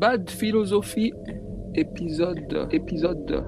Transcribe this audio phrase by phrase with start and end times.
[0.00, 1.12] Bad Philosophie,
[1.74, 3.44] épisode, épisode,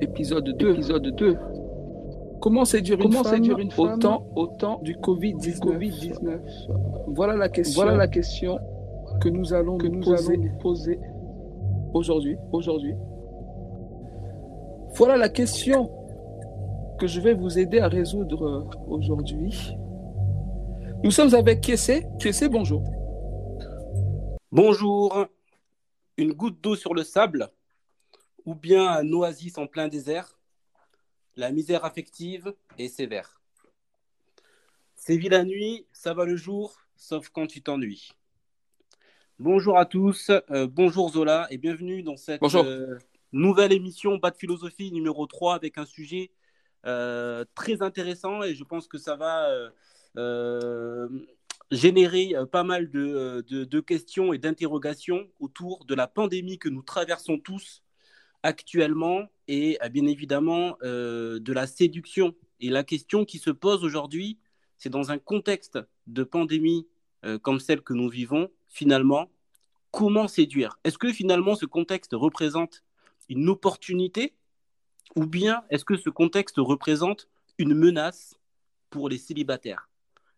[0.00, 1.36] épisode 2, épisode 2.
[2.40, 6.10] Comment séduire une, femme, une femme au temps, au temps du Covid-19 COVID
[7.08, 8.58] voilà, la question, voilà la question
[9.20, 11.00] que nous allons que nous poser, allons poser
[11.94, 12.36] aujourd'hui.
[12.52, 12.94] aujourd'hui.
[14.96, 15.90] Voilà la question
[16.98, 19.76] que je vais vous aider à résoudre aujourd'hui.
[21.04, 22.06] Nous sommes avec Kessé.
[22.18, 22.82] Kessé, bonjour.
[24.50, 25.26] Bonjour.
[26.18, 27.50] Une goutte d'eau sur le sable
[28.46, 30.38] ou bien un oasis en plein désert,
[31.36, 33.42] la misère affective est sévère.
[34.94, 38.12] Sévit la nuit, ça va le jour, sauf quand tu t'ennuies.
[39.38, 42.98] Bonjour à tous, euh, bonjour Zola et bienvenue dans cette euh,
[43.32, 46.30] nouvelle émission Bas de philosophie numéro 3 avec un sujet
[46.86, 49.50] euh, très intéressant et je pense que ça va
[51.70, 57.38] générer pas mal de, de questions et d'interrogations autour de la pandémie que nous traversons
[57.38, 57.82] tous
[58.42, 62.34] actuellement et bien évidemment de la séduction.
[62.60, 64.38] Et la question qui se pose aujourd'hui,
[64.78, 66.86] c'est dans un contexte de pandémie
[67.42, 69.30] comme celle que nous vivons, finalement,
[69.90, 70.78] comment séduire?
[70.84, 72.84] Est-ce que finalement ce contexte représente
[73.28, 74.34] une opportunité
[75.16, 78.38] ou bien est-ce que ce contexte représente une menace
[78.90, 79.88] pour les célibataires?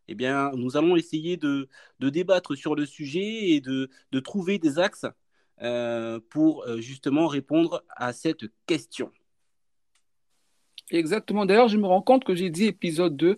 [0.09, 1.69] Eh bien, nous allons essayer de,
[2.01, 3.89] débattre sur le sujet et de,
[4.21, 5.07] trouver des axes
[5.61, 9.13] euh, pour euh, justement répondre à cette question.
[10.91, 11.45] Exactement.
[11.45, 13.29] D'ailleurs, je me rends compte que j'ai dit épisode 2.
[13.29, 13.37] Je ne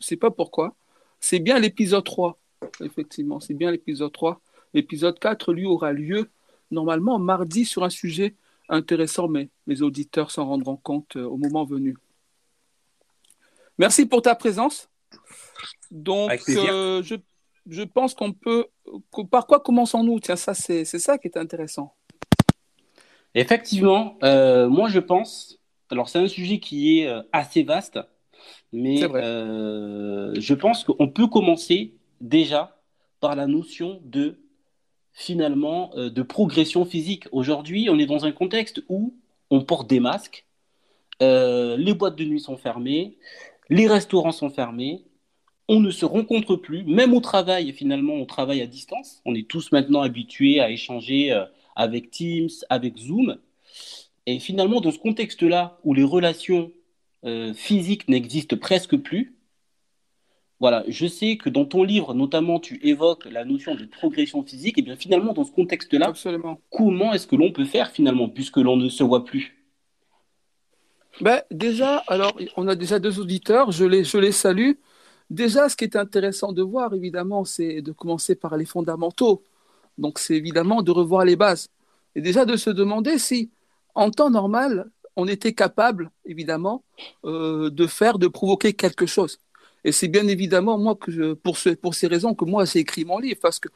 [0.00, 0.74] sais pas pourquoi.
[1.20, 2.38] C'est bien l'épisode 3.
[2.82, 4.40] Effectivement, c'est bien l'épisode 3.
[4.74, 6.30] L'épisode 4, lui, aura lieu
[6.70, 8.34] normalement mardi sur un sujet
[8.68, 11.96] intéressant, mais les auditeurs s'en rendront compte euh, au moment venu.
[13.78, 14.89] Merci pour ta présence.
[15.90, 17.16] Donc, euh, je,
[17.66, 18.66] je, pense qu'on peut.
[19.30, 21.94] Par quoi commençons-nous Tiens, ça, c'est ça qui est intéressant.
[23.34, 25.58] Effectivement, euh, moi, je pense.
[25.90, 27.98] Alors, c'est un sujet qui est assez vaste,
[28.72, 32.80] mais je pense qu'on peut commencer déjà
[33.20, 34.38] par la notion de
[35.12, 37.26] finalement euh, de progression physique.
[37.32, 39.14] Aujourd'hui, on est dans un contexte où
[39.50, 40.46] on porte des masques,
[41.22, 43.18] euh, les boîtes de nuit sont fermées,
[43.70, 45.04] les restaurants sont fermés,
[45.68, 49.22] on ne se rencontre plus, même au travail, finalement, on travaille à distance.
[49.24, 51.44] On est tous maintenant habitués à échanger euh,
[51.76, 53.38] avec Teams, avec Zoom.
[54.26, 56.72] Et finalement, dans ce contexte-là, où les relations
[57.54, 59.36] physiques n'existent presque plus,
[60.60, 64.76] voilà, je sais que dans ton livre, notamment, tu évoques la notion de progression physique.
[64.76, 66.12] Et bien finalement, dans ce contexte-là,
[66.70, 69.59] comment est-ce que l'on peut faire finalement, puisque l'on ne se voit plus?
[71.20, 74.72] Ben, Déjà, alors, on a déjà deux auditeurs, je les, je les salue.
[75.30, 79.42] Déjà, ce qui est intéressant de voir, évidemment, c'est de commencer par les fondamentaux.
[79.98, 81.68] Donc, c'est évidemment de revoir les bases.
[82.14, 83.50] Et déjà de se demander si,
[83.94, 86.84] en temps normal, on était capable, évidemment,
[87.24, 89.38] euh, de faire, de provoquer quelque chose.
[89.84, 90.96] Et c'est bien évidemment moi
[91.42, 93.38] pour, pour ces raisons que moi j'ai écrit mon livre.
[93.40, 93.68] Parce que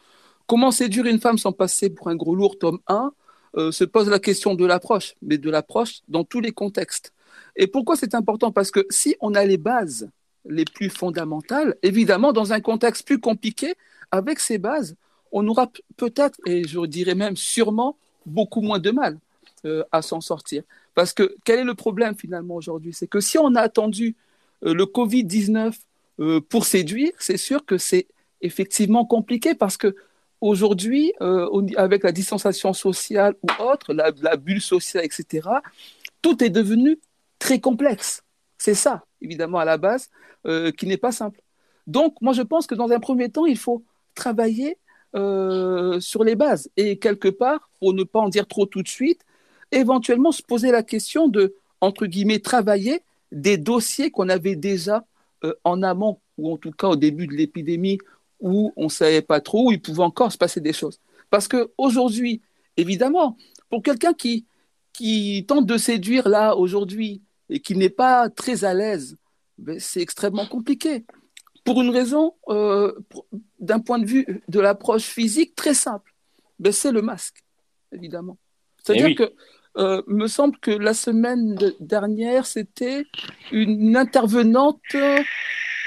[0.47, 3.12] comment séduire une femme sans passer pour un gros lourd, tome 1,
[3.56, 7.12] euh, se pose la question de l'approche, mais de l'approche dans tous les contextes.
[7.56, 8.53] Et pourquoi c'est important?
[8.53, 10.09] Parce que si on a les bases
[10.47, 13.75] les plus fondamentales, évidemment, dans un contexte plus compliqué,
[14.11, 14.97] avec ces bases,
[15.33, 17.97] on aura peut-être, et je dirais même sûrement,
[18.27, 19.19] beaucoup moins de mal
[19.67, 20.62] euh, à s'en sortir.
[20.95, 22.93] Parce que quel est le problème finalement aujourd'hui?
[22.93, 24.15] C'est que si on a attendu
[24.65, 25.75] euh, le Covid-19
[26.21, 28.06] euh, pour séduire, c'est sûr que c'est
[28.41, 29.97] effectivement compliqué parce que
[30.41, 31.15] aujourd'hui,
[31.77, 35.49] avec la distanciation sociale ou autre, la, bulle sociale, etc.,
[36.21, 36.99] tout est devenu
[37.44, 38.22] très complexe.
[38.56, 40.09] C'est ça, évidemment, à la base,
[40.47, 41.41] euh, qui n'est pas simple.
[41.87, 43.84] Donc, moi, je pense que dans un premier temps, il faut
[44.15, 44.78] travailler
[46.00, 49.21] sur les bases et quelque part, pour ne pas en dire trop tout de suite,
[49.71, 55.04] éventuellement se poser la question de, entre guillemets, travailler des dossiers qu'on avait déjà
[55.44, 57.99] euh, en amont, ou en tout cas au début de l'épidémie,
[58.41, 60.99] où on ne savait pas trop, où il pouvait encore se passer des choses.
[61.31, 62.42] Parce qu'aujourd'hui,
[62.77, 63.36] évidemment,
[63.71, 64.47] pour quelqu'un qui,
[64.92, 69.17] qui tente de séduire là, aujourd'hui, et qui n'est pas très à l'aise,
[69.59, 71.05] ben, c'est extrêmement compliqué.
[71.65, 72.93] Pour une raison, euh,
[73.59, 76.13] d'un point de vue de l'approche physique, très simple.
[76.59, 77.43] Ben, c'est le masque,
[77.93, 78.39] évidemment.
[78.83, 79.33] C'est-à-dire eh que
[79.77, 83.05] euh, me semble que la semaine dernière, c'était
[83.51, 85.23] une intervenante, euh,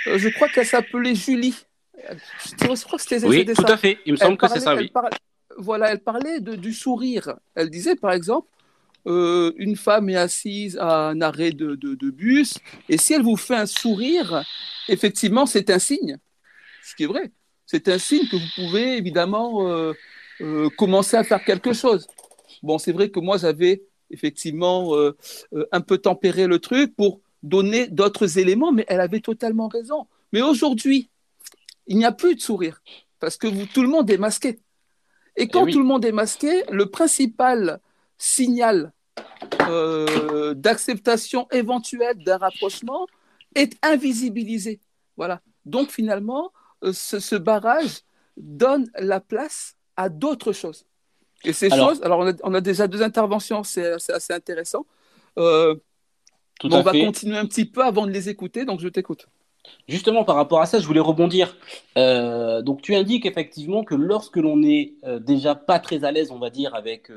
[0.05, 1.55] je crois qu'elle s'appelait Julie.
[2.49, 3.99] Je crois que c'était Oui, tout à fait.
[4.05, 4.91] Il me semble que c'est ça, oui.
[5.57, 7.35] Voilà, elle parlait de, du sourire.
[7.55, 8.47] Elle disait, par exemple,
[9.07, 12.59] euh, une femme est assise à un arrêt de, de, de, bus,
[12.89, 14.43] et si elle vous fait un sourire,
[14.87, 16.17] effectivement, c'est un signe.
[16.83, 17.31] Ce qui est vrai.
[17.65, 19.93] C'est un signe que vous pouvez évidemment
[20.41, 22.07] euh, commencer à faire quelque chose.
[22.61, 25.15] Bon, c'est vrai que moi, j'avais effectivement euh,
[25.53, 30.07] euh, un peu tempéré le truc pour donner d'autres éléments, mais elle avait totalement raison.
[30.31, 31.09] Mais aujourd'hui,
[31.87, 32.81] il n'y a plus de sourire
[33.19, 34.59] parce que vous, tout le monde est masqué.
[35.39, 37.79] Et eh quand tout le monde est masqué, le principal
[38.17, 38.91] signal
[40.55, 43.07] d'acceptation éventuelle d'un rapprochement
[43.55, 44.79] est invisibilisé.
[45.17, 45.41] Voilà.
[45.65, 46.51] Donc finalement,
[46.91, 48.01] ce, barrage
[48.37, 50.85] donne la place à d'autres choses.
[51.43, 54.85] Et ces choses, alors on a, déjà deux interventions, c'est assez intéressant.
[55.37, 55.75] Euh,
[56.63, 59.27] on va continuer un petit peu avant de les écouter, donc je t'écoute.
[59.87, 61.55] Justement, par rapport à ça, je voulais rebondir.
[61.97, 66.31] Euh, donc, tu indiques effectivement que lorsque l'on n'est euh, déjà pas très à l'aise,
[66.31, 67.09] on va dire, avec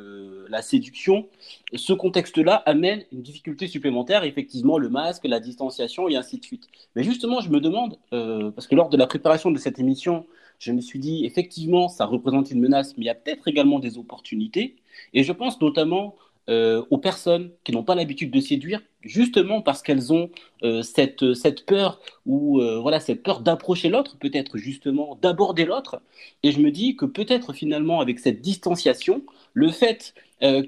[0.49, 1.26] la séduction,
[1.75, 6.69] ce contexte-là amène une difficulté supplémentaire, effectivement, le masque, la distanciation et ainsi de suite.
[6.97, 10.26] Mais justement, je me demande, parce que lors de la préparation de cette émission,
[10.61, 13.79] je me suis dit, effectivement, ça représente une menace, mais il y a peut-être également
[13.81, 14.76] des opportunités.
[15.14, 16.14] Et je pense notamment
[16.49, 20.31] euh, aux personnes qui n'ont pas l'habitude de séduire, justement parce qu'elles ont
[20.62, 26.00] euh, cette, cette peur ou euh, voilà cette peur d'approcher l'autre, peut-être justement d'aborder l'autre.
[26.43, 29.23] Et je me dis que peut-être finalement avec cette distanciation,
[29.55, 30.14] le fait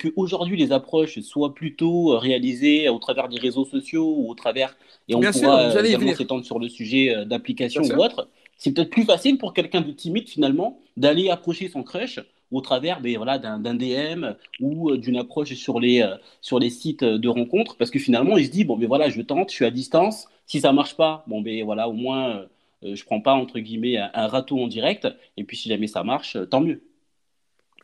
[0.01, 4.77] qu'aujourd'hui les approches soient plutôt réalisées au travers des réseaux sociaux ou au travers,
[5.09, 8.29] et on pourra également s'étendre sur le sujet d'application ou autre,
[8.59, 12.21] c'est peut-être plus facile pour quelqu'un de timide finalement d'aller approcher son crush
[12.53, 17.05] au travers voilà, d'un DM ou euh, d'une approche sur les, euh, sur les sites
[17.05, 17.77] de rencontres.
[17.77, 20.29] Parce que finalement il se dit bon ben voilà je tente, je suis à distance,
[20.47, 22.45] si ça marche pas bon ben voilà au moins
[22.83, 25.09] je euh, je prends pas entre guillemets un, râteau en direct.
[25.37, 26.83] Et puis si jamais ça marche tant mieux.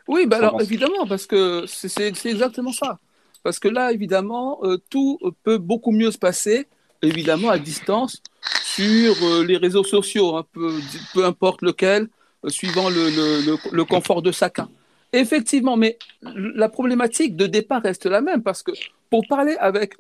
[0.07, 2.99] Oui ben alors évidemment parce que c'est exactement ça.
[3.43, 4.61] Parce que là évidemment
[4.91, 6.67] tout peut beaucoup mieux se passer
[7.03, 8.23] évidemment à distance
[8.65, 12.07] sur euh, les réseaux sociaux, hein, peu, importe lequel, euh,
[12.47, 14.69] suivant le, confort de chacun.
[15.13, 18.73] Effectivement, mais la problématique de départ reste la même parce que
[19.11, 19.95] pour parler avec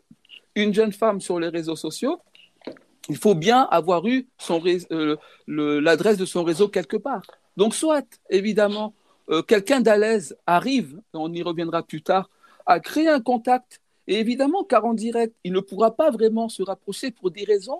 [0.55, 2.21] une jeune femme sur les réseaux sociaux,
[3.09, 7.23] il faut bien avoir eu euh, l'adresse de son réseau quelque part.
[7.57, 8.93] Donc, soit, évidemment,
[9.47, 12.31] quelqu'un d'à l'aise arrive, on y reviendra plus tard,
[12.67, 16.63] à créer un contact et évidemment, car en direct, il ne pourra pas vraiment se
[16.63, 17.79] rapprocher pour des raisons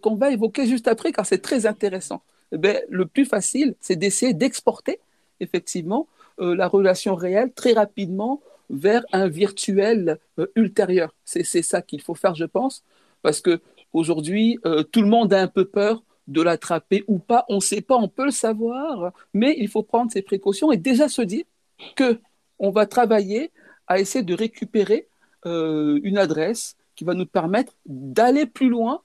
[0.00, 2.22] qu'on va évoquer juste après, car c'est très intéressant.
[2.52, 5.00] Eh ben, le plus facile, c'est d'essayer d'exporter
[5.40, 6.06] effectivement
[6.40, 8.40] euh, la relation réelle très rapidement
[8.70, 11.14] vers un virtuel euh, ultérieur.
[11.24, 12.84] C'est ça qu'il faut faire, je pense,
[13.22, 13.60] parce que
[13.92, 17.44] aujourd'hui, euh, tout le monde a un peu peur de l'attraper ou pas.
[17.48, 20.76] On ne sait pas, on peut le savoir, mais il faut prendre ses précautions et
[20.76, 21.44] déjà se dire
[21.94, 22.20] que
[22.58, 23.52] on va travailler
[23.86, 25.08] à essayer de récupérer
[25.44, 29.02] une adresse qui va nous permettre d'aller plus loin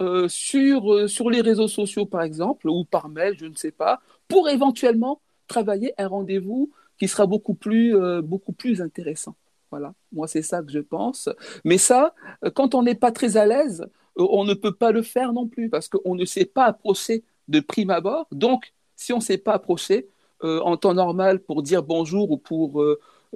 [0.00, 3.70] euh, sur, euh, sur les réseaux sociaux, par exemple, ou par mail, je ne sais
[3.70, 9.34] pas, pour éventuellement travailler un rendez-vous qui sera beaucoup plus, beaucoup plus intéressant.
[9.70, 11.30] Voilà, moi c'est ça que je pense.
[11.64, 12.14] Mais ça,
[12.54, 13.86] quand on n'est pas très à l'aise,
[14.16, 17.58] on ne peut pas le faire non plus parce qu'on ne sait pas approcher de
[17.60, 18.26] prime abord.
[18.32, 20.08] Donc, si on ne sait pas approcher
[20.42, 22.82] en temps normal pour dire bonjour ou pour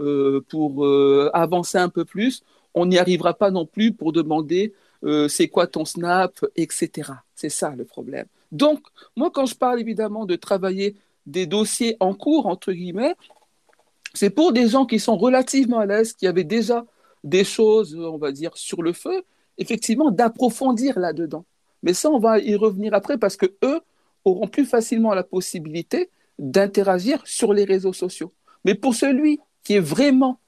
[0.01, 2.43] euh, pour euh, avancer un peu plus,
[2.75, 4.75] on n'y arrivera pas non plus pour demander
[5.05, 7.11] euh, c'est quoi ton snap, etc.
[7.35, 8.27] C'est ça le problème.
[8.53, 8.81] Donc,
[9.17, 10.97] moi, quand je parle évidemment de travailler
[11.27, 13.15] des dossiers en cours, entre guillemets,
[14.15, 16.87] c'est pour des gens qui sont relativement à l'aise, qui avaient déjà
[17.25, 19.25] des choses, on va dire, sur le feu,
[19.59, 21.45] effectivement, d'approfondir là-dedans.
[21.83, 23.81] Mais ça, on va y revenir après parce que eux
[24.25, 28.33] auront plus facilement la possibilité d'interagir sur les réseaux sociaux.
[28.65, 30.39] Mais pour celui qui est vraiment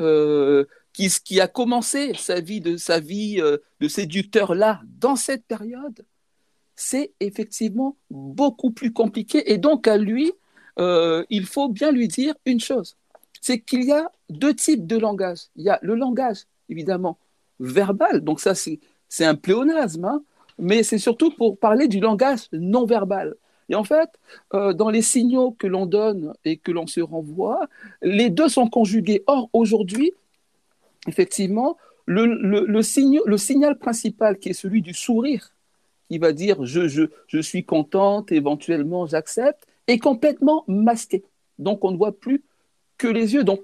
[0.00, 0.64] euh,
[0.98, 5.44] qui, qui, a commencé sa vie de sa vie euh, de séducteur là dans cette
[5.44, 6.04] période,
[6.74, 9.52] c'est effectivement beaucoup plus compliqué.
[9.52, 10.32] Et donc à lui,
[10.80, 12.96] euh, il faut bien lui dire une chose,
[13.40, 15.42] c'est qu'il y a deux types de langage.
[15.54, 17.16] Il y a le langage évidemment
[17.60, 20.22] verbal, donc ça c'est un pléonasme, hein,
[20.58, 23.36] mais c'est surtout pour parler du langage non verbal.
[23.68, 24.10] Et en fait,
[24.52, 27.68] euh, dans les signaux que l'on donne et que l'on se renvoie,
[28.02, 29.22] les deux sont conjugués.
[29.26, 30.12] Or, aujourd'hui,
[31.06, 31.76] effectivement,
[32.08, 32.82] le,
[33.36, 35.50] signal principal qui est celui du sourire,
[36.10, 41.24] qui va dire je, suis contente, éventuellement j'accepte, est complètement masqué.
[41.58, 42.44] Donc on ne voit plus
[42.96, 43.44] que les yeux.
[43.44, 43.60] Donc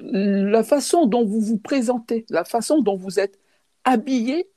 [0.00, 3.38] la façon dont vous vous présentez, la façon dont vous êtes
[3.84, 4.48] habillé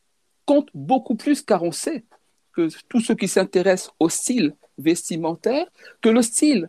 [0.46, 2.06] compte beaucoup plus car on sait
[2.54, 5.68] que tous ceux qui s'intéressent au style vestimentaire,
[6.02, 6.68] que le style,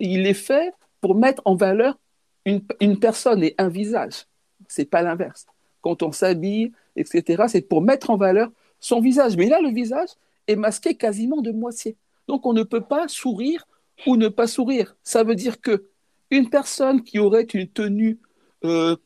[0.00, 1.98] il est fait pour mettre en valeur
[2.46, 4.24] une personne et un visage.
[4.70, 5.46] C'est pas l'inverse.
[5.82, 9.36] Quand on s'habille, etc., c'est pour mettre en valeur son visage.
[9.36, 10.08] Mais là, le visage
[10.46, 11.96] est masqué quasiment de moitié.
[12.28, 13.66] Donc, on ne peut pas sourire
[14.06, 14.96] ou ne pas sourire.
[15.02, 15.86] Ça veut dire que
[16.30, 18.18] une personne qui aurait une tenue
[18.64, 18.96] euh,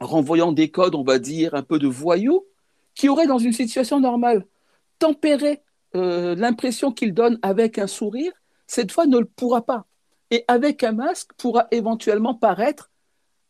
[0.00, 2.44] renvoyant des codes, on va dire, un peu de voyou,
[2.94, 4.44] qui aurait dans une situation normale
[4.98, 5.62] tempéré
[5.94, 8.32] euh, l'impression qu'il donne avec un sourire,
[8.66, 9.86] cette fois ne le pourra pas.
[10.30, 12.90] Et avec un masque, pourra éventuellement paraître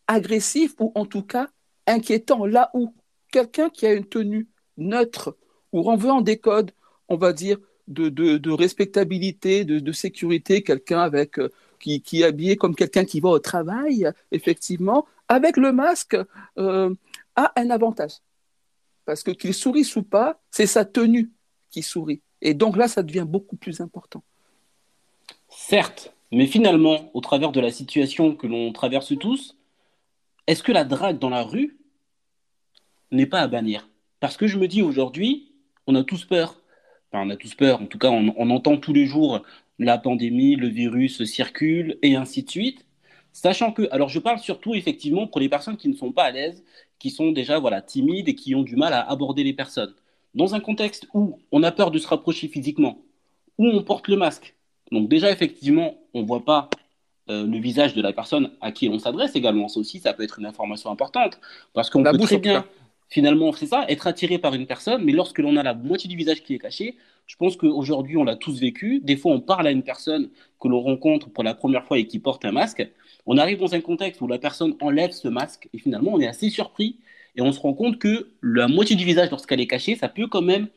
[0.09, 1.49] agressif ou en tout cas
[1.87, 2.93] inquiétant, là où
[3.31, 5.37] quelqu'un qui a une tenue neutre
[5.73, 6.73] ou renvoyant des codes,
[7.09, 11.51] on va dire, de, respectabilité, de, sécurité, quelqu'un avec euh,
[11.81, 16.17] qui, est habillé comme quelqu'un qui va au travail, effectivement, avec le masque,
[16.59, 16.95] euh,
[17.37, 18.15] a un avantage.
[19.05, 21.31] Parce que qu'il sourit ou pas, c'est sa tenue
[21.71, 22.21] qui sourit.
[22.43, 24.23] Et donc là, ça devient beaucoup plus important.
[25.49, 29.57] Certes, mais finalement, au travers de la situation que l'on traverse tous,
[30.49, 31.79] est-ce que la drague dans la rue
[33.13, 33.91] n'est pas à bannir?
[34.19, 35.53] Parce que je me dis aujourd'hui,
[35.87, 36.63] on a tous peur.
[37.13, 39.43] Enfin, on a tous peur, en tout cas, on, entend tous les jours
[39.79, 42.87] la pandémie, le virus circule, et ainsi de suite.
[43.33, 46.31] Sachant que, alors je parle surtout effectivement pour les personnes qui ne sont pas à
[46.31, 46.65] l'aise,
[46.99, 49.95] qui sont déjà voilà, timides et qui ont du mal à aborder les personnes.
[50.35, 53.03] Dans un contexte où on a peur de se rapprocher physiquement,
[53.59, 54.57] où on porte le masque,
[54.93, 56.71] donc déjà effectivement, on ne voit pas
[57.31, 59.69] euh, le visage de la personne à qui on s'adresse également.
[59.69, 61.39] Ça aussi, ça peut être une information importante,
[61.75, 62.65] parce qu'on peut très bien
[63.09, 66.17] finalement, c'est ça, être attiré par une personne, mais lorsque l'on a la moitié du
[66.17, 69.01] visage qui est caché, je pense qu'aujourd'hui, on l'a tous vécu.
[69.03, 70.31] Des fois, on parle à une personne
[70.61, 72.87] que l'on rencontre pour la première fois et qui porte un masque.
[73.27, 76.27] On arrive dans un contexte où la personne enlève ce masque et finalement, on est
[76.27, 76.97] assez surpris
[77.37, 80.27] et on se rend compte que la moitié du visage, lorsqu'elle est cachée, ça peut
[80.27, 80.69] quand même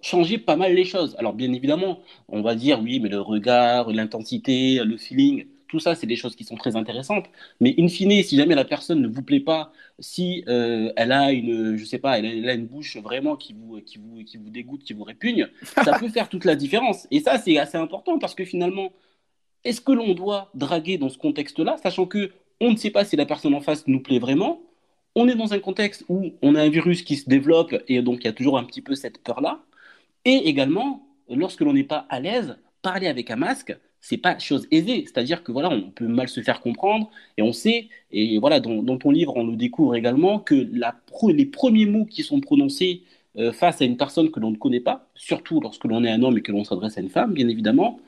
[0.00, 1.16] changer pas mal les choses.
[1.18, 5.94] Alors, bien évidemment, on va dire oui, mais le regard, l'intensité, le feeling, tout ça,
[5.94, 7.26] c'est des choses qui sont très intéressantes.
[7.60, 11.32] Mais in fine, si jamais la personne ne vous plaît pas, si euh, elle a
[11.32, 14.50] une, je sais pas, elle a, une bouche vraiment qui vous, qui vous, qui vous
[14.50, 17.06] dégoûte, qui vous répugne, ça peut faire toute la différence.
[17.10, 18.92] Et ça, c'est assez important parce que finalement,
[19.64, 22.30] est-ce que l'on doit draguer dans ce contexte-là, sachant que
[22.60, 24.62] on ne sait pas si la personne en face nous plaît vraiment
[25.14, 28.20] On est dans un contexte où on a un virus qui se développe et donc
[28.20, 29.62] il y a toujours un petit peu cette peur-là.
[30.24, 34.66] Et également, lorsque l'on n'est pas à l'aise, parler avec un masque, c'est pas chose
[34.70, 35.02] aisée.
[35.04, 38.98] C'est-à-dire que voilà, on peut mal se faire comprendre et on sait, et voilà, dans,
[38.98, 40.54] ton livre, on le découvre également que
[41.28, 43.02] les premiers mots qui sont prononcés
[43.38, 46.22] euh, face à une personne que l'on ne connaît pas, surtout lorsque l'on est un
[46.22, 48.00] homme et que l'on s'adresse à une femme, bien évidemment,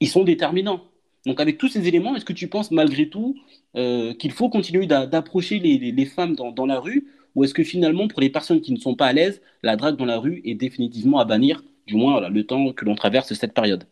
[0.00, 0.82] ils sont déterminants.
[1.26, 3.34] Donc avec tous ces éléments, est-ce que tu penses malgré tout
[3.76, 7.08] euh, qu'il faut continuer d'approcher les, femmes dans, la rue?
[7.34, 9.96] Ou est-ce que finalement, pour les personnes qui ne sont pas à l'aise, la drague
[9.96, 13.54] dans la rue est définitivement à bannir, du moins le temps que l'on traverse cette
[13.54, 13.84] période?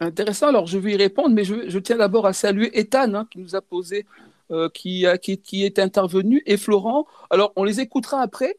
[0.00, 0.48] Intéressant.
[0.48, 3.56] Alors, je vais y répondre, mais je, tiens d'abord à saluer Ethan, hein, qui nous
[3.56, 4.06] a posé,
[4.50, 5.06] euh, qui,
[5.42, 7.06] qui, est intervenu, et Florent.
[7.30, 8.56] Alors, on les écoutera après,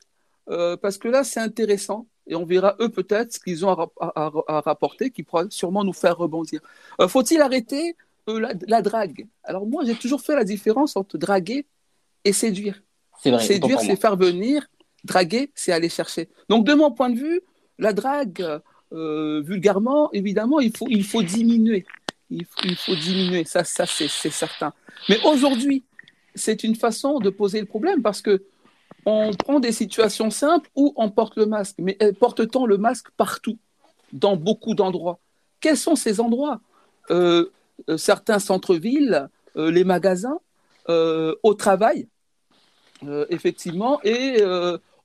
[0.49, 2.07] euh, parce que là, c'est intéressant.
[2.25, 6.17] Et on verra, eux, peut-être, ce qu'ils ont à, rapporter, qui pourra sûrement nous faire
[6.17, 6.59] rebondir.
[6.99, 7.95] Euh, faut-il arrêter
[8.27, 9.27] la, drague?
[9.43, 11.65] Alors, moi, j'ai toujours fait la différence entre draguer
[12.25, 12.81] et séduire.
[13.23, 14.67] Vrai, séduire, c'est faire venir.
[15.03, 16.29] Draguer, c'est aller chercher.
[16.49, 17.41] Donc, de mon point de vue,
[17.77, 18.59] la drague
[18.93, 21.85] euh, vulgairement, évidemment, il faut, il faut diminuer.
[22.29, 24.73] Il faut, diminuer, ça, ça c'est certain.
[25.07, 25.85] Mais aujourd'hui,
[26.35, 28.43] c'est une façon de poser le problème parce que
[29.05, 31.75] on prend des situations simples où on porte le masque.
[31.79, 33.57] Mais euh, porte-t-on le masque partout,
[34.11, 35.19] dans beaucoup d'endroits?
[35.61, 36.59] Quels sont ces endroits?
[37.09, 37.49] Euh,
[37.95, 40.39] Certains centres-villes, les magasins,
[40.87, 42.07] au travail,
[43.29, 44.43] effectivement, et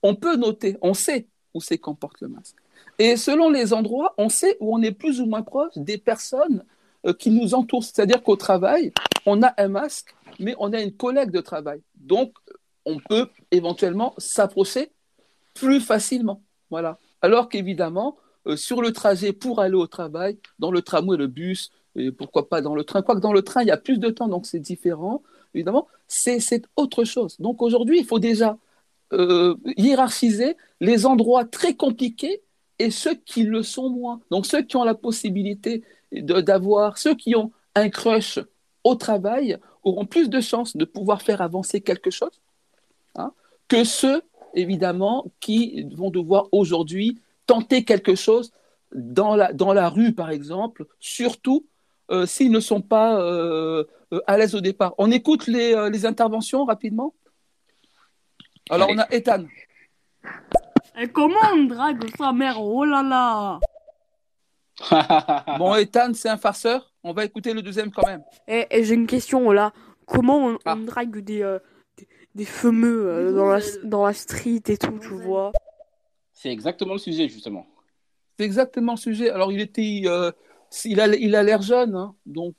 [0.03, 2.57] on peut noter, on sait où c'est qu'on porte le masque.
[2.99, 6.65] Et selon les endroits, on sait où on est plus ou moins proche des personnes
[7.07, 7.85] euh, qui nous entourent.
[7.85, 8.93] C'est-à-dire qu'au travail,
[9.27, 11.81] on a un masque, mais on a une collègue de travail.
[11.97, 12.35] Donc,
[12.85, 14.91] on peut éventuellement s'approcher
[15.55, 16.43] plus facilement.
[16.71, 16.99] Voilà.
[17.21, 18.17] Alors qu'évidemment,
[18.47, 22.49] euh, sur le trajet pour aller au travail, dans le tramway, le bus, et pourquoi
[22.49, 24.47] pas dans le train, quoique dans le train, il y a plus de temps, donc
[24.47, 25.23] c'est différent,
[25.55, 26.41] évidemment, c'est
[26.77, 27.37] autre chose.
[27.39, 28.57] Donc aujourd'hui, il faut déjà
[29.13, 32.43] euh, hiérarchiser les endroits très compliqués
[32.79, 34.21] et ceux qui le sont moins.
[34.31, 38.39] Donc ceux qui ont la possibilité d'avoir, ceux qui ont un crush
[38.85, 42.41] au travail auront plus de chances de pouvoir faire avancer quelque chose
[43.15, 43.33] hein,
[43.69, 44.23] que ceux,
[44.55, 48.51] évidemment, qui vont devoir aujourd'hui tenter quelque chose
[48.95, 51.67] dans la, rue, par exemple, surtout
[52.11, 53.85] euh, s'ils ne sont pas euh,
[54.27, 54.95] à l'aise au départ.
[54.99, 57.15] On écoute les interventions rapidement?
[58.71, 59.45] Alors, on a Ethan.
[60.99, 62.61] Et comment on drague sa mère?
[62.61, 63.61] Oh là là
[65.59, 66.93] Bon, Ethan, c'est un farceur.
[67.03, 68.23] On va écouter le deuxième quand même.
[68.47, 69.73] Et, j'ai une question là.
[70.07, 70.77] Comment on, ah.
[70.77, 71.59] drague des, euh,
[72.35, 75.53] des, fameux euh, dans, la, dans la street et tout, tu vois?
[76.33, 77.67] C'est exactement le sujet, justement.
[78.39, 79.31] C'est exactement le sujet.
[79.31, 80.03] Alors, il était.
[80.07, 80.31] Euh,
[80.87, 82.15] il a il a l'air jeune, hein.
[82.25, 82.55] donc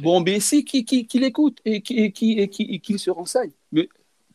[0.00, 2.48] bon, mais si qui qui, qui l'écoute et qui et qui et
[2.80, 3.52] qui, se renseigne.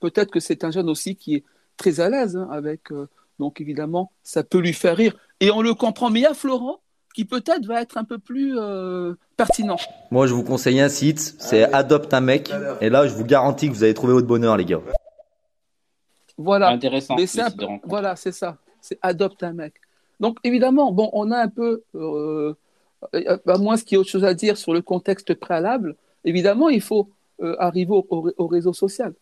[0.05, 1.43] Peut-être que c'est un jeune aussi qui est
[1.77, 2.81] très à l'aise hein, avec.
[3.39, 6.09] donc évidemment, ça peut lui faire rire et on le comprend.
[6.09, 6.79] Mais il y a Florent
[7.13, 8.57] qui peut-être va être un peu plus
[9.37, 9.77] pertinent.
[10.11, 13.69] Moi, je vous conseille un site, c'est Adopte un mec, et là, je vous garantis
[13.69, 14.81] que vous allez trouver votre bonheur, les gars.
[16.37, 16.69] Voilà.
[16.69, 17.15] Intéressant.
[17.25, 17.41] c'est
[17.85, 18.57] voilà, c'est ça.
[18.81, 19.75] C'est adopte un mec.
[20.19, 22.53] Donc évidemment, bon, on a un peu, euh,
[23.13, 25.95] à moins qu'il y ait autre chose à dire sur le contexte préalable.
[26.23, 27.09] Évidemment, il faut
[27.41, 29.13] euh, arriver au, réseau social.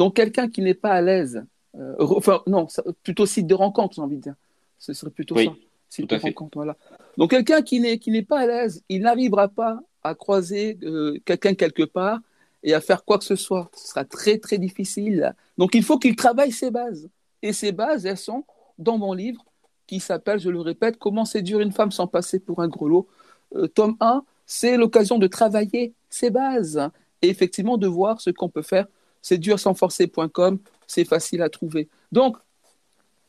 [0.00, 1.44] Donc quelqu'un qui n'est pas à l'aise,
[1.76, 2.66] euh, enfin non,
[3.02, 4.34] plutôt site de rencontre, j'ai envie de dire.
[4.78, 5.52] Ce serait plutôt ça.
[5.88, 6.76] Site de rencontre, voilà.
[7.18, 10.78] Donc quelqu'un qui n'est qui n'est pas à l'aise, il n'arrivera pas à croiser
[11.24, 12.18] quelqu'un quelque part
[12.62, 13.70] et à faire quoi que ce soit.
[13.74, 15.34] Ce sera très, très difficile.
[15.58, 17.08] Donc, il faut qu'il travaille ses bases.
[17.42, 18.44] Et ces bases, elles sont
[18.78, 19.44] dans mon livre
[19.86, 23.08] qui s'appelle, je le répète, Comment séduire une femme sans passer pour un grelot.
[23.56, 26.80] Euh, tome 1, c'est l'occasion de travailler ses bases
[27.22, 28.86] et effectivement de voir ce qu'on peut faire.
[29.22, 31.88] Séduire sans forcer.com, c'est facile à trouver.
[32.12, 32.36] Donc,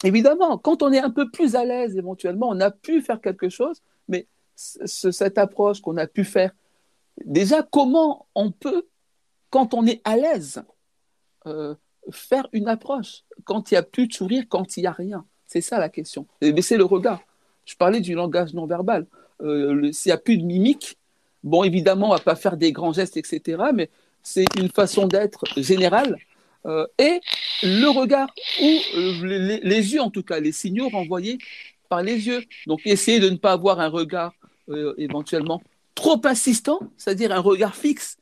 [0.03, 3.50] évidemment, quand on est un peu plus à l'aise, éventuellement, on a pu faire quelque
[3.50, 6.51] chose, mais cette approche qu'on a pu faire,
[7.25, 8.88] déjà, comment on peut
[9.50, 10.63] quand on est à l'aise,
[11.45, 11.75] euh,
[12.10, 15.25] faire une approche, quand il n'y a plus de sourire, quand il n'y a rien?
[15.45, 16.25] C'est ça la question.
[16.41, 17.21] Mais c'est le regard.
[17.65, 19.05] Je parlais du langage non verbal.
[19.41, 20.98] Euh, s'il n'y a plus de mimique,
[21.43, 23.89] bon, évidemment, on ne va pas faire des grands gestes, etc., mais
[24.23, 26.17] c'est une façon d'être générale.
[26.65, 27.19] Euh, et
[27.63, 28.29] le regard,
[28.61, 31.39] ou les, les, yeux en tout cas, les signaux renvoyés
[31.89, 32.43] par les yeux.
[32.67, 34.33] Donc, essayer de ne pas avoir un regard
[34.97, 35.61] éventuellement
[35.95, 38.17] trop insistant, c'est-à-dire un regard fixe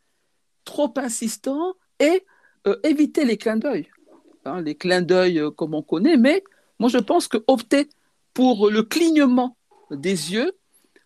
[0.66, 2.26] trop insistant et
[2.68, 3.88] euh, éviter les clins d'œil.
[4.46, 6.44] Hein, les clins d'œil euh, comme on connaît, mais
[6.80, 7.90] moi je pense que opter
[8.34, 9.58] pour le clignement
[9.92, 10.52] des yeux,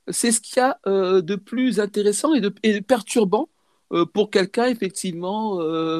[0.09, 3.49] c'est ce qu'il y a euh, de plus intéressant et de perturbant
[4.13, 5.57] pour quelqu'un effectivement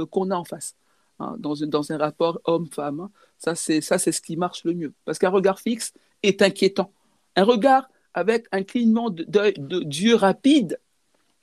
[0.08, 0.76] qu'on a en face.
[1.20, 3.02] Hein, dans, dans, un rapport homme-femme.
[3.02, 3.12] Hein.
[3.38, 4.94] Ça, c'est ce qui marche le mieux.
[5.06, 6.92] Parce qu'un regard fixe est inquiétant.
[7.36, 10.80] Un regard avec un clignement d'yeux rapide,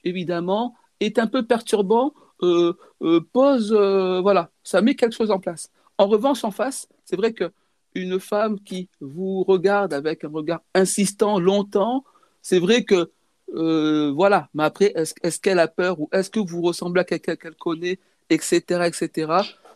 [0.04, 5.40] évidemment, est un peu perturbant, euh, euh, pose, euh, voilà, ça met quelque chose en
[5.40, 5.70] place.
[5.98, 7.52] En revanche, en face, c'est vrai que
[7.94, 12.04] une femme qui vous regarde avec un regard insistant longtemps,
[12.40, 13.10] c'est vrai que
[13.52, 14.48] voilà.
[14.54, 17.98] Mais après, est-ce qu'elle a peur ou est-ce que vous ressemblez à quelqu'un qu'elle connaît,
[18.28, 19.32] etc., etc.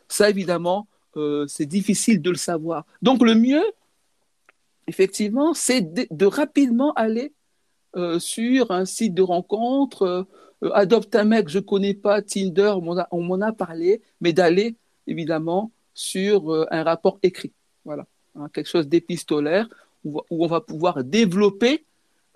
[0.08, 0.86] Ça, évidemment,
[1.46, 2.84] c'est difficile de le savoir.
[3.02, 3.64] Donc, le mieux,
[4.86, 7.32] effectivement, c'est de, rapidement aller
[8.18, 10.26] sur un site de rencontre,
[10.64, 12.74] euh, adopte un mec, je connais pas Tinder,
[13.10, 17.52] on m'en a, parlé, mais d'aller évidemment sur euh, un rapport écrit.
[17.84, 19.68] Voilà, hein, quelque chose d'épistolaire
[20.04, 21.84] où, on va pouvoir développer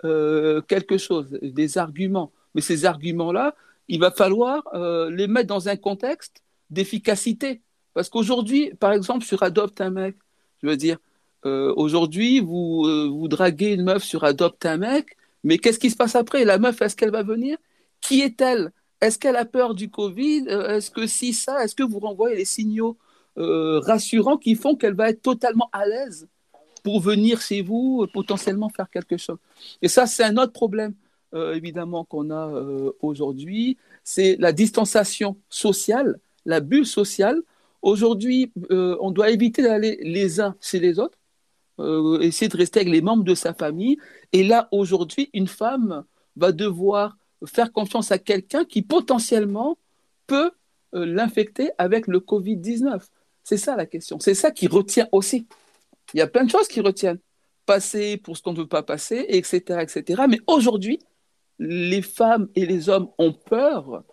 [0.03, 2.31] euh, quelque chose, des arguments.
[2.55, 3.55] Mais ces arguments-là,
[3.87, 4.63] il va falloir
[5.09, 7.61] les mettre dans un contexte d'efficacité.
[7.95, 10.15] Parce qu'aujourd'hui, par exemple, sur Adopte un mec,
[10.61, 10.97] je veux dire,
[11.43, 16.15] aujourd'hui, vous, vous draguez une meuf sur Adopte un mec, mais qu'est-ce qui se passe
[16.15, 16.45] après?
[16.45, 17.57] La meuf, est-ce qu'elle va venir?
[18.01, 18.71] Qui est-elle?
[19.01, 20.45] Est-ce qu'elle a peur du Covid?
[20.49, 22.97] Euh, Est-ce que si ça Est-ce que vous renvoyez les signaux
[23.37, 26.27] euh, rassurants qui font qu'elle va être totalement à l'aise
[26.83, 29.37] pour venir chez vous, potentiellement faire quelque chose
[29.81, 30.93] Et ça, c'est un autre problème,
[31.33, 32.51] euh, évidemment, qu'on a
[33.01, 33.77] aujourd'hui.
[34.03, 37.41] C'est la distanciation sociale, la bulle sociale.
[37.81, 41.17] Aujourd'hui, on doit éviter d'aller les uns chez les autres,
[42.21, 43.97] essayer de rester avec les membres de sa famille.
[44.33, 46.03] Et là, aujourd'hui, une femme
[46.35, 49.77] va devoir faire confiance à quelqu'un qui potentiellement
[50.27, 50.51] peut
[50.95, 53.01] euh, l'infecter avec le Covid-19
[53.43, 54.19] C'est ça la question.
[54.19, 55.45] C'est ça qui retient aussi.
[56.13, 57.19] Il y a plein de choses qui retiennent.
[57.65, 59.81] Passer pour ce qu'on ne veut pas passer, etc.
[59.81, 60.23] etc.
[60.27, 60.99] Mais aujourd'hui,
[61.59, 64.03] les femmes et les hommes ont peur.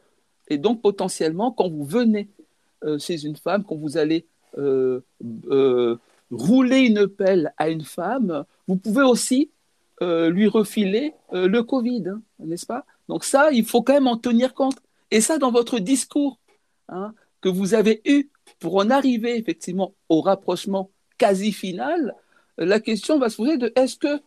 [0.49, 2.29] Et donc, potentiellement, quand vous venez
[2.85, 4.27] euh, chez une femme, quand vous allez
[4.59, 5.01] euh,
[6.31, 9.51] rouler une pelle à une femme, vous pouvez aussi
[10.03, 12.85] lui refiler le Covid, hein, n'est-ce pas?
[13.09, 14.77] Donc ça, il faut quand même en tenir compte.
[15.11, 16.39] Et ça, dans votre discours
[16.89, 18.29] hein, que vous avez eu
[18.59, 22.15] pour en arriver effectivement au rapprochement quasi final,
[22.59, 24.21] la question va se poser de est-ce que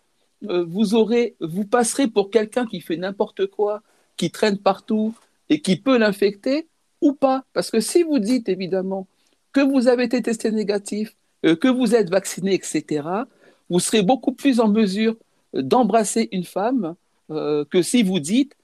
[0.49, 3.81] euh, vous aurez, vous passerez pour quelqu'un qui fait n'importe quoi,
[4.17, 5.13] qui traîne partout
[5.49, 6.67] et qui peut l'infecter
[7.01, 7.43] ou pas?
[7.53, 9.07] Parce que si vous dites évidemment
[9.51, 13.07] que vous avez été testé négatif, euh, que vous êtes vacciné, etc.,
[13.69, 15.15] vous serez beaucoup plus en mesure
[15.53, 16.95] d'embrasser une femme
[17.31, 18.55] euh, que si vous dites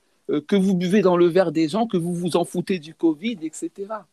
[0.48, 3.38] que vous buvez dans le verre des gens, que vous vous en foutez du Covid,
[3.44, 3.70] etc.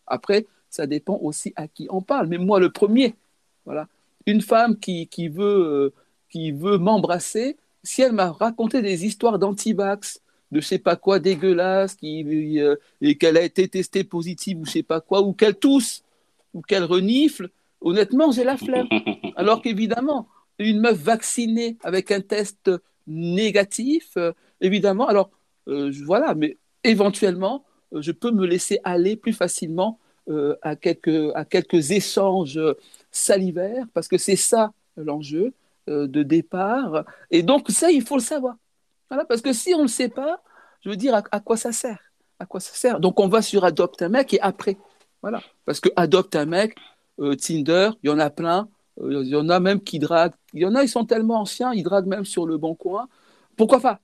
[0.07, 2.27] Après, ça dépend aussi à qui on parle.
[2.27, 3.15] Mais moi, le premier,
[3.65, 3.89] voilà,
[4.27, 5.93] une femme qui, qui veut, euh,
[6.31, 11.19] qui veut m'embrasser, si elle m'a raconté des histoires d'antivax, de je sais pas quoi
[11.19, 15.33] dégueulasse, qui, euh, et qu'elle a été testée positive ou je sais pas quoi, ou
[15.33, 16.03] qu'elle tousse,
[16.55, 18.89] ou qu'elle renifle, honnêtement, j'ai la flemme.
[19.37, 22.71] Alors qu'évidemment, une meuf vaccinée avec un test
[23.07, 25.31] négatif, euh, évidemment, alors
[25.67, 29.99] euh, voilà, mais éventuellement, je peux me laisser aller plus facilement
[30.63, 32.59] à, quelques, à quelques échanges
[33.13, 35.53] salivaires, parce que c'est ça l'enjeu
[35.87, 37.05] de départ.
[37.31, 38.57] Et donc, ça, il faut le savoir
[39.29, 40.43] parce que si on ne le sait pas,
[40.81, 41.99] je veux dire, à, quoi ça sert?
[42.39, 43.01] À quoi ça sert?
[43.01, 44.77] Donc on va sur Adopte un mec et après.
[45.21, 45.43] Voilà.
[45.65, 46.77] Parce que Adopte un mec,
[47.21, 48.69] euh, Tinder, il y en a plein.
[49.01, 50.35] Euh, il y en a même qui draguent.
[50.53, 53.09] Il y en a, ils sont tellement anciens, ils draguent même sur le bon coin.
[53.57, 54.01] Pourquoi pas?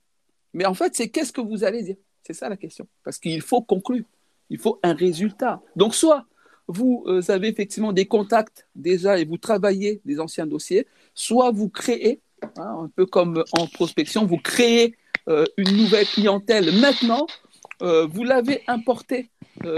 [0.54, 1.96] Mais en fait, c'est qu'est-ce que vous allez dire?
[2.22, 2.86] C'est ça la question.
[3.04, 4.04] Parce qu'il faut conclure.
[4.50, 5.60] Il faut un résultat.
[5.76, 6.26] Donc, soit
[6.68, 11.68] vous euh, avez effectivement des contacts déjà et vous travaillez des anciens dossiers, soit vous
[11.68, 12.20] créez
[12.56, 14.94] Hein, un peu comme en prospection, vous créez
[15.28, 17.26] euh, une nouvelle clientèle maintenant,
[17.82, 19.30] euh, vous l'avez importée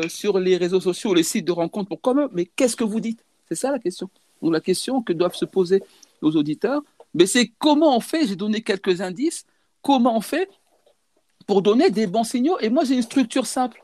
[0.08, 3.24] sur les réseaux sociaux, les sites de rencontres pour commun, mais qu'est-ce que vous dites?
[3.48, 4.10] C'est ça la question.
[4.42, 5.82] Donc la question que doivent se poser
[6.20, 6.82] nos auditeurs,
[7.14, 9.46] mais c'est comment on fait, j'ai donné quelques indices,
[9.80, 10.50] comment on fait
[11.46, 12.58] pour donner des bons signaux?
[12.60, 13.82] Et moi, j'ai une structure simple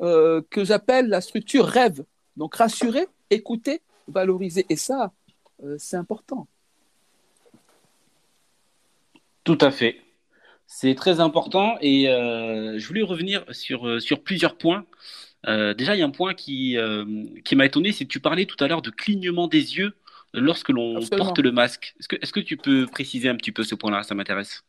[0.00, 2.04] que j'appelle la structure rêve.
[2.38, 4.64] Donc rassurer, écouter, valoriser.
[4.70, 5.12] Et ça,
[5.76, 6.46] c'est important.
[9.44, 9.96] Tout à fait.
[10.66, 14.84] C'est très important et euh, je voulais revenir sur, euh, sur plusieurs points.
[15.46, 16.76] Euh, déjà, il y a un point qui,
[17.44, 19.94] qui m'a étonné, c'est que tu parlais tout à l'heure de clignement des yeux
[20.34, 21.94] lorsque l'on porte le masque.
[21.98, 24.02] Est-ce que, est que tu peux préciser un petit peu ce point-là?
[24.02, 24.62] Ça m'intéresse.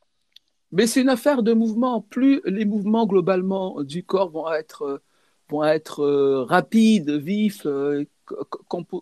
[0.71, 2.01] Mais c'est une affaire de mouvement.
[2.01, 5.01] Plus les mouvements globalement du corps vont être,
[5.49, 7.65] vont être rapides, vifs,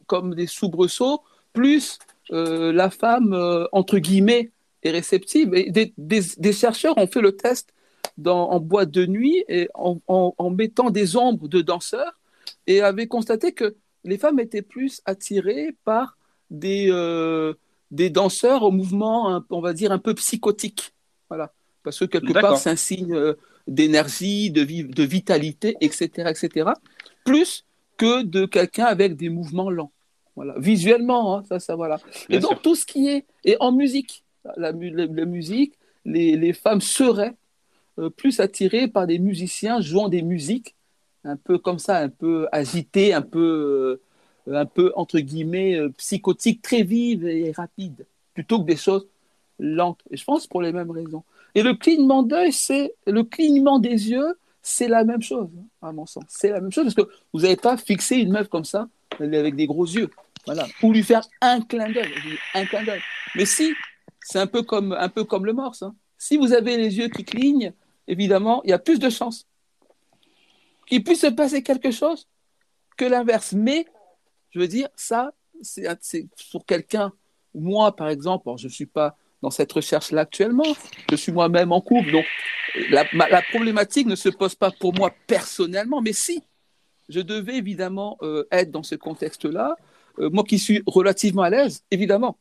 [0.05, 1.21] comme des soubresauts,
[1.53, 4.51] plus la femme, entre guillemets,
[4.91, 5.53] réceptive.
[5.53, 7.73] Et des, chercheurs ont fait le test
[8.17, 12.19] dans, en boîte de nuit et en, mettant des ombres de danseurs
[12.65, 16.17] et avaient constaté que les femmes étaient plus attirées par
[16.49, 17.53] des, euh,
[17.91, 20.93] des danseurs au mouvement, on va dire, un peu psychotique.
[21.29, 21.53] Voilà.
[21.83, 23.33] Parce que quelque part, c'est un signe euh,
[23.67, 26.71] d'énergie, de, de vitalité, etc., etc.
[27.25, 27.65] Plus
[27.97, 29.91] que de quelqu'un avec des mouvements lents.
[30.36, 30.53] Voilà.
[30.60, 31.99] Visuellement, hein, ça, ça, voilà.
[32.30, 34.23] et donc, tout ce qui est, et en musique,
[34.56, 35.73] la, musique,
[36.06, 37.36] les, femmes seraient
[37.97, 40.75] euh, plus attirées par des musiciens jouant des musiques
[41.23, 43.99] un peu comme ça, un peu agitées, un peu,
[44.47, 49.08] euh, un peu entre guillemets euh, psychotiques, très vives et rapides, plutôt que des choses
[49.60, 50.01] lentes.
[50.12, 51.23] Et je pense pour les mêmes raisons.
[51.55, 55.49] Et le clignement d'œil, c'est le clignement des yeux, c'est la même chose,
[55.81, 56.25] à mon sens.
[56.27, 58.88] C'est la même chose parce que vous n'avez pas fixé une meuf comme ça,
[59.19, 60.10] avec des gros yeux,
[60.45, 62.12] voilà, ou lui faire un clin d'œil,
[62.53, 63.01] un clin d'œil.
[63.36, 63.73] Mais si
[64.27, 65.83] c'est un peu comme, un peu comme le morse.
[65.83, 65.95] Hein.
[66.17, 67.73] Si vous avez les yeux qui clignent,
[68.10, 69.47] évidemment, il y a plus de chances
[70.86, 72.27] qu'il puisse se passer quelque chose
[72.97, 73.53] que l'inverse.
[73.53, 73.86] Mais,
[74.49, 75.31] je veux dire, ça,
[75.62, 77.13] c'est pour quelqu'un,
[77.55, 80.75] moi par exemple, je ne suis pas dans cette recherche-là actuellement,
[81.10, 82.25] je suis moi-même en couple, donc
[82.89, 83.05] la,
[83.49, 86.43] problématique ne se pose pas pour moi personnellement, mais si
[87.07, 89.77] je devais évidemment euh, être dans ce contexte-là,
[90.19, 92.38] euh, moi qui suis relativement à l'aise, évidemment,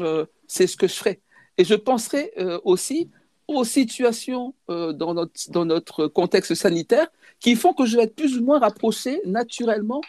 [0.00, 1.20] euh, c'est ce que je ferai.
[1.56, 3.08] Et je penserai euh, aussi
[3.48, 7.08] aux situations dans, notre, dans notre contexte sanitaire
[7.40, 10.00] qui font que je vais être plus ou moins rapproché naturellement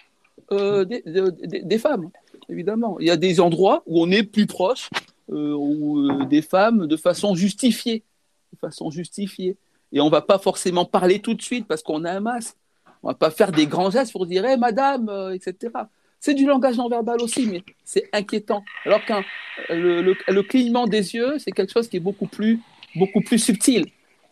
[0.51, 2.09] des, des, femmes,
[2.47, 2.97] évidemment.
[2.99, 4.89] Il y a des endroits où on est plus proche
[5.29, 8.03] ou, des femmes de façon justifiée.
[8.51, 9.57] De façon justifiée.
[9.91, 12.55] Et on ne va pas forcément parler tout de suite parce qu'on a un masque.
[13.03, 15.71] On ne va pas faire des grands gestes pour dire hey, madame, etc.
[16.19, 18.63] C'est du langage non verbal aussi, mais c'est inquiétant.
[18.85, 19.23] Alors qu'un
[19.69, 22.61] le, clignement des yeux, c'est quelque chose qui est beaucoup plus,
[22.95, 23.85] beaucoup plus subtil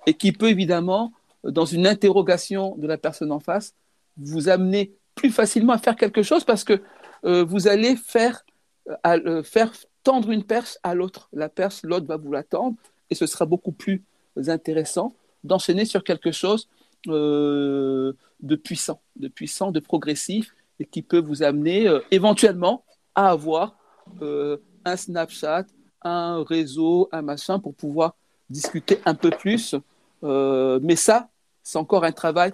[0.08, 1.12] et qui peut évidemment,
[1.44, 3.76] dans une interrogation de la personne en face,
[4.18, 6.82] vous amener plus facilement à faire quelque chose parce que
[7.26, 8.44] euh, vous allez faire,
[8.88, 9.74] euh, euh, faire
[10.04, 11.30] tendre une perche à l'autre.
[11.34, 12.76] La perche, l'autre va vous la tendre
[13.10, 14.04] et ce sera beaucoup plus
[14.48, 16.68] intéressant d'enchaîner sur quelque chose
[17.08, 18.16] de
[18.64, 22.84] puissant, de puissant, de progressif et qui peut vous amener euh, éventuellement
[23.14, 23.76] à avoir
[24.22, 25.66] euh, un Snapchat,
[26.02, 28.16] un réseau, un machin pour pouvoir
[28.50, 29.76] discuter un peu plus.
[30.24, 31.30] Euh, mais ça,
[31.62, 32.54] c'est encore un travail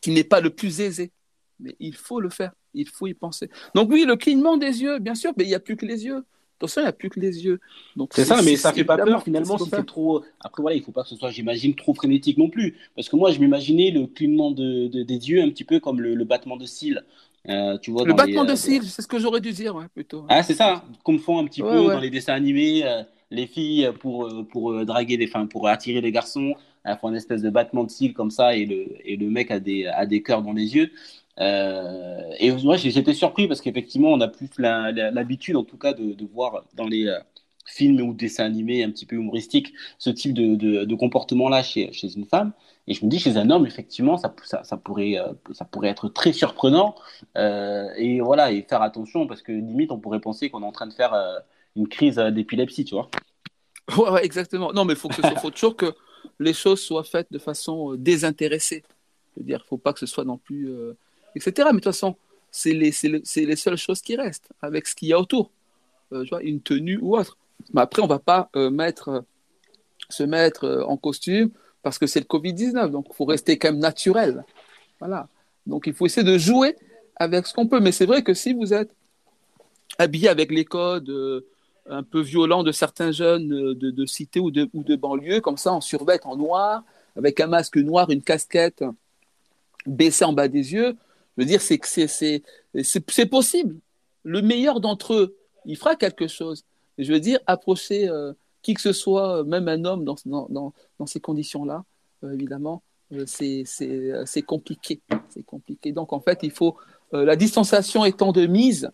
[0.00, 1.12] qui n'est pas le plus aisé.
[1.60, 3.50] Mais il faut le faire, il faut y penser.
[3.74, 6.04] Donc oui, le clignement des yeux, bien sûr, mais il n'y a plus que les
[6.04, 6.24] yeux.
[6.58, 7.60] Attention, il n'y a plus que les yeux.
[8.10, 10.22] C'est ça, mais ça fait pas peur finalement si c'est trop.
[10.40, 13.16] Après voilà, il faut pas que ce soit, j'imagine, trop frénétique non plus, parce que
[13.16, 16.66] moi je m'imaginais le clignement de, des yeux un petit peu comme le, battement de
[16.66, 17.04] cils.
[17.48, 19.84] Euh, tu vois, le battement de euh, cils, c'est ce que j'aurais dû dire, ouais,
[19.92, 20.24] plutôt.
[20.28, 23.90] Ah, c'est ça, comme font un petit peu dans les dessins animés, euh, les filles
[24.00, 27.84] pour, pour draguer les, enfin, pour attirer les garçons, elles font une espèce de battement
[27.84, 30.52] de cils comme ça et le, et le mec a des, a des cœurs dans
[30.52, 30.90] les yeux.
[31.40, 36.24] Euh, et moi, j'étais surpris parce qu'effectivement, on a plus l'habitude, en tout cas, de,
[36.32, 37.18] voir dans les euh,
[37.66, 42.14] films ou dessins animés un petit peu humoristiques ce type de, de, comportement-là chez, chez,
[42.14, 42.52] une femme.
[42.86, 46.08] Et je me dis, chez un homme, effectivement, ça, ça, pourrait, euh, ça pourrait être
[46.08, 46.94] très surprenant.
[47.36, 50.86] Et voilà, et faire attention parce que limite, on pourrait penser qu'on est en train
[50.86, 51.14] de faire
[51.76, 53.10] une crise d'épilepsie, tu vois.
[53.98, 54.72] Ouais, exactement.
[54.72, 55.10] Non, mais il faut
[55.50, 55.94] toujours que
[56.38, 58.82] les choses soient faites de façon désintéressée.
[59.34, 60.70] Je veux dire, il ne faut pas que ce soit non plus
[61.34, 61.52] etc.
[61.56, 62.16] Mais de toute façon,
[62.50, 65.50] c'est les, les, seules choses qui restent avec ce qu'il y a autour.
[66.12, 67.36] Euh, tu vois, une tenue ou autre.
[67.72, 69.24] Mais après, on ne va pas euh, mettre,
[70.08, 71.50] se mettre euh, en costume
[71.82, 72.90] parce que c'est le Covid-19.
[72.90, 74.44] Donc, il faut rester quand même naturel.
[75.00, 75.28] Voilà.
[75.66, 76.76] Donc, il faut essayer de jouer
[77.16, 77.80] avec ce qu'on peut.
[77.80, 78.94] Mais c'est vrai que si vous êtes
[79.98, 81.12] habillé avec les codes
[81.86, 85.56] un peu violents de certains jeunes de, de cité ou de, ou de banlieue, comme
[85.56, 86.84] ça, en survêt, en noir,
[87.16, 88.84] avec un masque noir, une casquette
[89.86, 90.96] baissée en bas des yeux,
[91.36, 93.76] je veux dire, c'est que c'est possible.
[94.22, 96.64] Le meilleur d'entre eux, il fera quelque chose.
[96.98, 101.20] Je veux dire, approcher euh, qui que ce soit, euh, même un homme dans, ces
[101.20, 101.84] conditions-là,
[102.22, 102.82] euh, évidemment,
[103.26, 103.64] c'est
[104.46, 105.00] compliqué.
[105.28, 105.92] C'est compliqué.
[105.92, 106.76] Donc, en fait, il faut,
[107.12, 108.90] la distanciation étant de mise,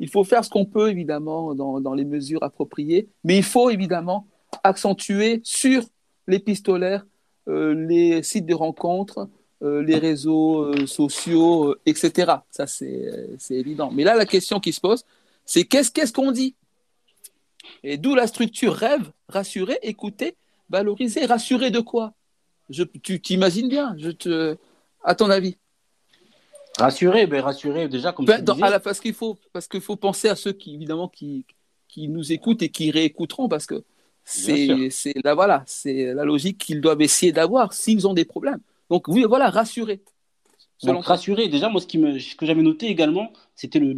[0.00, 4.26] il faut faire ce qu'on peut, évidemment, dans, les mesures appropriées, mais il faut, évidemment,
[4.64, 5.84] accentuer sur
[6.26, 7.06] les pistolaires
[7.46, 9.28] les sites de rencontres,
[9.62, 12.32] les réseaux euh, sociaux, euh, etc.
[12.50, 13.90] Ça, c'est évident.
[13.92, 15.04] Mais là, la question qui se pose,
[15.44, 16.54] c'est qu'est-ce qu'on dit?
[17.84, 20.34] Et d'où la structure rêve, rassurer, écouter,
[20.68, 21.26] valoriser.
[21.26, 22.12] Rassurer de quoi?
[22.70, 24.56] Je, Tu t'imagines bien, je te,
[25.04, 25.56] à ton avis?
[26.78, 30.30] Rassurer, ben rassurer déjà comme ben, à la, parce qu'il faut parce qu'il faut penser
[30.30, 31.44] à ceux qui évidemment qui,
[31.86, 33.84] qui nous écoutent et qui réécouteront parce que
[34.24, 34.88] c'est
[35.22, 38.60] la voilà c'est la logique qu'ils doivent essayer d'avoir s'ils ont des problèmes.
[38.90, 40.02] Donc oui, voilà, rassurer.
[40.82, 43.94] Donc rassurer, déjà, moi, ce, qui me, ce que j'avais noté également, c'était le,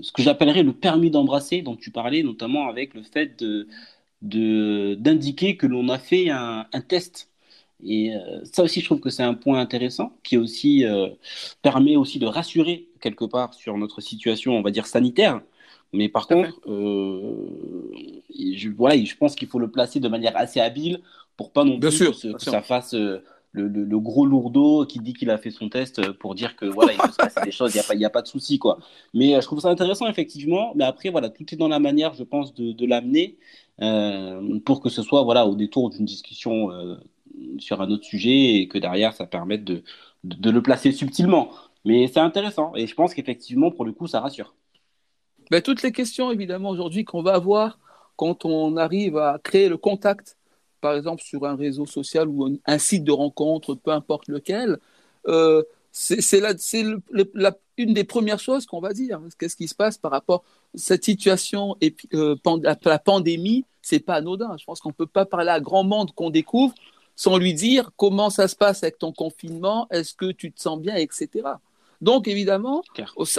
[0.00, 5.56] ce que j'appellerais le permis d'embrasser, dont tu parlais, notamment avec le fait de, d'indiquer
[5.56, 7.28] que l'on a fait un, test.
[7.84, 11.08] Et euh, ça aussi, je trouve que c'est un point intéressant qui aussi euh,
[11.62, 15.40] permet aussi de rassurer quelque part sur notre situation, on va dire sanitaire.
[15.92, 17.34] Mais par contre, euh,
[18.34, 21.00] je, voilà, je pense qu'il faut le placer de manière assez habile
[21.36, 22.94] pour pas non plus que, ça fasse
[23.52, 26.98] le, gros lourdeau qui dit qu'il a fait son test pour dire que voilà, il
[26.98, 28.78] peut se passer des choses, il n'y a, pas, a pas de souci, quoi.
[29.14, 30.72] Mais euh, je trouve ça intéressant, effectivement.
[30.74, 33.38] Mais après, voilà, tout est dans la manière, je pense, de, l'amener
[33.80, 36.96] euh, pour que ce soit voilà, au détour d'une discussion euh,
[37.58, 39.82] sur un autre sujet et que derrière, ça permette de,
[40.24, 41.50] de, le placer subtilement.
[41.84, 44.54] Mais c'est intéressant et je pense qu'effectivement, pour le coup, ça rassure.
[45.50, 47.78] Ben, toutes les questions, évidemment, aujourd'hui, qu'on va avoir
[48.16, 50.36] quand on arrive à créer le contact
[50.82, 54.78] par exemple sur un réseau social ou un, site de rencontre, peu importe lequel,
[55.28, 56.42] euh, c'est
[57.78, 59.20] une des premières choses qu'on va dire.
[59.38, 60.42] Qu'est-ce qui se passe par rapport
[60.74, 64.56] à cette situation et euh, la pandémie C'est pas anodin.
[64.58, 66.74] Je pense qu'on ne peut pas parler à grand monde qu'on découvre
[67.14, 70.80] sans lui dire comment ça se passe avec ton confinement, est-ce que tu te sens
[70.80, 71.28] bien, etc.
[72.00, 72.82] Donc évidemment,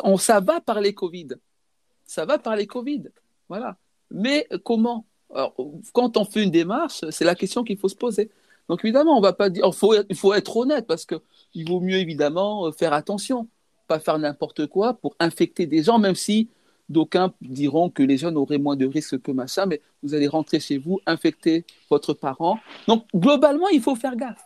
[0.04, 1.30] on, ça va parler Covid.
[2.06, 3.10] Ça va parler Covid.
[3.50, 3.78] Voilà.
[4.12, 5.56] Mais comment alors,
[5.94, 8.30] quand on fait une démarche, c'est la question qu'il faut se poser.
[8.70, 11.98] Donc évidemment, on va pas dire, il faut, il être honnête parce qu'il vaut mieux
[11.98, 13.48] évidemment euh, faire attention,
[13.88, 16.50] pas faire n'importe quoi pour infecter des gens, même si
[16.90, 20.60] d'aucuns diront que les jeunes auraient moins de risques que machin, mais vous allez rentrer
[20.60, 22.60] chez vous, infecter votre parent.
[22.88, 24.44] Donc globalement, il faut faire gaffe.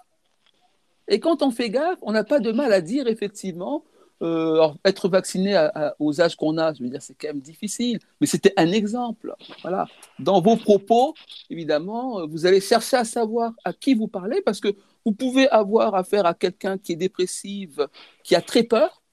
[1.07, 3.83] Et quand on fait gaffe, on n'a pas de mal à dire effectivement
[4.23, 7.99] euh, être vacciné aux âges qu'on a, je veux dire, c'est quand même difficile.
[8.19, 9.35] Mais c'était un exemple.
[9.61, 9.87] Voilà.
[10.17, 11.13] Dans vos propos,
[11.51, 14.69] évidemment, euh, vous allez chercher à savoir à qui vous parlez parce que
[15.05, 17.87] vous pouvez avoir affaire à quelqu'un qui est dépressive,
[18.23, 19.03] qui a très peur,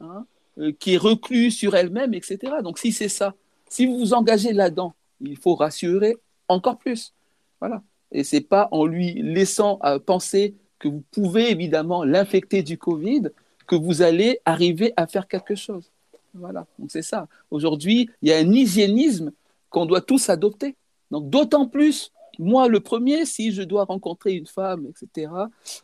[0.00, 0.24] hein,
[0.58, 2.38] euh, qui est reclus sur elle-même, etc.
[2.62, 3.34] Donc, si c'est ça,
[3.68, 6.16] si vous vous engagez là-dedans, il faut rassurer
[6.48, 7.12] encore plus.
[7.60, 7.82] Voilà.
[8.10, 13.30] Et c'est pas en lui laissant penser que vous pouvez évidemment l'infecter du Covid
[13.66, 15.90] que vous allez arriver à faire quelque chose.
[16.34, 17.28] Voilà, donc c'est ça.
[17.50, 19.32] Aujourd'hui, il y a un hygiénisme
[19.70, 20.76] qu'on doit tous adopter.
[21.10, 25.32] Donc d'autant plus, moi le premier, si je dois rencontrer une femme, etc.,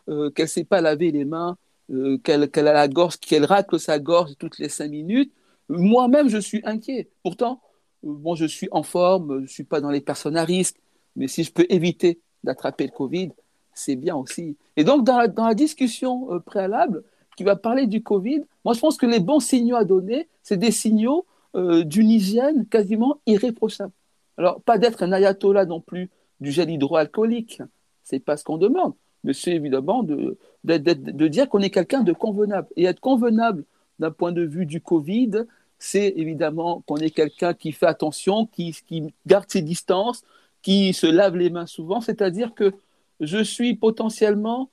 [0.08, 1.56] euh, qu'elle ne sait pas laver les mains,
[1.90, 5.32] euh, qu'elle a la gorge, qu'elle racle sa gorge toutes les cinq minutes,
[5.68, 7.08] moi-même je suis inquiet.
[7.22, 7.60] Pourtant,
[8.02, 10.76] bon, je suis en forme, je ne suis pas dans les personnes à risque,
[11.16, 13.30] mais si je peux éviter d'attraper le Covid,
[13.74, 14.56] c'est bien aussi.
[14.76, 17.04] Et donc dans la, discussion euh, préalable,
[17.36, 20.56] qui va parler du Covid, moi je pense que les bons signaux à donner, c'est
[20.56, 23.92] des signaux euh, d'une hygiène quasiment irréprochable.
[24.38, 26.08] Alors, pas d'être un ayatollah non plus
[26.40, 27.62] du gel hydroalcoolique,
[28.02, 32.12] c'est pas ce qu'on demande, mais c'est évidemment de, de, dire qu'on est quelqu'un de
[32.12, 32.68] convenable.
[32.76, 33.64] Et être convenable
[33.98, 35.44] d'un point de vue du Covid,
[35.78, 40.22] c'est évidemment qu'on est quelqu'un qui fait attention, qui, qui garde ses distances,
[40.62, 42.72] qui se lave les mains souvent, c'est-à-dire que
[43.20, 44.70] je suis potentiellement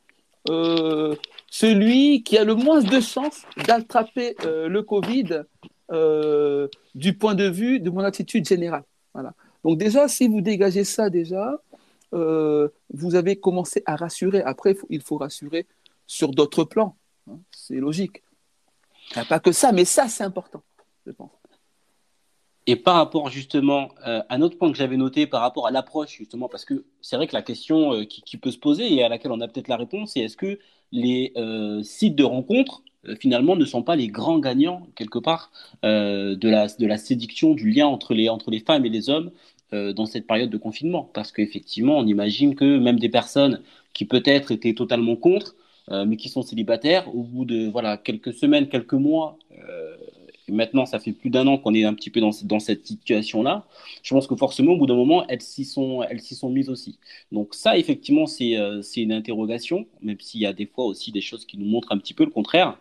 [0.50, 1.16] euh,
[1.50, 5.44] celui qui a le moins de chance d'attraper euh, le Covid
[5.92, 8.84] euh, du point de vue de mon attitude générale.
[9.64, 11.62] Donc déjà, si vous dégagez ça déjà,
[12.12, 14.42] vous avez commencé à rassurer.
[14.42, 15.68] Après, il faut rassurer
[16.08, 16.96] sur d'autres plans.
[17.30, 17.40] Hein.
[17.52, 18.24] C'est logique.
[19.28, 20.64] Pas que ça, mais ça, c'est important,
[21.06, 21.39] je pense.
[22.72, 26.16] Et par rapport justement à un autre point que j'avais noté par rapport à l'approche
[26.16, 29.32] justement, parce que c'est vrai que la question qui, peut se poser et à laquelle
[29.32, 30.60] on a peut-être la réponse, c'est est-ce que
[30.92, 35.52] les euh, sites de rencontres euh, finalement ne sont pas les grands gagnants quelque part
[35.84, 39.10] euh, de, la, de la séduction, du lien entre les, entre les femmes et les
[39.10, 39.32] hommes
[39.72, 41.12] dans cette période de confinement?
[41.14, 43.62] Parce qu'effectivement, on imagine que même des personnes
[43.94, 45.56] qui peut-être étaient totalement contre,
[46.08, 49.38] mais qui sont célibataires, au bout de voilà, quelques semaines, quelques mois,
[50.52, 53.66] maintenant, ça fait plus d'un an qu'on est un petit peu dans, cette situation-là.
[54.04, 56.98] Je pense que forcément, au bout d'un moment, elles s'y sont, sont mises aussi.
[57.32, 61.12] Donc ça, effectivement, c'est euh, c'est une interrogation, même s'il y a des fois aussi
[61.12, 62.78] des choses qui nous montrent un petit peu le contraire.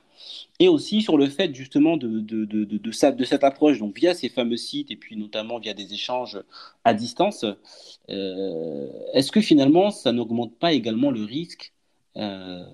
[0.59, 2.93] Et aussi sur le fait justement de
[3.25, 6.41] cette approche, donc via ces fameux sites et puis notamment via des échanges
[6.85, 7.45] à distance,
[8.11, 11.73] euh, est-ce que finalement ça n'augmente pas également le risque
[12.17, 12.65] euh,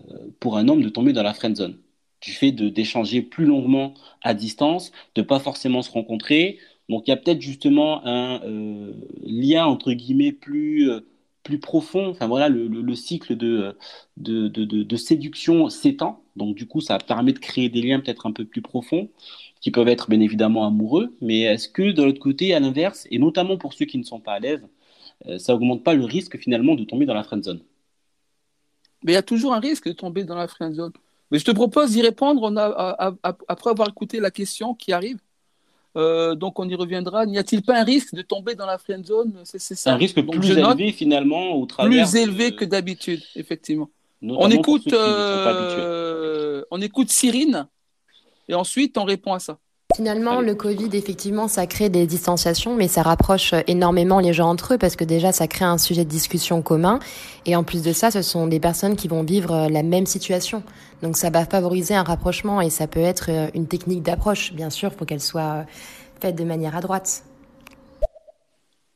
[0.40, 1.83] pour un homme de tomber dans la friend zone?
[2.24, 6.58] Du fait d'échanger plus longuement à distance, de pas forcément se rencontrer.
[6.88, 11.00] Donc il y a peut-être justement un euh, lien entre guillemets plus euh,
[11.42, 12.08] plus profond.
[12.08, 13.76] Enfin voilà, le, le, cycle de,
[14.16, 16.22] de, séduction s'étend.
[16.36, 19.10] Donc du coup, ça permet de créer des liens peut-être un peu plus profonds,
[19.60, 21.14] qui peuvent être bien évidemment amoureux.
[21.20, 24.20] Mais est-ce que de l'autre côté, à l'inverse, et notamment pour ceux qui ne sont
[24.20, 24.66] pas à l'aise,
[25.26, 27.60] euh, ça augmente pas le risque finalement de tomber dans la friend zone?
[29.02, 30.92] Mais il y a toujours un risque de tomber dans la friend zone.
[31.30, 33.16] Mais je te propose d'y répondre on a,
[33.48, 35.18] après avoir écouté la question qui arrive.
[35.96, 37.24] Euh, donc on y reviendra.
[37.26, 39.40] N'y a-t-il pas un risque de tomber dans la friend zone?
[39.44, 39.92] C'est ça.
[39.92, 41.90] Un risque plus élevé finalement au travers.
[41.90, 43.90] Plus élevé que d'habitude, effectivement.
[44.22, 47.68] on écoute, euh, on écoute Cyrine
[48.48, 49.58] et ensuite on répond à ça.
[49.94, 54.74] Finalement, le Covid, effectivement, ça crée des distanciations, mais ça rapproche énormément les gens entre
[54.74, 56.98] eux parce que déjà, ça crée un sujet de discussion commun.
[57.46, 60.64] Et en plus de ça, ce sont des personnes qui vont vivre la même situation.
[61.02, 64.52] Donc ça va favoriser un rapprochement et ça peut être une technique d'approche.
[64.52, 65.64] Bien sûr, il faut qu'elle soit
[66.20, 67.22] faite de manière adroite.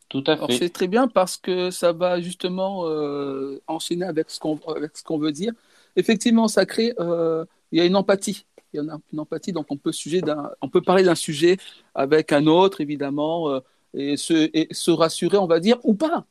[0.08, 0.58] Tout à fait.
[0.58, 5.52] C'est très bien parce que ça va justement euh, enchaîner avec ce qu'on veut dire.
[5.96, 9.66] Effectivement, ça crée, euh, il y a une empathie il y a une empathie, donc
[9.70, 10.22] on peut, sujet
[10.60, 11.56] on peut parler d'un sujet
[11.94, 13.60] avec un autre, évidemment, euh,
[13.94, 16.26] et, se, se, rassurer, on va dire, ou pas.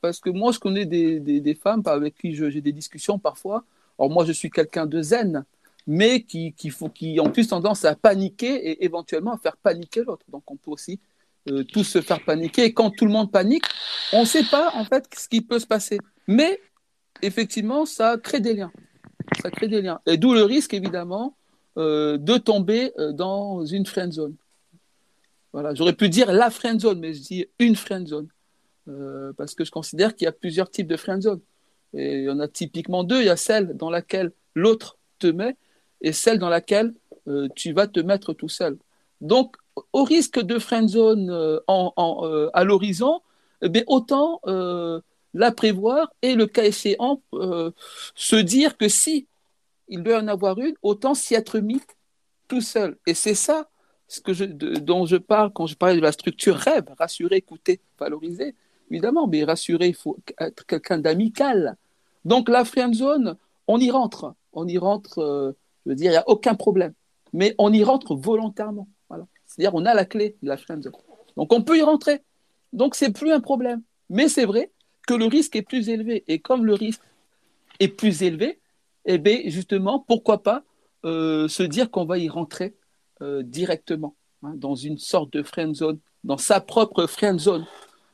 [0.00, 3.64] Parce que moi, je connais des, des, femmes avec qui j'ai des discussions parfois.
[3.98, 5.44] Alors moi, je suis quelqu'un de zen,
[5.86, 10.02] mais qui, qui, faut, qui ont plus tendance à paniquer et éventuellement à faire paniquer
[10.04, 10.24] l'autre.
[10.28, 11.00] Donc on peut aussi
[11.50, 12.64] euh, tous se faire paniquer.
[12.64, 13.64] Et quand tout le monde panique,
[14.12, 15.98] on ne sait pas en fait ce qui peut se passer.
[16.26, 16.60] Mais
[17.22, 18.72] effectivement, ça crée des liens.
[19.42, 20.00] Ça crée des liens.
[20.06, 21.36] Et d'où le risque, évidemment,
[21.78, 24.34] euh, de tomber euh, dans une friend zone.
[25.52, 28.26] Voilà, j'aurais pu dire la friend zone, mais je dis une friend zone.
[28.88, 31.40] Euh, parce que je considère qu'il y a plusieurs types de friend zone.
[31.94, 33.20] Et il y en a typiquement deux.
[33.20, 35.56] Il y a celle dans laquelle l'autre te met
[36.00, 36.94] et celle dans laquelle
[37.54, 38.76] tu vas te mettre tout seul.
[39.20, 39.56] Donc,
[39.92, 41.30] au risque de friend zone
[41.68, 43.20] en, à l'horizon,
[43.62, 44.40] eh autant
[45.34, 47.22] la prévoir et le cas échéant
[48.14, 49.28] se dire que si
[49.90, 51.82] il doit en avoir une, autant s'y être mis
[52.48, 52.96] tout seul.
[53.06, 53.68] Et c'est ça
[54.08, 54.32] ce que
[54.78, 58.54] dont je parle quand je parle de la structure rêve, rassurer, écouter, valoriser,
[58.90, 61.76] évidemment, mais rassurer, il faut être quelqu'un d'amical.
[62.24, 63.36] Donc la friend zone,
[63.68, 65.52] on y rentre, on y rentre, euh,
[65.84, 66.92] je veux dire, il n'y a aucun problème,
[67.32, 68.88] mais on y rentre volontairement.
[69.08, 69.26] Voilà.
[69.46, 70.92] C'est-à-dire, on a la clé de la friend zone.
[71.36, 72.22] Donc on peut y rentrer.
[72.72, 73.82] Donc c'est plus un problème.
[74.08, 74.72] Mais c'est vrai
[75.06, 76.24] que le risque est plus élevé.
[76.26, 77.02] Et comme le risque
[77.78, 78.58] est plus élevé,
[79.04, 80.62] eh bien, justement, pourquoi pas
[81.04, 82.74] euh, se dire qu'on va y rentrer
[83.22, 87.66] euh, directement, hein, dans une sorte de friend zone, dans sa propre friend zone.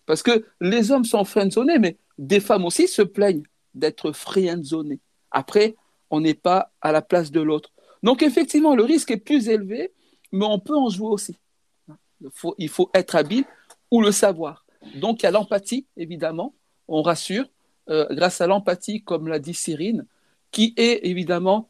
[0.07, 3.43] Parce que les hommes sont friendzonés, mais des femmes aussi se plaignent
[3.74, 5.01] d'être friendzonées.
[5.30, 5.74] Après,
[6.11, 7.72] on n'est pas à la place de l'autre.
[8.03, 9.93] Donc, effectivement, le risque est plus élevé,
[10.30, 11.37] mais on peut en jouer aussi.
[12.20, 13.45] Il faut, il faut être habile
[13.91, 14.64] ou le savoir.
[14.95, 16.55] Donc, il y a l'empathie, évidemment.
[16.89, 17.47] On rassure.
[17.89, 20.07] Euh, grâce à l'empathie, comme l'a dit Cyrine,
[20.51, 21.68] qui est évidemment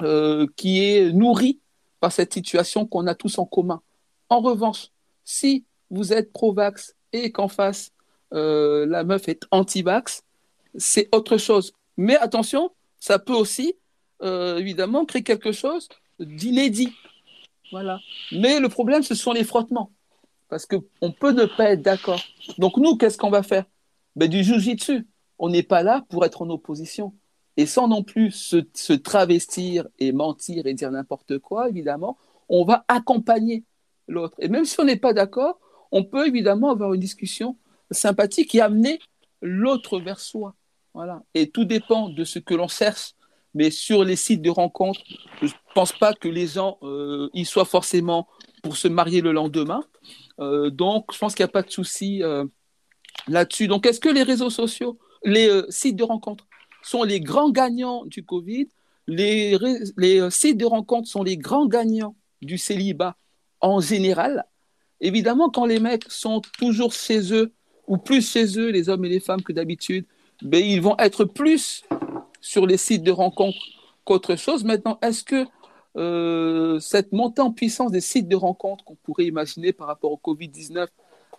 [0.00, 1.60] euh, qui est nourri
[1.98, 3.82] par cette situation qu'on a tous en commun.
[4.28, 4.88] En revanche,
[5.24, 7.90] si vous êtes pro-vax et qu'en face,
[8.32, 10.22] euh, la meuf est anti-vax,
[10.76, 11.72] c'est autre chose.
[11.96, 12.70] Mais attention,
[13.00, 13.74] ça peut aussi,
[14.22, 15.88] euh, évidemment, créer quelque chose
[16.20, 16.92] d'inédit.
[17.72, 17.98] Voilà.
[18.30, 19.90] Mais le problème, ce sont les frottements.
[20.48, 22.22] Parce qu'on peut ne pas être d'accord.
[22.58, 23.64] Donc nous, qu'est-ce qu'on va faire?
[24.14, 25.08] Ben, Du jujitsu.
[25.40, 27.14] On n'est pas là pour être en opposition.
[27.58, 32.16] Et sans non plus se, travestir et mentir et dire n'importe quoi, évidemment,
[32.48, 33.64] on va accompagner
[34.06, 34.36] l'autre.
[34.38, 35.58] Et même si on n'est pas d'accord,
[35.90, 37.56] on peut évidemment avoir une discussion
[37.90, 39.00] sympathique et amener
[39.42, 40.54] l'autre vers soi.
[40.94, 41.24] Voilà.
[41.34, 43.14] Et tout dépend de ce que l'on cherche.
[43.54, 45.00] Mais sur les sites de rencontres,
[45.42, 48.28] je ne pense pas que les gens euh, y soient forcément
[48.62, 49.82] pour se marier le lendemain.
[50.38, 52.44] Euh, donc, je pense qu'il n'y a pas de souci euh,
[53.26, 53.66] là-dessus.
[53.66, 56.47] Donc, est-ce que les réseaux sociaux, les sites de rencontres
[56.88, 58.68] sont les grands gagnants du Covid
[59.08, 59.56] les,
[59.96, 63.16] les sites de rencontres sont les grands gagnants du célibat
[63.60, 64.44] en général.
[65.00, 67.52] Évidemment, quand les mecs sont toujours chez eux,
[67.86, 70.04] ou plus chez eux, les hommes et les femmes que d'habitude,
[70.42, 71.84] ben, ils vont être plus
[72.40, 73.58] sur les sites de rencontres
[74.04, 74.62] qu'autre chose.
[74.62, 75.46] Maintenant, est-ce que
[75.96, 80.20] euh, cette montée en puissance des sites de rencontres qu'on pourrait imaginer par rapport au
[80.22, 80.86] Covid-19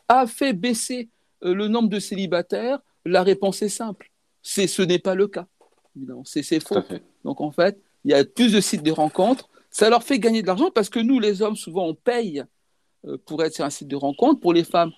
[0.07, 1.09] a fait baisser
[1.43, 2.79] euh, le nombre de célibataires?
[3.05, 4.09] La réponse est simple.
[4.41, 5.47] C'est, ce n'est pas le cas.
[6.23, 6.77] C'est, c'est faux.
[7.23, 9.49] Donc en fait, il y a plus de sites de rencontres.
[9.69, 12.43] Ça leur fait gagner de l'argent parce que nous, les hommes, souvent, on paye
[13.05, 14.39] euh, pour être sur un site de rencontre.
[14.39, 14.91] Pour les femmes,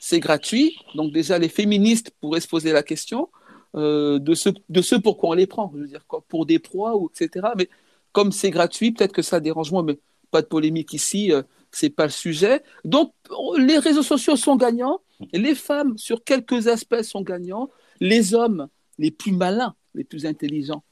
[0.00, 0.76] c'est gratuit.
[0.94, 3.28] Donc déjà, les féministes pourraient se poser la question
[3.74, 5.70] euh, de, ce, de ce pourquoi on les prend.
[5.74, 7.48] Je veux dire, pour des proies, ou, etc.
[7.56, 7.68] Mais
[8.12, 9.98] comme c'est gratuit, peut-être que ça dérange moins, mais
[10.30, 12.62] pas de polémique ici, euh, c'est pas le sujet.
[12.84, 13.12] Donc,
[13.58, 15.00] les réseaux sociaux sont gagnants,
[15.32, 17.70] les femmes, sur quelques aspects, sont gagnants,
[18.00, 18.68] les hommes,
[18.98, 20.82] les plus malins, les plus intelligents,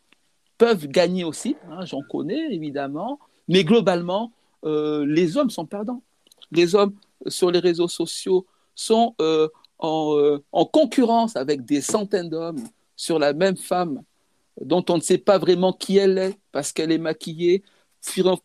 [0.58, 4.32] peuvent gagner aussi, hein, j'en connais évidemment, mais globalement,
[4.64, 6.02] euh, les hommes sont perdants.
[6.50, 6.94] Les hommes
[7.26, 9.48] sur les réseaux sociaux sont euh,
[9.78, 12.62] en, en, concurrence avec des centaines d'hommes
[12.96, 14.02] sur la même femme
[14.60, 17.62] dont on ne sait pas vraiment qui elle est parce qu'elle est maquillée,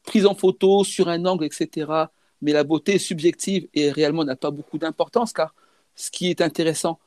[0.04, 2.10] prise en photo sur un angle, etc.
[2.42, 5.54] Mais la beauté subjective et réellement n'a pas beaucoup d'importance car
[5.96, 7.00] ce qui est intéressant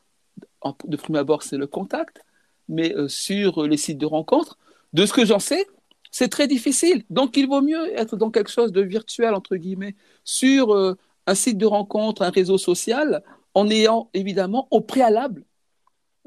[0.85, 2.25] de prime abord, c'est le contact.
[2.69, 4.59] Mais euh, sur les sites de rencontres,
[4.93, 5.67] de ce que j'en sais,
[6.11, 7.05] c'est très difficile.
[7.11, 10.97] Donc il vaut mieux être dans quelque chose de virtuel, entre guillemets, sur euh,
[11.27, 13.23] un site de rencontre, un réseau social,
[13.55, 15.45] en ayant évidemment au préalable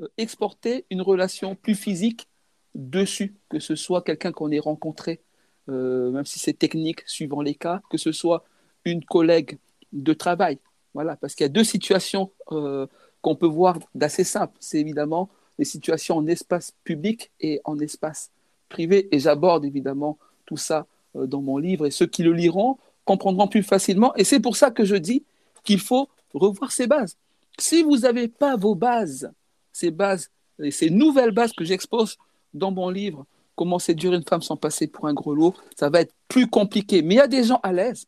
[0.01, 2.27] euh, exporté une relation plus physique
[2.75, 5.21] dessus, que ce soit quelqu'un qu'on ait rencontré,
[5.69, 8.43] euh, même si c'est technique suivant les cas, que ce soit
[8.85, 9.57] une collègue
[9.93, 10.59] de travail.
[10.93, 12.87] Voilà, parce qu'il y a deux situations euh,
[13.21, 14.55] qu'on peut voir d'assez simples.
[14.59, 18.31] C'est évidemment les situations en espace public et en espace
[18.69, 19.07] privé.
[19.11, 23.47] Et j'aborde évidemment tout ça euh, dans mon livre et ceux qui le liront comprendront
[23.47, 24.13] plus facilement.
[24.15, 25.23] Et c'est pour ça que je dis
[25.63, 27.17] qu'il faut revoir ces bases.
[27.59, 29.31] Si vous n'avez pas vos bases,
[29.71, 30.29] ces bases,
[30.71, 32.17] ces nouvelles bases que j'expose
[32.53, 33.25] dans mon livre,
[33.57, 37.01] Comment séduire une femme sans passer pour un gros lot, ça va être plus compliqué.
[37.01, 38.05] Mais il y a des gens à l'aise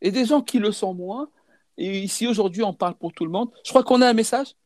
[0.00, 1.28] et des gens qui le sont moins.
[1.76, 3.50] Et ici, aujourd'hui, on parle pour tout le monde.
[3.62, 4.56] Je crois qu'on a un message?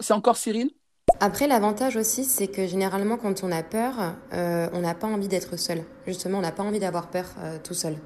[0.00, 0.70] C'est encore Cyril?
[1.20, 3.94] Après, l'avantage aussi, c'est que généralement, quand on a peur,
[4.32, 5.84] euh, on n'a pas envie d'être seul.
[6.06, 7.96] Justement, on n'a pas envie d'avoir peur euh, tout seul.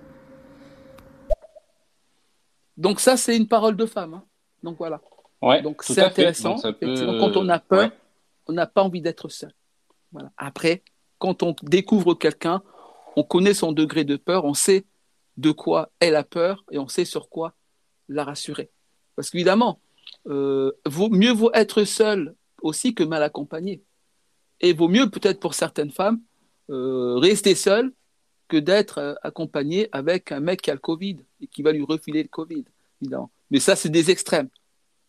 [2.77, 4.15] Donc ça, c'est une parole de femme.
[4.15, 4.25] Hein.
[4.63, 5.01] Donc voilà.
[5.43, 6.57] Ouais, donc c'est intéressant.
[6.61, 7.91] Quand on a peur,
[8.47, 9.53] on n'a pas envie d'être seul.
[10.13, 10.31] Voilà.
[10.37, 10.83] Après,
[11.19, 12.63] quand on découvre quelqu'un,
[13.17, 14.87] on connaît son degré de peur, on sait
[15.37, 17.55] de quoi elle a peur et on sait sur quoi
[18.09, 18.71] la rassurer.
[19.17, 19.81] Parce qu'évidemment,
[20.29, 20.73] euh,
[21.11, 23.83] mieux vaut être seul aussi que mal accompagné.
[24.61, 26.21] Et vaut mieux peut-être pour certaines femmes
[26.71, 27.93] euh, rester seule
[28.49, 31.83] que d'être euh, accompagnée avec un mec qui a le Covid et qui va lui
[31.83, 32.65] refiler le Covid,
[33.01, 33.31] évidemment.
[33.51, 34.49] Mais ça, c'est des extrêmes.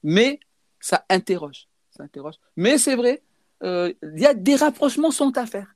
[0.04, 0.40] Mais
[0.80, 1.68] ça interroge.
[1.92, 2.36] Ça interroge.
[2.56, 3.22] Mais c'est vrai,
[3.64, 5.76] il y a des rapprochements sont à faire.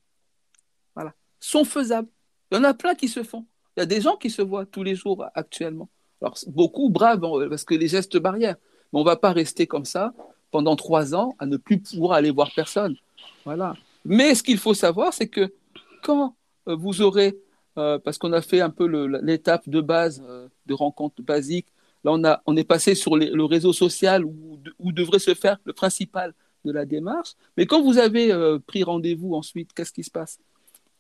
[0.96, 1.14] Voilà.
[1.40, 2.08] Sont faisables.
[2.52, 3.46] Il y en a plein qui se font.
[3.76, 5.90] Il y a des gens qui se voient tous les jours actuellement.
[6.22, 8.56] Alors, beaucoup braves parce que les gestes barrières.
[8.96, 10.14] On ne va pas rester comme ça
[10.52, 12.96] pendant trois ans à ne plus pouvoir aller voir personne.
[13.44, 13.76] Voilà.
[14.04, 15.54] Mais ce qu'il faut savoir, c'est que
[16.02, 16.36] quand
[16.68, 17.38] euh, vous aurez,
[17.78, 18.86] euh, parce qu'on a fait un peu
[19.22, 20.24] l'étape de base
[20.66, 21.68] de rencontre basique,
[22.04, 25.74] là on, a, on est passé sur le réseau social où, devrait se faire le
[25.74, 26.34] principal,
[26.66, 27.34] de la démarche.
[27.56, 30.40] Mais quand vous avez euh, pris rendez-vous ensuite, qu'est-ce qui se passe?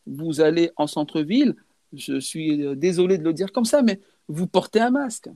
[0.05, 1.55] Vous allez en centre-ville,
[1.91, 5.29] je suis euh, désolé de le dire comme ça, mais vous portez un masque.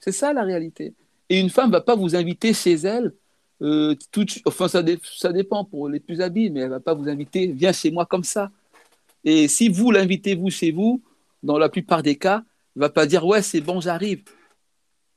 [0.00, 0.94] C'est ça la réalité.
[1.28, 3.14] Et une femme ne va pas vous inviter chez elle.
[3.60, 3.94] Euh,
[4.46, 7.48] enfin, ça, ça, dépend pour les plus habiles, mais elle ne va pas vous inviter,
[7.48, 8.50] viens chez moi comme ça.
[9.24, 11.02] Et si vous l'invitez, vous, chez vous,
[11.42, 12.44] dans la plupart des cas,
[12.76, 14.22] elle ne va pas dire, ouais, c'est bon, j'arrive.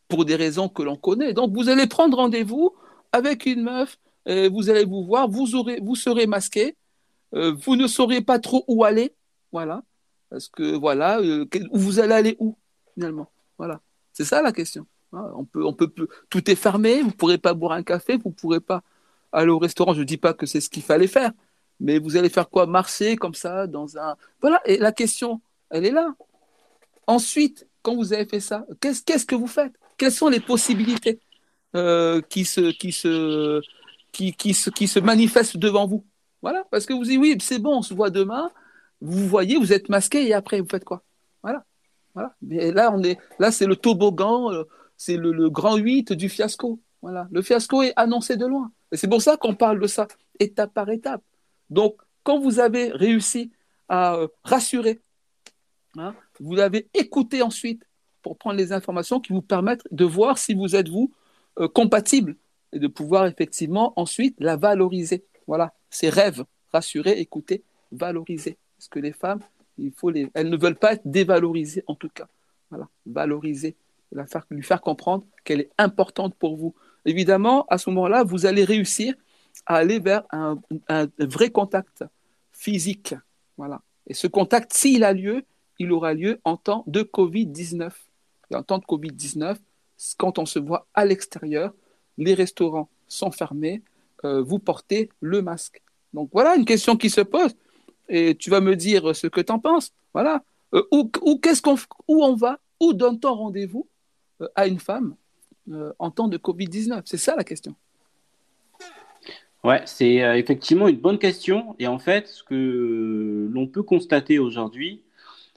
[0.08, 1.34] pour des raisons que l'on connaît.
[1.34, 2.74] Donc, vous allez prendre rendez-vous
[3.14, 6.76] avec une meuf, vous allez vous voir, vous, aurez, vous serez masqué,
[7.34, 9.14] euh, vous ne saurez pas trop où aller,
[9.52, 9.84] voilà,
[10.30, 12.58] parce que voilà, euh, vous allez aller où
[12.94, 13.82] finalement, voilà,
[14.12, 14.86] c'est ça la question.
[15.14, 15.92] On peut, on peut,
[16.30, 18.82] tout est fermé, vous ne pourrez pas boire un café, vous ne pourrez pas
[19.32, 19.94] aller au restaurant.
[19.94, 21.32] Je ne dis pas que c'est ce qu'il fallait faire,
[21.80, 22.66] mais vous allez faire quoi?
[22.66, 24.16] Marcher comme ça dans un.
[24.40, 26.16] Voilà, et la question, elle est là.
[27.08, 29.74] Ensuite, quand vous avez fait ça, qu'est-ce, que vous faites?
[29.98, 31.20] Quelles sont les possibilités
[31.76, 33.62] euh, qui, se, qui, se,
[34.12, 34.56] qui, qui,
[35.02, 36.06] manifestent devant vous?
[36.42, 38.52] Voilà, parce que vous dites oui, c'est bon, on se voit demain.
[39.02, 41.04] Vous voyez, vous êtes masqué et après, vous faites quoi?
[41.44, 41.66] Voilà.
[42.14, 42.36] Voilà.
[42.42, 44.64] Mais là, on est, là, c'est le toboggan, euh,
[45.02, 46.80] c'est le, grand 8 du fiasco.
[47.02, 48.72] Le fiasco est annoncé de loin.
[48.92, 50.08] Et c'est pour ça qu'on parle de ça,
[50.40, 51.24] étape par étape.
[51.72, 53.52] Donc, quand vous avez réussi
[53.90, 55.02] à euh, rassurer,
[55.98, 57.84] hein, vous avez écouté ensuite
[58.22, 61.12] pour prendre les informations qui vous permettent de voir si vous êtes, vous,
[61.60, 62.36] euh, compatible
[62.72, 65.26] et de pouvoir effectivement ensuite la valoriser.
[65.48, 68.56] Voilà, ces rêves, rassurer, écouter, valoriser.
[68.78, 69.40] Parce que les femmes,
[69.80, 70.30] il faut les...
[70.36, 72.28] elles ne veulent pas être dévalorisées en tout cas.
[72.70, 73.76] Voilà, valoriser,
[74.50, 76.76] lui faire comprendre qu'elle est importante pour vous.
[77.06, 79.16] Évidemment, à ce moment-là, vous allez réussir
[79.66, 80.60] à aller vers un,
[81.20, 82.04] vrai contact
[82.52, 83.16] physique.
[83.58, 83.82] Voilà.
[84.08, 85.46] Et ce contact, s'il a lieu,
[85.80, 87.92] il aura lieu en temps de Covid-19.
[88.52, 89.58] Et en temps de Covid-19,
[90.18, 91.74] quand on se voit à l'extérieur,
[92.18, 93.82] les restaurants sont fermés,
[94.26, 95.82] euh, vous portez le masque.
[96.14, 97.56] Donc voilà une question qui se pose.
[98.10, 99.94] Et tu vas me dire ce que tu en penses.
[100.14, 100.44] Voilà.
[100.74, 101.76] Euh, où, qu'est-ce qu'on,
[102.08, 102.60] où on va?
[102.80, 103.88] Où donne-t-on rendez-vous?
[104.56, 105.16] À une femme
[106.00, 107.76] en temps de Covid-19 C'est ça la question.
[109.64, 111.76] Ouais, c'est effectivement une bonne question.
[111.78, 115.04] Et en fait, ce que l'on peut constater aujourd'hui,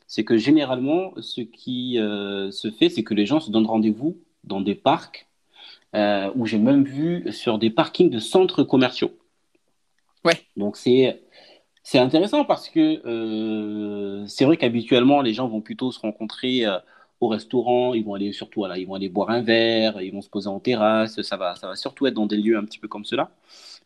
[0.07, 4.61] c'est que généralement, ce qui se fait, c'est que les gens se donnent rendez-vous dans
[4.61, 5.27] des parcs,
[5.95, 9.17] euh, où j'ai même vu sur des parkings de centres commerciaux.
[10.25, 10.41] Ouais.
[10.57, 11.23] Donc c'est
[11.85, 16.79] c'est intéressant parce que euh, c'est vrai qu'habituellement les gens vont plutôt se rencontrer euh,
[17.21, 20.23] au restaurant, ils vont aller surtout voilà, ils vont aller boire un verre, ils vont
[20.23, 22.79] se poser en terrasse, ça va ça va surtout être dans des lieux un petit
[22.79, 23.31] peu comme cela.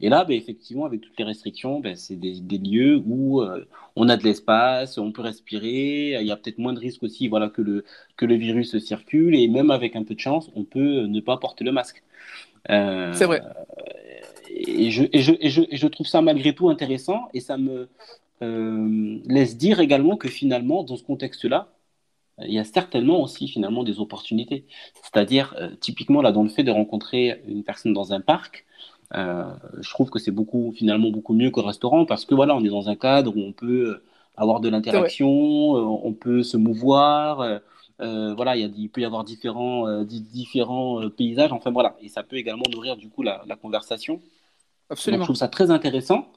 [0.00, 3.64] Et là, ben, effectivement, avec toutes les restrictions, ben, c'est des, des, lieux où euh,
[3.96, 7.26] on a de l'espace, on peut respirer, il y a peut-être moins de risques aussi
[7.26, 7.84] voilà, que, le,
[8.16, 11.36] que le virus circule, et même avec un peu de chance, on peut ne pas
[11.38, 12.04] porter le masque.
[12.70, 13.42] Euh, c'est vrai.
[14.50, 17.56] Et je, et, je, et, je, et je, trouve ça malgré tout intéressant, et ça
[17.58, 17.88] me
[18.42, 21.68] euh, laisse dire également que finalement, dans ce contexte-là,
[22.46, 24.66] il y a certainement aussi finalement des opportunités.
[25.02, 28.64] C'est-à-dire, euh, typiquement là, dans le fait de rencontrer une personne dans un parc,
[29.14, 29.44] euh,
[29.80, 32.68] je trouve que c'est beaucoup, finalement, beaucoup mieux qu'au restaurant parce que voilà, on est
[32.68, 34.02] dans un cadre où on peut
[34.36, 35.28] avoir de l'interaction,
[35.76, 37.60] euh, on peut se mouvoir.
[38.00, 41.52] Euh, voilà, il, y a, il, peut y avoir différents, différents paysages.
[41.52, 44.20] Enfin voilà, et ça peut également nourrir du coup la, la conversation.
[44.90, 45.24] Absolument.
[45.24, 46.28] je trouve ça très intéressant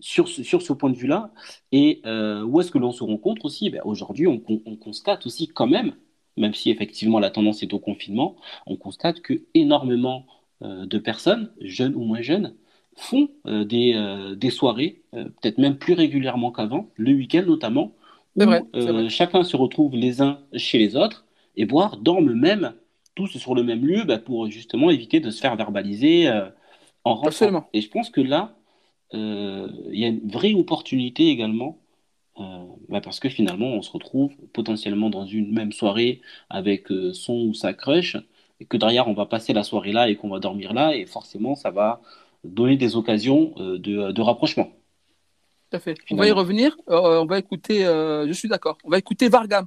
[0.00, 1.32] sur ce, sur ce point de vue-là.
[1.72, 3.70] Et où est-ce que l'on se rencontre aussi?
[3.70, 5.94] Ben, Aujourd'hui, on, on, constate aussi quand même,
[6.36, 8.36] même si effectivement la tendance est au confinement,
[8.66, 10.26] on constate que énormément
[10.62, 12.54] euh, de personnes, jeunes ou moins jeunes,
[12.96, 17.92] font euh, des, euh, des, soirées, peut-être même plus régulièrement qu'avant, le week-end notamment,
[18.36, 22.72] où chacun se retrouve les uns chez les autres, et voire dorment même
[23.14, 26.28] tous sur le même lieu bah, pour justement éviter de se faire verbaliser
[27.04, 27.68] en rentrant.
[27.72, 28.57] Et je pense que là,
[29.12, 31.78] il y a une vraie opportunité également
[32.88, 37.54] bah, parce que finalement, on se retrouve potentiellement dans une même soirée avec son ou
[37.54, 38.16] sa crush,
[38.60, 41.06] et que derrière on va passer la soirée là et qu'on va dormir là et
[41.06, 42.00] forcément ça va
[42.44, 44.70] donner des occasions euh, de, rapprochement.
[45.70, 45.96] Tout à fait.
[46.10, 46.76] On va y revenir.
[46.88, 47.84] Euh, on va écouter.
[47.84, 48.78] Euh, je suis d'accord.
[48.84, 49.66] On va écouter Vargam.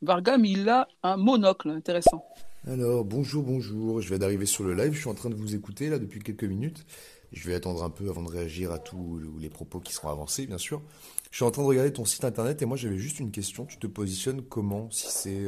[0.00, 2.24] Vargam, il a un monocle intéressant.
[2.66, 4.00] Alors bonjour, bonjour.
[4.00, 4.92] Je viens d'arriver sur le live.
[4.92, 6.86] Je suis en train de vous écouter là depuis quelques minutes.
[7.32, 10.46] Je vais attendre un peu avant de réagir à tous les propos qui seront avancés,
[10.46, 10.82] bien sûr.
[11.30, 13.66] Je suis en train de regarder ton site internet et moi j'avais juste une question.
[13.66, 15.46] Tu te positionnes comment Si c'est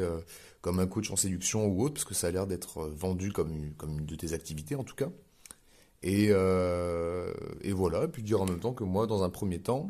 [0.62, 3.32] comme un coach en séduction ou autre, parce que ça a l'air d'être euh, vendu
[3.32, 5.10] comme une, de tes activités en tout cas.
[6.04, 7.32] Et, euh,
[7.70, 9.88] voilà, et puis dire en même temps que moi, dans un premier temps,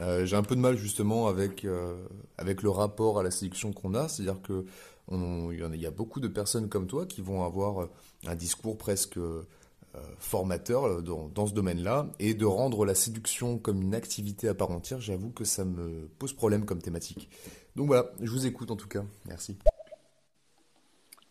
[0.00, 4.08] euh, j'ai un peu de mal justement avec, le rapport à la séduction qu'on a,
[4.08, 4.66] c'est-à-dire que
[5.10, 7.88] il y, a beaucoup de personnes comme toi qui vont avoir
[8.26, 9.18] un discours presque
[10.18, 14.70] formateur dans, dans ce domaine-là, et de rendre la séduction comme une activité à part
[14.70, 17.28] entière, j'avoue que ça me pose problème comme thématique.
[17.76, 19.02] Donc voilà, je vous écoute en tout cas.
[19.26, 19.56] Merci.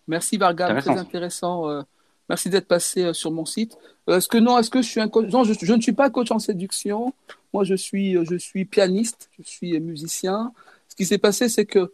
[0.08, 1.70] Merci Varga, très intéressant.
[1.70, 1.82] Euh,
[2.28, 3.78] merci d'être passé euh, sur mon site.
[4.10, 5.32] Euh, est-ce que non, est-ce que je suis un coach?
[5.32, 7.14] Non, je, ne suis pas coach en séduction.
[7.54, 10.52] Moi, je suis, je suis pianiste, je suis musicien.
[10.90, 11.92] Ce qui s'est passé, c'est que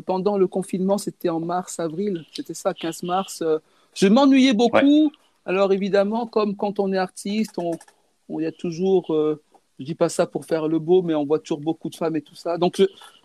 [0.00, 3.42] pendant le confinement, c'était en mars, avril, c'était ça, 15 mars.
[3.94, 5.12] je m'ennuyais beaucoup.
[5.46, 9.06] Alors évidemment, comme quand on est artiste, on, y a toujours,
[9.78, 12.16] je dis pas ça pour faire le beau, mais on voit toujours beaucoup de femmes
[12.16, 12.58] et tout ça.
[12.58, 12.82] Donc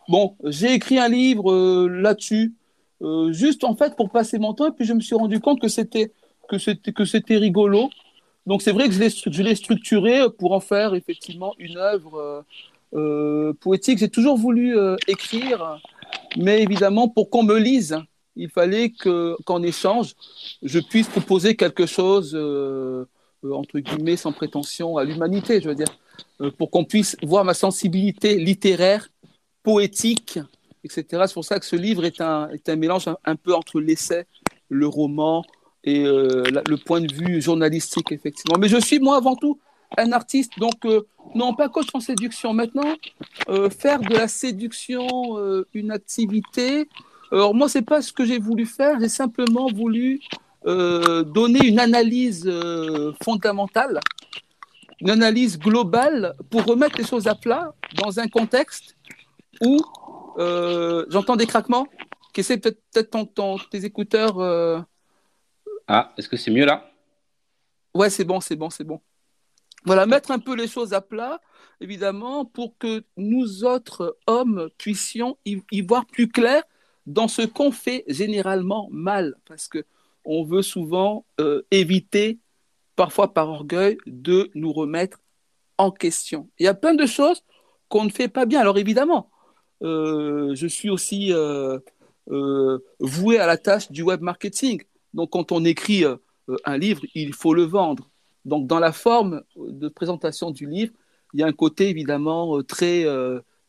[0.07, 2.53] bon, j'ai écrit un livre là-dessus,
[3.29, 5.67] juste en fait pour passer mon temps, et puis je me suis rendu compte que
[5.67, 6.11] c'était
[6.47, 7.89] que c'était que c'était rigolo.
[8.45, 12.41] Donc c'est vrai que je l'ai structuré pour en faire effectivement une œuvre euh,
[12.93, 13.97] euh, poétique.
[13.97, 15.79] J'ai toujours voulu euh, écrire,
[16.37, 17.97] mais évidemment pour qu'on me lise,
[18.35, 20.15] il fallait que qu'en échange,
[20.61, 22.35] je puisse proposer quelque chose
[23.43, 25.93] entre guillemets sans prétention à l'humanité, je veux dire,
[26.57, 29.07] pour qu'on puisse voir ma sensibilité littéraire,
[29.63, 30.39] poétique,
[30.83, 31.23] etc.
[31.27, 34.25] C'est pour ça que ce livre est un, est un mélange un peu entre l'essai,
[34.69, 35.43] le roman,
[35.85, 38.57] et euh, le point de vue journalistique, effectivement.
[38.59, 39.59] Mais je suis, moi, avant tout,
[39.97, 41.05] un artiste, donc euh,
[41.35, 42.53] non pas coach en séduction.
[42.53, 42.95] Maintenant,
[43.49, 45.07] euh, faire de la séduction
[45.73, 46.89] une activité,
[47.31, 50.19] alors moi, c'est pas ce que j'ai voulu faire, j'ai simplement voulu
[50.65, 52.51] donner une analyse
[53.23, 53.99] fondamentale,
[54.99, 58.95] une analyse globale pour remettre les choses à plat dans un contexte
[59.61, 59.77] où
[61.09, 61.87] j'entends des craquements.
[62.33, 64.85] Qu'est-ce que peut-être peut tes écouteurs
[65.87, 66.89] ah, est-ce que c'est mieux là?
[67.93, 69.01] Ouais, c'est bon, c'est bon, c'est bon.
[69.85, 71.39] Voilà, mettre un peu les choses à plat,
[71.79, 76.63] évidemment, pour que nous autres hommes puissions y, voir plus clair
[77.05, 79.85] dans ce qu'on fait généralement mal, parce que
[80.25, 82.39] on veut souvent euh, éviter,
[82.95, 85.19] parfois par orgueil, de nous remettre
[85.77, 86.49] en question.
[86.59, 87.43] Il y a plein de choses
[87.89, 88.61] qu'on ne fait pas bien.
[88.61, 89.29] Alors évidemment,
[89.83, 91.79] euh, je suis aussi euh,
[92.99, 94.83] voué à la tâche du web marketing.
[95.13, 96.03] Donc, quand on écrit
[96.65, 98.09] un livre, il faut le vendre.
[98.45, 100.93] Donc, dans la forme de présentation du livre,
[101.33, 103.05] il y a un côté évidemment très,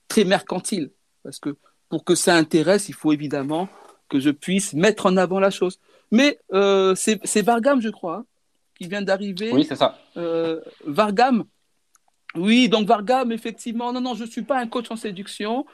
[0.08, 0.90] très mercantile.
[1.22, 1.56] Parce que
[1.88, 3.68] pour que ça intéresse, il faut évidemment
[4.08, 5.78] que je puisse mettre en avant la chose.
[6.10, 6.38] Mais
[6.94, 8.24] c'est Vargam, je crois, hein,
[8.78, 9.50] qui vient d'arriver.
[9.52, 9.98] Oui, c'est ça.
[10.84, 11.44] Vargam.
[12.34, 13.92] Oui, donc Vargam, effectivement.
[13.92, 15.66] Non, non, je ne suis pas un coach en séduction.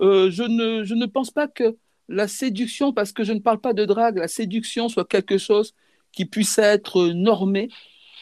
[0.00, 1.76] je, ne, je ne pense pas que
[2.08, 5.74] la séduction, parce que je ne parle pas de drague, la séduction soit quelque chose
[6.12, 7.68] qui puisse être normé,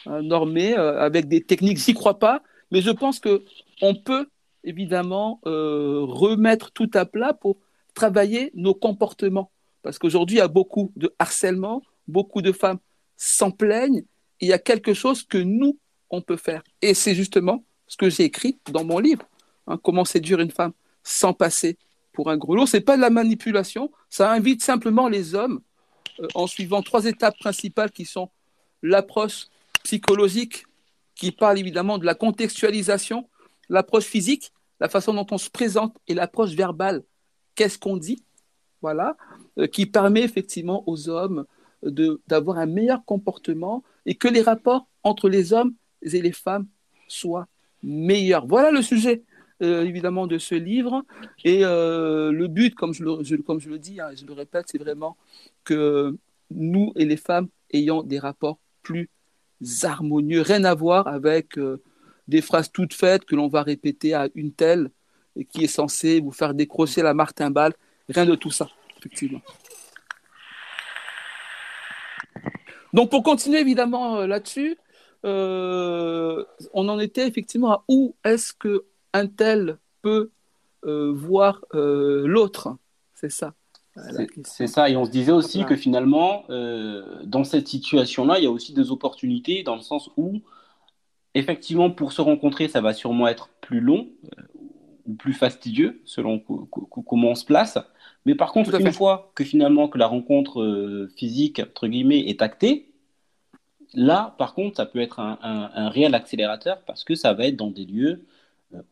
[0.05, 2.41] hein, normé euh, avec des techniques, j'y crois pas,
[2.71, 3.43] mais je pense que
[3.81, 4.27] on peut
[4.63, 7.57] évidemment euh, remettre tout à plat pour
[7.93, 9.51] travailler nos comportements,
[9.81, 12.79] parce qu'aujourd'hui il y a beaucoup de harcèlement, beaucoup de femmes
[13.17, 14.03] s'en plaignent,
[14.39, 15.77] il y a quelque chose que nous
[16.09, 19.25] on peut faire, et c'est justement ce que j'ai écrit dans mon livre,
[19.67, 21.77] hein, comment séduire une femme sans passer
[22.13, 22.65] pour un grelot.
[22.65, 25.61] Ce n'est pas de la manipulation, ça invite simplement les hommes,
[26.19, 28.29] euh, en suivant trois étapes principales qui sont
[28.81, 29.47] l'approche
[29.83, 30.65] psychologique,
[31.15, 33.27] qui parle évidemment de la contextualisation,
[33.69, 37.03] l'approche physique, la façon dont on se présente, et l'approche verbale,
[37.55, 38.23] qu'est-ce qu'on dit,
[38.81, 39.15] voilà,
[39.57, 41.45] euh, qui permet effectivement aux hommes
[42.27, 46.67] d'avoir un meilleur comportement et que les rapports entre les hommes et les femmes
[47.07, 47.47] soient
[47.81, 48.47] meilleurs.
[48.47, 49.23] Voilà le sujet
[49.61, 51.03] euh, évidemment de ce livre.
[51.43, 54.65] Et euh, le but, comme je le, comme je le dis, hein, je le répète,
[54.69, 55.17] c'est vraiment
[55.63, 56.17] que
[56.51, 59.09] nous et les femmes ayons des rapports plus
[59.83, 61.57] harmonieux, rien à voir avec
[62.27, 64.89] des phrases toutes faites que l'on va répéter à une telle
[65.35, 67.73] et qui est censée vous faire décrocher la martingale.
[68.09, 69.41] Rien de tout ça, effectivement.
[72.93, 74.77] Donc pour continuer évidemment là-dessus,
[75.23, 80.31] on en était effectivement à où est-ce que un tel peut
[80.85, 82.75] euh, voir euh, l'autre?
[83.13, 83.53] C'est ça.
[84.43, 88.47] C'est ça, et on se disait aussi que finalement, euh, dans cette situation-là, il y
[88.47, 90.41] a aussi des opportunités dans le sens où,
[91.33, 94.07] effectivement, pour se rencontrer, ça va sûrement être plus long
[95.05, 97.77] ou plus fastidieux, selon comment on se place.
[98.25, 102.93] Mais par contre, une fois que finalement que la rencontre physique, entre guillemets, est actée,
[103.93, 107.57] là, par contre, ça peut être un, un réel accélérateur parce que ça va être
[107.57, 108.25] dans des lieux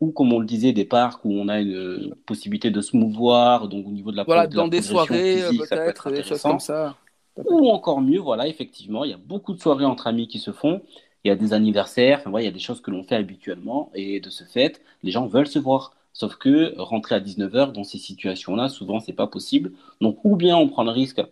[0.00, 3.68] ou comme on le disait, des parcs où on a une possibilité de se mouvoir,
[3.68, 6.96] donc au niveau de la Voilà, dans des soirées, peut-être, des choses comme ça.
[7.36, 10.52] Ou encore mieux, voilà, effectivement, il y a beaucoup de soirées entre amis qui se
[10.52, 10.82] font.
[11.24, 13.90] Il y a des anniversaires, enfin, il y a des choses que l'on fait habituellement,
[13.94, 15.94] et de ce fait, les gens veulent se voir.
[16.12, 19.72] Sauf que rentrer à 19h dans ces situations-là, souvent, c'est pas possible.
[20.00, 21.22] Donc, ou bien on prend le risque,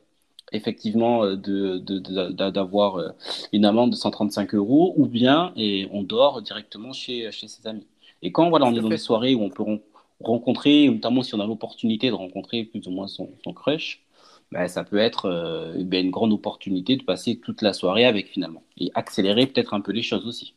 [0.53, 3.13] effectivement, euh, d'avoir de, de, euh,
[3.53, 7.87] une amende de 135 euros, ou bien et on dort directement chez, chez ses amis.
[8.23, 9.65] Et quand voilà, on est dans des soirées où on peut
[10.23, 14.03] rencontrer, notamment si on a l'opportunité de rencontrer plus ou moins son, son crush,
[14.53, 18.29] ben, ça peut être euh, ben, une grande opportunité de passer toute la soirée avec
[18.29, 20.55] finalement et accélérer peut-être un peu les choses aussi.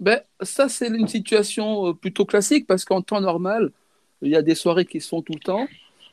[0.00, 3.70] Ben, ça, c'est une situation euh, plutôt classique parce qu'en temps normal,
[4.20, 5.66] il y a des soirées qui se font tout le temps.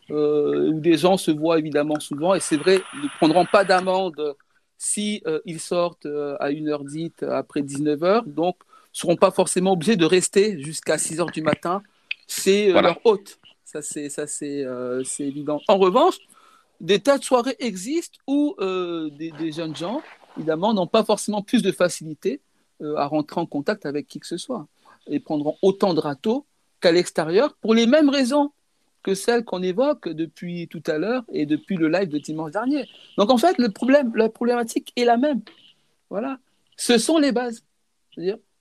[0.10, 4.36] où des gens se voient évidemment souvent, et c'est vrai, ils ne prendront pas d'amende
[4.78, 6.08] si ils sortent
[6.40, 11.32] à 1h dite après 19h, donc ne seront pas forcément obligés de rester jusqu'à 6h
[11.32, 11.82] du matin.
[12.28, 13.40] C'est leur hôte.
[13.64, 14.66] Ça, c'est, ça c'est,
[15.06, 15.62] c'est évident.
[15.70, 16.18] En revanche,
[16.82, 20.02] des tas de soirées existent où des, des, jeunes gens,
[20.38, 22.42] évidemment, n'ont pas forcément plus de facilité
[22.98, 24.68] à rentrer en contact avec qui que ce soit
[25.08, 26.46] et prendront autant de râteaux
[26.82, 28.52] qu'à l'extérieur pour les mêmes raisons
[29.04, 32.88] que celles qu'on évoque depuis tout à l'heure et depuis le live de dimanche dernier.
[33.18, 35.42] Donc en fait, le problème, la problématique est la même.
[36.10, 36.38] Voilà.
[36.78, 37.64] Ce sont les bases.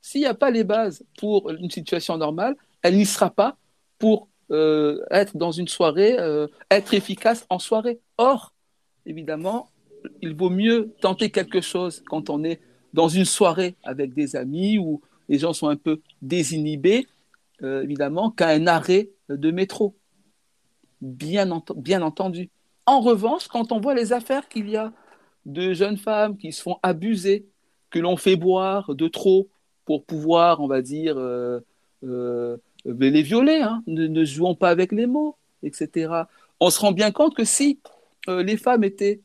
[0.00, 3.56] S'il n'y a pas les bases pour une situation normale, elle n'y sera pas
[3.98, 8.00] pour euh, être dans une soirée, euh, être efficace en soirée.
[8.18, 8.52] Or,
[9.06, 9.70] évidemment,
[10.22, 12.60] il vaut mieux tenter quelque chose quand on est
[12.92, 17.06] dans une soirée avec des amis où les gens sont un peu désinhibés,
[17.62, 19.94] euh, évidemment, qu'à un arrêt de métro.
[21.00, 22.50] Bien, entendu.
[22.86, 24.92] En revanche, quand on voit les affaires qu'il y a
[25.46, 27.46] de jeunes femmes qui se font abuser,
[27.90, 29.48] que l'on fait boire de trop
[29.84, 31.16] pour pouvoir, on va dire,
[32.84, 33.82] les violer, hein.
[33.86, 36.12] ne, jouons pas avec les mots, etc.
[36.60, 37.78] On se rend bien compte que si
[38.28, 39.20] les femmes étaient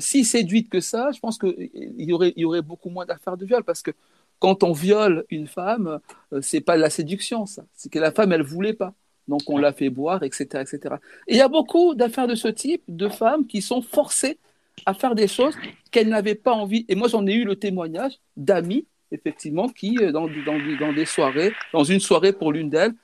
[0.00, 3.46] si séduites que ça, je pense qu'il y aurait, y aurait beaucoup moins d'affaires de
[3.46, 3.92] viol parce que
[4.38, 6.00] quand on viole une femme,
[6.32, 7.64] euh, c'est pas de la séduction, ça.
[7.74, 8.94] C'est que la femme, elle voulait pas.
[9.26, 10.96] Donc on l'a fait boire, etc., etc.
[11.26, 14.38] Et il y a beaucoup d'affaires de ce type, de femmes qui sont forcées
[14.86, 15.54] à faire des choses
[15.90, 16.86] qu'elles n'avaient pas envie.
[16.88, 21.52] Et moi, j'en ai eu le témoignage d'amis, effectivement, qui, euh, dans, dans, des soirées,
[21.72, 22.94] dans une soirée pour l'une d'elles,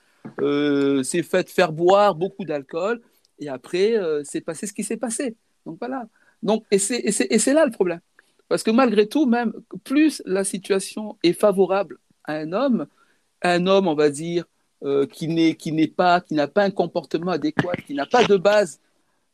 [0.41, 3.01] euh, s'est fait faire boire beaucoup d'alcool.
[3.39, 5.35] Et après, c'est passé ce qui s'est passé.
[5.65, 6.07] Donc voilà.
[6.41, 7.99] Donc, et c'est là le problème.
[8.47, 9.53] Parce que malgré tout, même
[9.83, 12.87] plus la situation est favorable à un homme,
[13.41, 14.45] un homme, on va dire,
[14.83, 18.79] euh, qui n'est pas qui n'a pas un comportement adéquat, qui n'a pas de base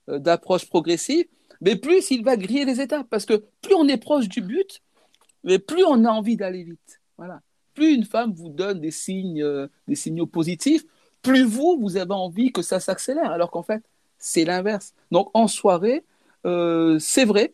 [0.09, 1.25] euh, d'approche progressive,
[1.59, 3.07] mais plus il va griller les étapes.
[3.09, 4.81] Parce que plus on est proche du but,
[5.43, 7.01] mais plus on a envie d'aller vite.
[7.17, 7.41] Voilà.
[7.73, 10.83] Plus une femme vous donne des signes, euh, des signaux positifs,
[11.21, 13.31] plus vous, vous avez envie que ça s'accélère.
[13.31, 13.83] Alors qu'en fait,
[14.17, 14.93] c'est l'inverse.
[15.11, 16.03] Donc en soirée,
[16.43, 17.53] c'est vrai,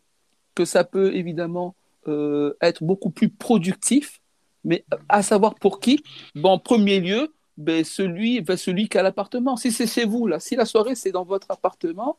[0.58, 1.76] que ça peut évidemment
[2.08, 4.20] euh, être beaucoup plus productif,
[4.64, 6.02] mais à savoir pour qui?
[6.42, 9.56] En premier lieu, ben, celui, ben, celui qui a l'appartement.
[9.56, 12.16] Si c'est chez vous, là, si la soirée c'est dans votre appartement,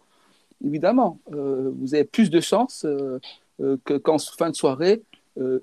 [0.65, 3.19] évidemment, euh, vous avez plus de chances euh,
[3.83, 5.01] que qu'en fin de soirée,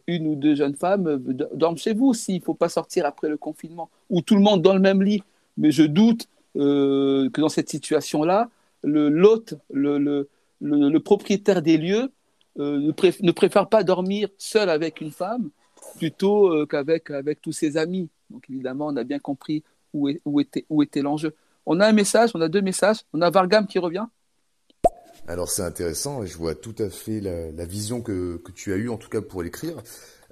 [0.07, 1.19] une ou deux jeunes femmes
[1.53, 4.63] dorment chez vous s'il ne faut pas sortir après le confinement, ou tout le monde
[4.63, 5.23] dans le même lit.
[5.57, 8.49] Mais je doute que dans cette situation-là,
[8.83, 10.29] l'hôte, le, le,
[10.61, 12.11] le, propriétaire des lieux
[12.59, 15.51] euh, ne, préfère pas dormir seul avec une femme
[15.99, 18.09] plutôt euh, qu'avec avec tous ses amis.
[18.31, 19.63] Donc évidemment, on a bien compris
[19.93, 21.35] où, où était, où était l'enjeu.
[21.67, 22.99] On a un message, on a deux messages.
[23.13, 24.07] On a Vargam qui revient.
[25.29, 28.97] Alors c'est intéressant, je vois tout à fait la, vision que, tu as eue, en
[28.97, 29.83] tout cas pour l'écrire.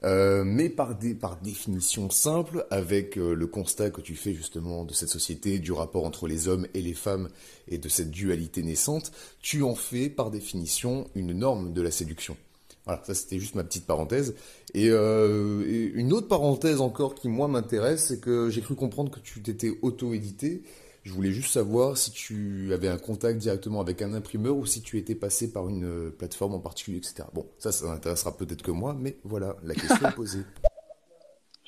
[0.05, 0.95] Euh, mais par
[1.43, 6.05] définition simple, avec euh, le constat que tu fais justement de cette société, du rapport
[6.05, 7.31] entre les hommes et les femmes
[7.69, 12.37] et de cette dualité naissante, tu en fais par définition une norme de la séduction.
[12.85, 14.35] Voilà, ça c'était juste ma petite parenthèse.
[14.75, 19.11] Et, euh, et une autre parenthèse encore qui moi m'intéresse, c'est que j'ai cru comprendre
[19.11, 20.63] que tu t'étais auto-édité.
[21.05, 24.81] Je voulais juste savoir si tu avais un contact directement avec un imprimeur ou si
[24.81, 27.29] tu étais passé par une euh, plateforme en particulier, etc.
[27.35, 30.41] Bon, ça, ça n'intéressera peut-être que moi, mais voilà, la question est posée.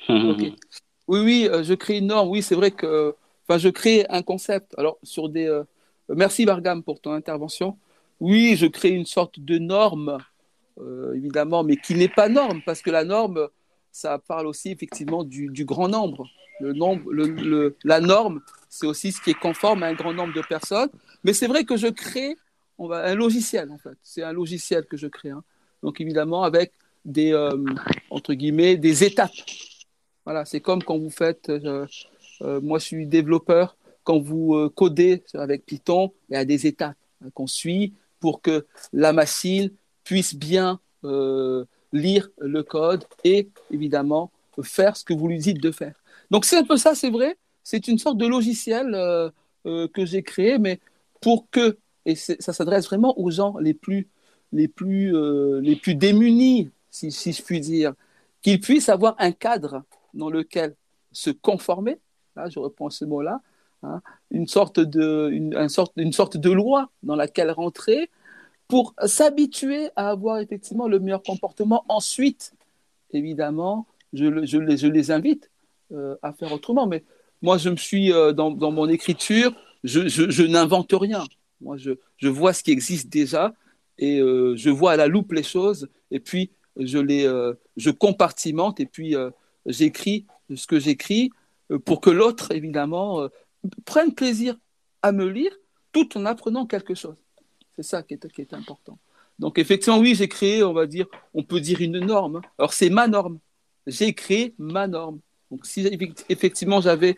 [1.09, 2.27] Oui, oui, euh, je crée une norme.
[2.27, 3.15] Oui, c'est vrai que,
[3.47, 4.73] enfin, je crée un concept.
[4.77, 5.63] Alors, sur des, euh,
[6.09, 7.77] merci Bargam pour ton intervention.
[8.19, 10.17] Oui, je crée une sorte de norme,
[11.15, 13.47] évidemment, mais qui n'est pas norme, parce que la norme,
[13.93, 16.27] ça parle aussi effectivement du, du grand nombre.
[16.59, 20.33] Le nombre, le, la norme, c'est aussi ce qui est conforme à un grand nombre
[20.33, 20.89] de personnes.
[21.23, 22.35] Mais c'est vrai que je crée
[22.77, 23.97] on va, un logiciel, en fait.
[24.03, 25.31] C'est un logiciel que je crée.
[25.31, 25.43] Hein.
[25.83, 26.73] Donc, évidemment, avec
[27.05, 27.57] des, euh,
[28.09, 29.31] entre guillemets, des étapes.
[30.25, 31.87] Voilà, c'est comme quand vous faites, euh,
[32.41, 36.97] euh, moi je suis développeur, quand vous codez avec Python, il y a des étapes
[37.33, 39.71] qu'on suit pour que la machine
[40.03, 40.79] puisse bien
[41.91, 45.93] lire le code et évidemment faire ce que vous lui dites de faire.
[46.31, 47.37] Donc c'est un peu ça, c'est vrai.
[47.69, 49.29] C'est une sorte de logiciel euh,
[49.65, 50.79] euh, que j'ai créé, mais
[51.19, 54.07] pour que, et ça s'adresse vraiment aux gens les plus,
[54.53, 57.93] les plus, euh, les plus démunis, si, je puis dire,
[58.41, 60.77] qu'ils puissent avoir un cadre dans lequel
[61.11, 61.99] se conformer,
[62.37, 63.41] là je reprends ce mot-là,
[63.83, 64.01] hein,
[64.31, 68.09] une, sorte de, une, sorte, une sorte de loi dans laquelle rentrer
[68.69, 71.83] pour s'habituer à avoir effectivement le meilleur comportement.
[71.89, 72.53] Ensuite,
[73.11, 74.23] évidemment, je,
[74.87, 75.51] les, invite
[76.21, 76.87] à faire autrement.
[76.87, 77.03] Mais
[77.41, 81.23] moi, je me suis, euh, dans, mon écriture, je, n'invente rien.
[81.61, 83.53] Moi, je, vois ce qui existe déjà
[83.97, 87.89] et euh, je vois à la loupe les choses et puis je les euh, je
[87.89, 89.15] compartimente et puis
[89.65, 91.31] j'écris ce que j'écris
[91.83, 93.27] pour que l'autre évidemment
[93.85, 94.55] prenne plaisir
[95.01, 95.51] à me lire
[95.91, 97.17] tout en apprenant quelque chose.
[97.75, 98.99] C'est ça qui est, qui est important.
[99.39, 102.41] Donc effectivement, oui, j'ai créé, on va dire, on peut dire une norme.
[102.59, 103.39] Alors c'est ma norme.
[103.87, 105.19] J'ai créé ma norme.
[105.51, 105.87] Donc si
[106.29, 107.15] effectivement j'avais,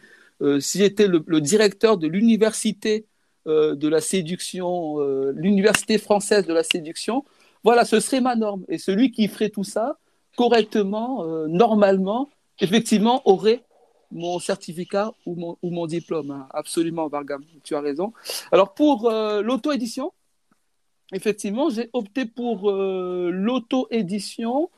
[0.59, 3.05] si j'étais le, directeur de l'université
[3.47, 7.23] euh, de la séduction, euh, l'université française de la séduction,
[7.63, 8.65] voilà, ce serait ma norme.
[8.67, 9.97] Et celui qui ferait tout ça
[10.35, 13.63] correctement, euh, normalement, effectivement, aurait
[14.11, 16.31] mon certificat ou mon, ou mon diplôme.
[16.31, 16.47] Hein.
[16.51, 18.11] Absolument, Vargam, tu as raison.
[18.51, 20.11] Alors, pour l'auto-édition,
[21.13, 24.69] effectivement, j'ai opté pour l'auto-édition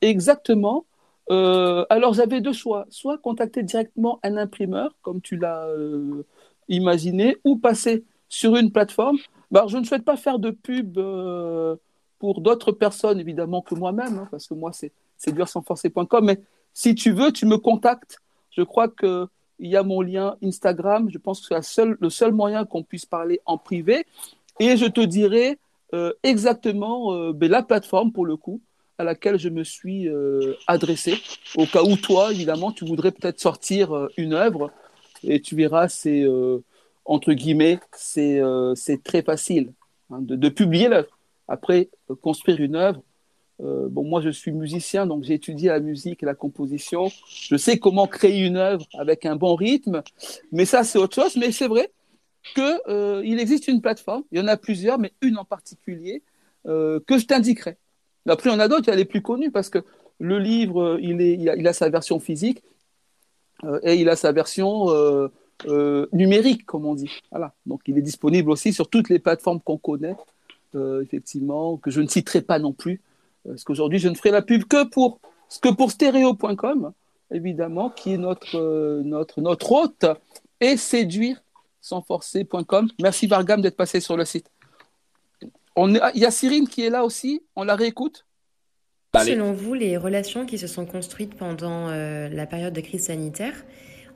[0.00, 0.86] exactement.
[1.30, 2.86] Alors, j'avais deux choix.
[2.90, 5.68] Soit contacter directement un imprimeur, comme tu l'as
[6.70, 9.18] imaginer ou passer sur une plateforme.
[9.50, 11.76] Bah, je ne souhaite pas faire de pub euh,
[12.18, 16.24] pour d'autres personnes, évidemment, que moi-même, hein, parce que moi, c'est séduire-sans-forcer.com.
[16.24, 16.40] Mais
[16.72, 18.18] si tu veux, tu me contactes.
[18.50, 19.28] Je crois qu'il
[19.58, 21.10] y a mon lien Instagram.
[21.10, 24.06] Je pense que c'est le seul moyen qu'on puisse parler en privé.
[24.60, 25.58] Et je te dirai
[25.92, 28.60] euh, exactement euh, ben, la plateforme, pour le coup,
[29.00, 30.08] à laquelle je me suis
[30.66, 31.14] adressé,
[31.56, 34.70] au cas où toi, évidemment, tu voudrais peut-être sortir une œuvre
[35.24, 36.58] et tu verras, c'est euh,
[37.04, 38.74] entre guillemets, c'est euh,
[39.04, 39.72] très facile
[40.10, 41.18] hein, de, publier l'œuvre.
[41.48, 43.02] Après, euh, construire une œuvre,
[43.58, 47.10] bon, moi je suis musicien, donc j'ai étudié la musique et la composition.
[47.28, 50.02] Je sais comment créer une œuvre avec un bon rythme,
[50.50, 51.36] mais ça c'est autre chose.
[51.36, 51.90] Mais c'est vrai
[52.54, 56.22] qu'il il existe une plateforme, il y en a plusieurs, mais une en particulier
[56.64, 57.76] que je t'indiquerai.
[58.28, 59.84] Après, il y en a d'autres, il y a les plus connus parce que
[60.18, 62.62] le livre, il, est, il a, sa version physique,
[63.64, 65.28] euh, et il a sa version euh,
[65.66, 67.10] euh, numérique, comme on dit.
[67.30, 67.54] Voilà.
[67.66, 70.16] Donc il est disponible aussi sur toutes les plateformes qu'on connaît,
[71.02, 73.00] effectivement, que je ne citerai pas non plus,
[73.44, 75.20] parce qu'aujourd'hui je ne ferai la pub que pour,
[75.60, 76.94] que
[77.32, 80.06] évidemment, qui est notre, notre, notre hôte,
[80.60, 81.42] et séduire
[81.80, 82.88] sans forcer.com.
[83.00, 84.50] Merci Vargam d'être passé sur le site.
[85.76, 88.26] On il y a Cyrine qui est là aussi, on la réécoute.
[89.18, 93.54] Selon vous, les relations qui se sont construites pendant euh, la période de crise sanitaire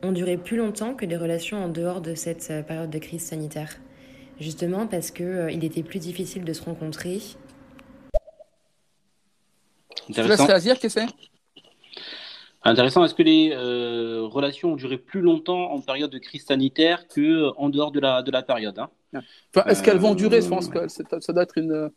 [0.02, 3.22] ont duré plus longtemps que les relations en dehors de cette euh, période de crise
[3.22, 3.76] sanitaire?
[4.38, 7.20] Justement parce qu'il euh, il était plus difficile de se rencontrer.
[10.12, 11.14] Tu laisses réagir, qu'est-ce que c'est
[12.62, 13.04] Intéressant.
[13.04, 17.90] Est-ce que les relations ont duré plus longtemps en période de crise sanitaire qu'en dehors
[17.90, 18.90] de la, de la période hein?
[19.66, 20.42] Est-ce qu'elles vont durer?
[20.42, 21.90] Je pense que ça doit être une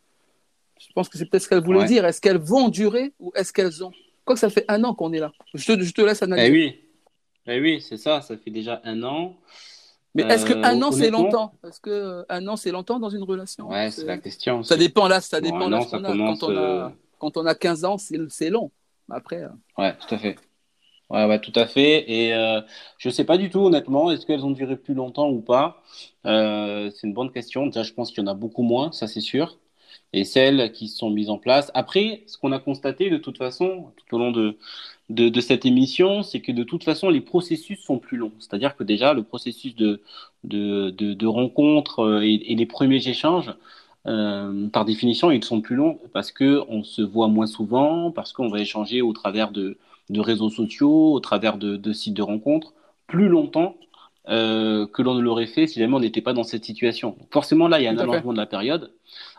[0.78, 2.04] je pense que c'est peut-être ce qu'elle voulait dire.
[2.04, 3.92] Est-ce qu'elles vont durer ou est-ce qu'elles ont?
[4.24, 5.32] Quoi que ça fait un an qu'on est là.
[5.54, 6.48] Je te, je te laisse analyser.
[6.48, 6.80] Eh oui,
[7.46, 8.20] eh oui c'est ça.
[8.20, 9.36] Ça fait déjà un an.
[10.14, 11.52] Mais est-ce qu'un euh, an c'est longtemps?
[11.66, 13.68] Est-ce que un an c'est longtemps dans une relation?
[13.68, 14.62] Ouais, c'est la question.
[14.62, 15.84] Ça dépend là, ça dépend là.
[15.90, 16.88] Quand, on a, euh,
[17.18, 18.70] quand on a 15 ans, c'est long.
[19.10, 19.42] Après.
[19.42, 19.48] Euh,
[19.78, 20.36] ouais, tout à fait.
[21.10, 22.10] Ouais, ouais, tout à fait.
[22.10, 22.60] Et euh,
[22.98, 25.82] je sais pas du tout, honnêtement, est-ce qu'elles ont duré plus longtemps ou pas?
[26.24, 27.66] C'est une bonne question.
[27.66, 29.58] Déjà, je pense qu'il y en a beaucoup moins, ça c'est sûr
[30.12, 31.70] et celles qui sont mises en place.
[31.74, 34.56] Après, ce qu'on a constaté de toute façon tout au long de,
[35.10, 38.32] de, cette émission, c'est que de toute façon, les processus sont plus longs.
[38.38, 40.02] C'est-à-dire que déjà, le processus de,
[40.44, 43.52] de, de, rencontre euh, et, les premiers échanges,
[44.06, 48.48] euh, par définition, ils sont plus longs parce qu'on se voit moins souvent, parce qu'on
[48.48, 49.78] va échanger au travers de,
[50.10, 52.74] de réseaux sociaux, au travers de, de sites de rencontres,
[53.06, 53.76] plus longtemps
[54.28, 57.16] euh, que l'on ne l'aurait fait si jamais on n'était pas dans cette situation.
[57.30, 58.92] forcément, là, il y a un allongement de la période.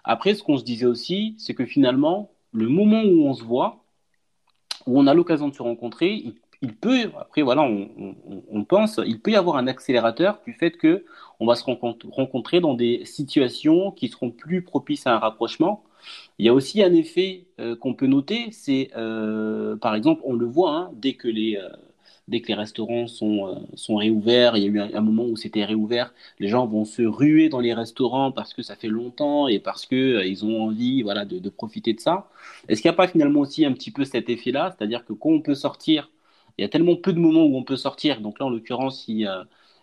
[0.04, 3.84] Après, ce qu'on se disait aussi, c'est que finalement, le moment où on se voit,
[4.88, 9.32] où on a l'occasion de se rencontrer, il, peut, après voilà, on, pense, il peut
[9.32, 11.06] y avoir un accélérateur du fait que
[11.40, 15.84] on va se rencontrer dans des situations qui seront plus propices à un rapprochement.
[16.40, 20.34] Il y a aussi un effet euh, qu'on peut noter, c'est euh, par exemple, on
[20.34, 21.70] le voit hein, dès que les euh,
[22.30, 25.66] dès que les restaurants sont, sont réouverts, il y a eu un, moment où c'était
[25.66, 29.60] réouvert, les gens vont se ruer dans les restaurants parce que ça fait longtemps et
[29.60, 32.30] parce que euh, ils ont envie voilà, de, profiter de ça.
[32.68, 34.76] Est-ce qu'il n'y a pas finalement aussi un petit peu cet effet-là?
[34.78, 36.10] C'est-à-dire que quand on peut sortir,
[36.58, 38.22] il y a tellement peu de moments où on peut sortir.
[38.22, 39.26] Donc là, en l'occurrence, si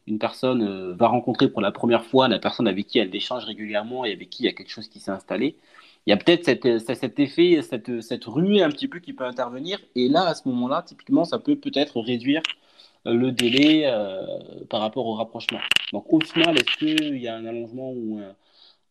[0.06, 4.04] une personne va rencontrer pour la première fois la personne avec qui elle échange régulièrement
[4.04, 5.56] et avec qui il y a quelque chose qui s'est installé,
[6.06, 9.80] il y a peut-être cet, effet, cette, cette ruée un petit peu qui peut intervenir.
[9.96, 12.42] Et là, à ce moment-là, typiquement, ça peut peut-être réduire
[13.06, 14.24] euh, le délai euh,
[14.70, 15.58] par rapport au rapprochement.
[15.92, 18.34] Donc, au final, est-ce qu'il y a un allongement ou un,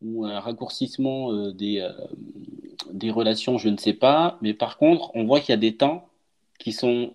[0.01, 4.37] ou un raccourcissement euh, des relations Je ne sais pas.
[4.41, 6.09] Mais par contre, on voit qu'il y a des temps
[6.59, 7.11] qui sont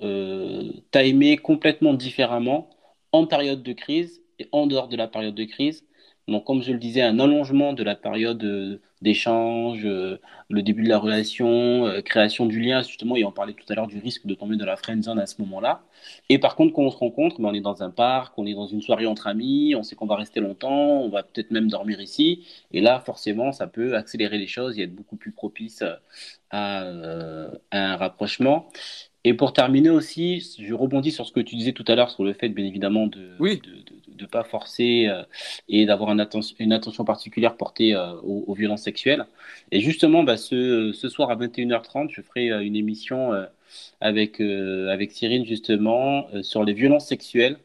[0.92, 2.68] timés complètement différemment
[3.12, 5.84] en période de crise et en dehors de la période de crise.
[6.30, 10.18] Donc, comme je le disais, un allongement de la période euh, d'échange, euh,
[10.48, 12.82] le début de la relation, euh, création du lien.
[12.82, 15.18] Justement, et on parlait tout à l'heure du risque de tomber dans la friend zone
[15.18, 15.82] à ce moment-là.
[16.28, 18.54] Et par contre, quand on se rencontre, ben, on est dans un parc, on est
[18.54, 21.68] dans une soirée entre amis, on sait qu'on va rester longtemps, on va peut-être même
[21.68, 22.46] dormir ici.
[22.72, 25.82] Et là, forcément, ça peut accélérer les choses et être beaucoup plus propice
[26.50, 26.82] à,
[27.70, 28.68] à un rapprochement.
[29.24, 32.24] Et pour terminer aussi, je rebondis sur ce que tu disais tout à l'heure sur
[32.24, 33.36] le fait, bien évidemment, de
[34.22, 35.22] ne pas forcer euh,
[35.68, 39.26] et d'avoir une, attention particulière portée euh, aux, violences sexuelles.
[39.72, 43.32] Et justement, bah, ce, soir à 21h30, je ferai euh, une émission
[44.00, 47.58] avec, avec Cyrine, justement, sur les violences sexuelles.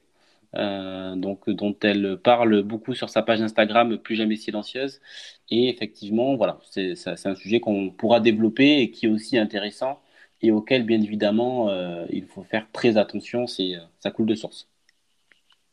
[0.53, 5.01] donc, dont elle parle beaucoup sur sa page Instagram Plus jamais silencieuse.
[5.49, 6.95] Et effectivement, voilà, c'est
[7.27, 10.01] un sujet qu'on pourra développer et qui est aussi intéressant
[10.41, 11.69] et auquel, bien évidemment,
[12.09, 14.67] il faut faire très attention, c'est, ça coule de source.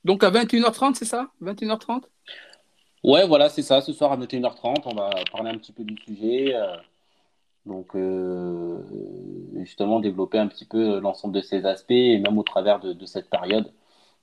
[0.04, 1.30] Donc à 21h30, c'est ça?
[1.42, 2.02] 21h30
[3.04, 3.80] Ouais, voilà, c'est ça.
[3.80, 6.54] Ce soir à 21h30, on va parler un petit peu du sujet.
[6.54, 6.76] Euh,
[7.66, 7.96] donc,
[9.60, 13.30] justement, développer un petit peu l'ensemble de ces aspects, et même au travers de, cette
[13.30, 13.72] période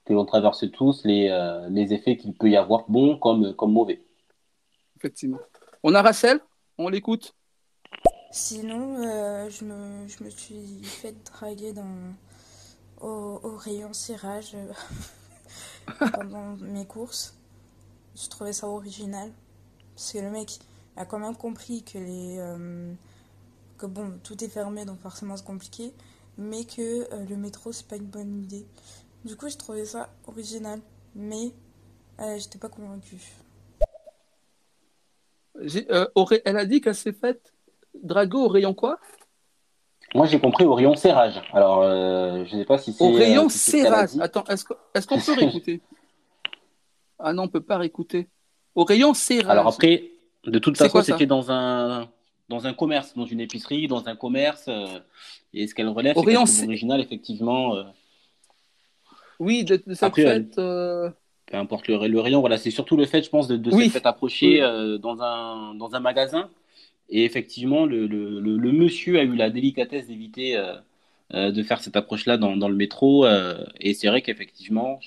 [0.05, 1.29] que l'on traverse tous, les,
[1.69, 4.01] les effets qu'il peut y avoir, bons comme, comme mauvais.
[4.97, 5.39] Effectivement.
[5.83, 6.41] On a Rachel?
[6.77, 7.33] On l'écoute?
[8.31, 12.13] Sinon, euh, je, me, je me suis fait draguer dans,
[13.01, 14.71] au, au rayon cirage euh,
[16.13, 17.35] pendant mes courses.
[18.15, 19.31] Je trouvais ça original.
[19.95, 20.59] Parce que le mec
[20.95, 22.37] a quand même compris que les.
[22.39, 22.93] Euh,
[23.77, 25.93] que bon, tout est fermé donc forcément c'est compliqué.
[26.37, 28.65] Mais que le métro c'est pas une bonne idée.
[29.25, 30.79] Du coup, je trouvais ça original.
[31.15, 31.51] Mais
[32.37, 33.21] j'étais pas convaincue.
[36.45, 37.53] elle a dit qu'elle s'est faite
[37.93, 38.99] Drago au rayon quoi?
[40.15, 41.41] Moi, j'ai compris au rayon serrage.
[41.53, 43.03] Alors, euh, je ne sais pas si c'est.
[43.03, 44.11] Au rayon euh, serrage.
[44.19, 45.81] Attends, est-ce qu'on peut réécouter?
[47.19, 48.27] Ah non, on ne peut pas réécouter.
[48.75, 49.49] Au rayon serrage.
[49.49, 50.11] Alors après,
[50.45, 52.09] de toute façon, c'était dans un
[52.47, 54.65] dans un commerce, dans une épicerie, dans un commerce.
[54.67, 54.99] Euh,
[55.53, 57.75] et ce qu'elle relève, c'est rayon original, effectivement.
[59.39, 60.55] Oui, de, cette fête.
[60.55, 61.13] Peu
[61.57, 64.59] importe le, rayon, voilà, c'est surtout le fait, je pense, de, de cette fête approchée
[65.01, 66.49] dans, un, dans un magasin
[67.09, 70.75] et effectivement, le, le, le, monsieur a eu la délicatesse d'éviter euh,
[71.33, 73.25] euh, de faire cette approche-là dans, dans, le métro.
[73.25, 74.99] Euh, et c'est vrai qu'effectivement,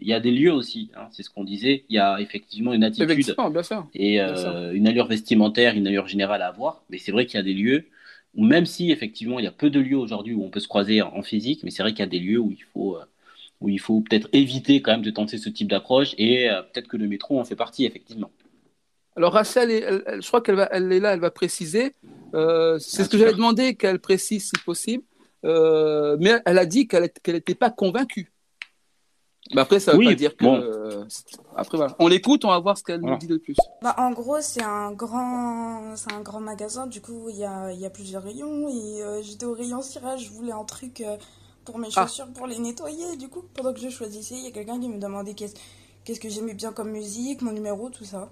[0.00, 1.84] il y a des lieux aussi, hein, c'est ce qu'on disait.
[1.88, 3.08] Il y a effectivement une attitude
[3.94, 6.82] et une allure vestimentaire, une allure générale à avoir.
[6.90, 7.86] Mais c'est vrai qu'il y a des lieux
[8.36, 10.68] où, même si effectivement il y a peu de lieux aujourd'hui où on peut se
[10.68, 12.98] croiser en physique, mais c'est vrai qu'il y a des lieux où il faut
[13.60, 16.96] où il faut peut-être éviter quand même de tenter ce type d'approche et peut-être que
[16.96, 18.30] le métro en fait partie effectivement.
[19.16, 21.94] Alors Rachel, je crois qu'elle elle est là, elle va préciser.
[22.34, 25.04] Euh, c'est ce que j'avais demandé qu'elle précise si possible.
[25.44, 28.32] Euh, mais elle a dit qu'elle n'était pas convaincue.
[29.54, 31.04] Mais après, ça veut pas dire que.
[31.56, 31.96] après, voilà.
[31.98, 33.56] On l'écoute, on va voir ce qu'elle nous dit de plus.
[33.80, 36.86] Bah, en gros, c'est un grand, c'est un grand magasin.
[36.86, 38.68] Du coup, il y a, y a plusieurs rayons.
[38.68, 40.26] Et euh, j'étais au rayon cirage.
[40.26, 41.02] Je voulais un truc
[41.64, 42.06] pour mes ah.
[42.06, 43.16] chaussures pour les nettoyer.
[43.16, 45.54] Du coup, pendant que je choisissais, il y a quelqu'un qui me demandait qu'est-ce,
[46.04, 48.28] qu'est-ce que j'aimais bien comme musique, mon numéro, tout ça.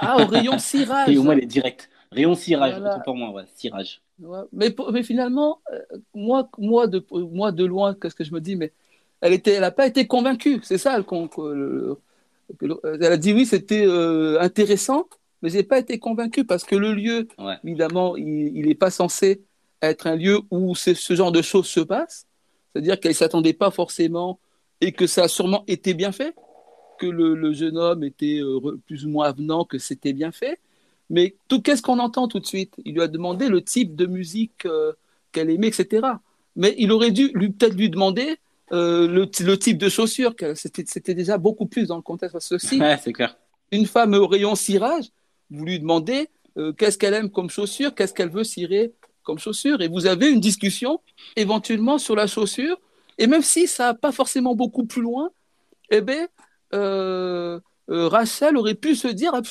[0.00, 1.08] Ah, au rayon cirage.
[1.08, 1.90] Et au moins, elle est directe.
[2.12, 2.98] Rayon cirage, voilà.
[3.00, 4.02] pour moi, ouais, cirage.
[4.52, 5.80] Mais, mais finalement, euh,
[6.14, 8.72] moi, moi, de, moi, de loin, qu'est-ce que je me dis, mais
[9.20, 10.60] elle n'a elle pas été convaincue.
[10.62, 11.96] C'est ça, le,
[12.60, 15.06] elle a dit oui, c'était euh, intéressant,
[15.42, 17.28] mais j'ai pas été convaincue parce que le lieu,
[17.64, 19.42] évidemment, il n'est pas censé
[19.82, 22.26] être un lieu où ce genre de choses se passent.
[22.72, 24.38] C'est-à-dire qu'elle ne s'attendait pas forcément
[24.80, 26.34] et que ça a sûrement été bien fait
[27.00, 30.60] que le, jeune homme était euh, plus ou moins avenant, que c'était bien fait.
[31.08, 32.74] Mais tout qu'est-ce qu'on entend tout de suite?
[32.84, 34.92] Il lui a demandé le type de musique euh,
[35.32, 36.06] qu'elle aimait, etc.
[36.54, 38.36] Mais il aurait dû lui peut-être lui demander
[38.72, 40.34] euh, le, type de chaussures.
[40.54, 42.38] C'était déjà beaucoup plus dans le contexte.
[42.38, 43.36] Ceci, c'est clair.
[43.72, 45.06] Une femme au rayon cirage,
[45.50, 46.28] vous lui demandez
[46.76, 48.92] qu'est-ce qu'elle aime comme chaussure, qu'est-ce qu'elle veut cirer
[49.22, 51.00] comme chaussure, et vous avez une discussion
[51.36, 52.80] éventuellement sur la chaussure.
[53.16, 55.30] Et même si ça n'a pas forcément beaucoup plus loin,
[55.90, 56.26] eh bien,
[56.72, 57.60] euh,
[57.90, 59.42] euh, Rachel aurait pu se dire ah,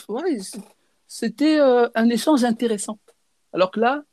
[1.08, 3.00] c'était euh, un échange intéressant.
[3.54, 4.04] Alors que là,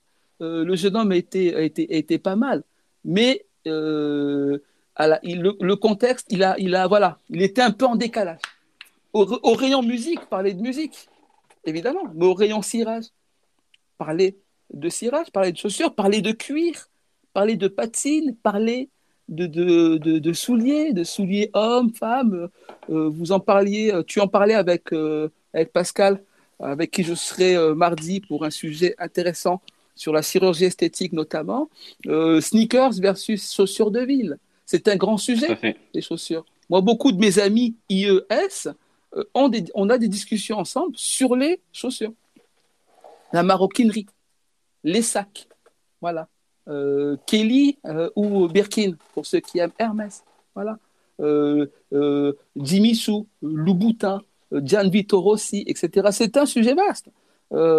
[0.40, 2.62] le jeune homme était, pas mal.
[3.04, 4.60] Mais le,
[5.74, 8.40] contexte, il a, voilà, il était un peu en décalage.
[9.12, 11.08] Au, rayon musique, parler de musique,
[11.64, 13.06] évidemment, mais au rayon cirage,
[13.96, 14.38] parler
[14.72, 16.88] de cirage, parler de chaussures, parler de cuir,
[17.32, 18.90] parler de patines, parler
[19.28, 22.48] de, de, de, souliers, de souliers hommes, femmes.
[22.90, 26.22] Euh, vous en parliez, euh, tu en parlais avec, euh, avec Pascal,
[26.60, 29.60] avec qui je serai mardi pour un sujet intéressant
[29.94, 31.68] sur la chirurgie esthétique notamment.
[32.40, 34.38] sneakers versus chaussures de ville.
[34.64, 35.58] C'est un grand sujet,
[35.92, 36.46] les chaussures.
[36.70, 38.70] Moi, beaucoup de mes amis IES
[39.34, 42.12] on, on a des discussions ensemble sur les chaussures,
[43.32, 44.06] la maroquinerie,
[44.84, 45.48] les sacs,
[46.00, 46.28] voilà.
[47.26, 47.78] Kelly
[48.16, 50.78] ou Birkin, pour ceux qui aiment Hermès, voilà.
[52.56, 56.08] Jimmy Chou, Louboutin, Gian Vito Rossi, etc.
[56.10, 57.08] C'est un sujet vaste.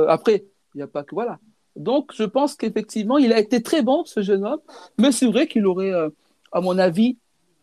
[0.07, 1.39] après, il n'y a pas que voilà.
[1.77, 4.59] Donc, je pense qu'effectivement, il a été très bon, ce jeune homme,
[4.97, 6.09] mais c'est vrai qu'il aurait, euh,
[6.51, 7.17] à mon avis,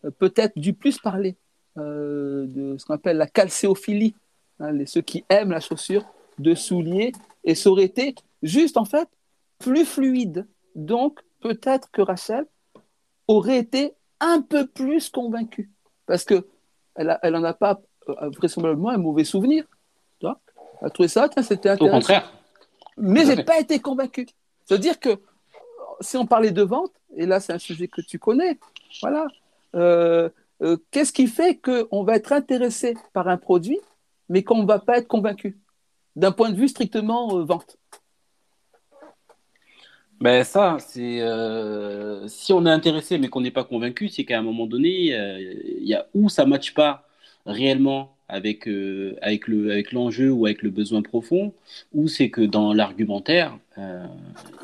[0.04, 1.36] euh, peut-être dû plus parler
[1.78, 4.14] euh, de ce qu'on appelle la calcéophilie,
[4.60, 6.04] hein, ceux qui aiment la chaussure,
[6.38, 7.12] de souliers,
[7.42, 9.08] et ça aurait été juste, en fait,
[9.58, 10.46] plus fluide.
[10.74, 12.46] Donc, peut-être que Rachel
[13.28, 15.70] aurait été un peu plus convaincue,
[16.06, 16.44] parce qu'elle
[16.98, 19.64] n'en elle a pas vraisemblablement un mauvais souvenir.
[20.20, 20.40] Tu vois
[20.80, 21.86] elle a trouvé ça, c'était intéressant.
[21.86, 22.32] Au contraire.
[22.96, 24.26] Mais j'ai pas été convaincu.
[24.64, 25.20] C'est-à-dire que
[26.00, 28.58] si on parlait de vente, et là c'est un sujet que tu connais,
[29.00, 29.26] voilà,
[29.74, 30.28] euh,
[30.62, 33.78] euh, qu'est-ce qui fait qu'on va être intéressé par un produit,
[34.28, 35.58] mais qu'on ne va pas être convaincu?
[36.16, 37.76] D'un point de vue strictement euh, vente
[40.20, 41.20] ben ça, c'est
[42.28, 45.14] si on est intéressé mais qu'on n'est pas convaincu, c'est qu'à un moment donné,
[45.78, 47.06] il y a où ça matche pas
[47.46, 51.54] réellement avec, euh, avec, le, avec l'enjeu ou avec le besoin profond,
[51.92, 54.06] ou c'est que dans l'argumentaire, euh,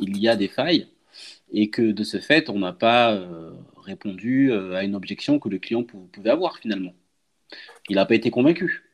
[0.01, 0.89] il y a des failles
[1.53, 3.53] et que de ce fait, on n'a pas euh,
[3.85, 6.93] répondu à une objection que le client pouvait avoir finalement.
[7.89, 8.85] Il n'a pas été convaincu.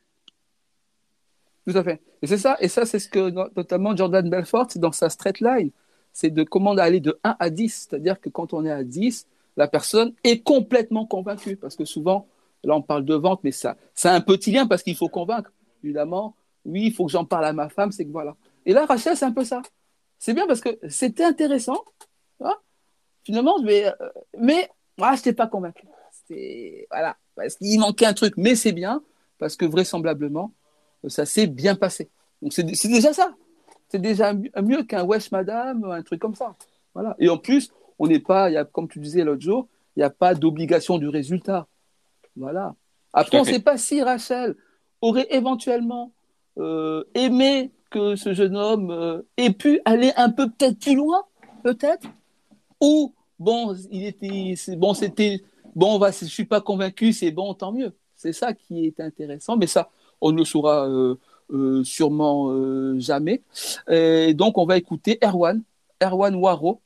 [1.66, 2.00] Tout à fait.
[2.22, 5.70] Et c'est ça, et ça, c'est ce que notamment Jordan Belfort, dans sa straight line,
[6.16, 7.88] c'est de comment aller de 1 à 10.
[7.90, 11.56] C'est-à-dire que quand on est à 10, la personne est complètement convaincue.
[11.56, 12.26] Parce que souvent,
[12.66, 15.52] Là, on parle de vente, mais ça, a un petit lien parce qu'il faut convaincre.
[15.84, 18.36] Évidemment, oui, il faut que j'en parle à ma femme, c'est que voilà.
[18.64, 19.62] Et là, Rachel, c'est un peu ça.
[20.18, 21.84] C'est bien parce que c'était intéressant.
[23.22, 23.92] Finalement, mais, euh,
[24.38, 25.86] mais moi, je n'étais pas convaincu.
[26.90, 29.02] Voilà, parce qu'il manquait un truc, mais c'est bien
[29.38, 30.52] parce que vraisemblablement,
[31.08, 32.08] ça s'est bien passé.
[32.42, 33.34] Donc c'est déjà ça.
[33.88, 36.54] C'est déjà mieux qu'un wesh madame, un truc comme ça.
[36.94, 37.14] Voilà.
[37.18, 40.04] Et en plus, on n'est pas, y a, comme tu disais l'autre jour, il n'y
[40.04, 41.66] a pas d'obligation du résultat.
[42.36, 42.74] Voilà.
[43.12, 44.56] Après, on ne sait pas si Rachel
[45.00, 46.12] aurait éventuellement
[46.58, 51.24] euh, aimé que ce jeune homme euh, ait pu aller un peu peut-être plus loin,
[51.62, 52.06] peut-être,
[52.80, 55.42] ou bon, il était, bon, c'était,
[55.74, 57.94] bon, va, je suis pas convaincu, c'est bon, tant mieux.
[58.16, 61.18] C'est ça qui est intéressant, mais ça, on ne le saura euh,
[61.84, 63.42] sûrement jamais.
[63.90, 65.62] Et donc, on va écouter Erwan,
[66.02, 66.80] Erwan Waro,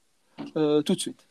[0.54, 1.26] tout de suite.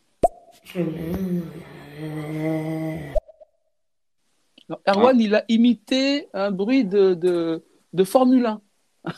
[4.88, 8.62] Erwan, il a imité un bruit de, de, Formule 1.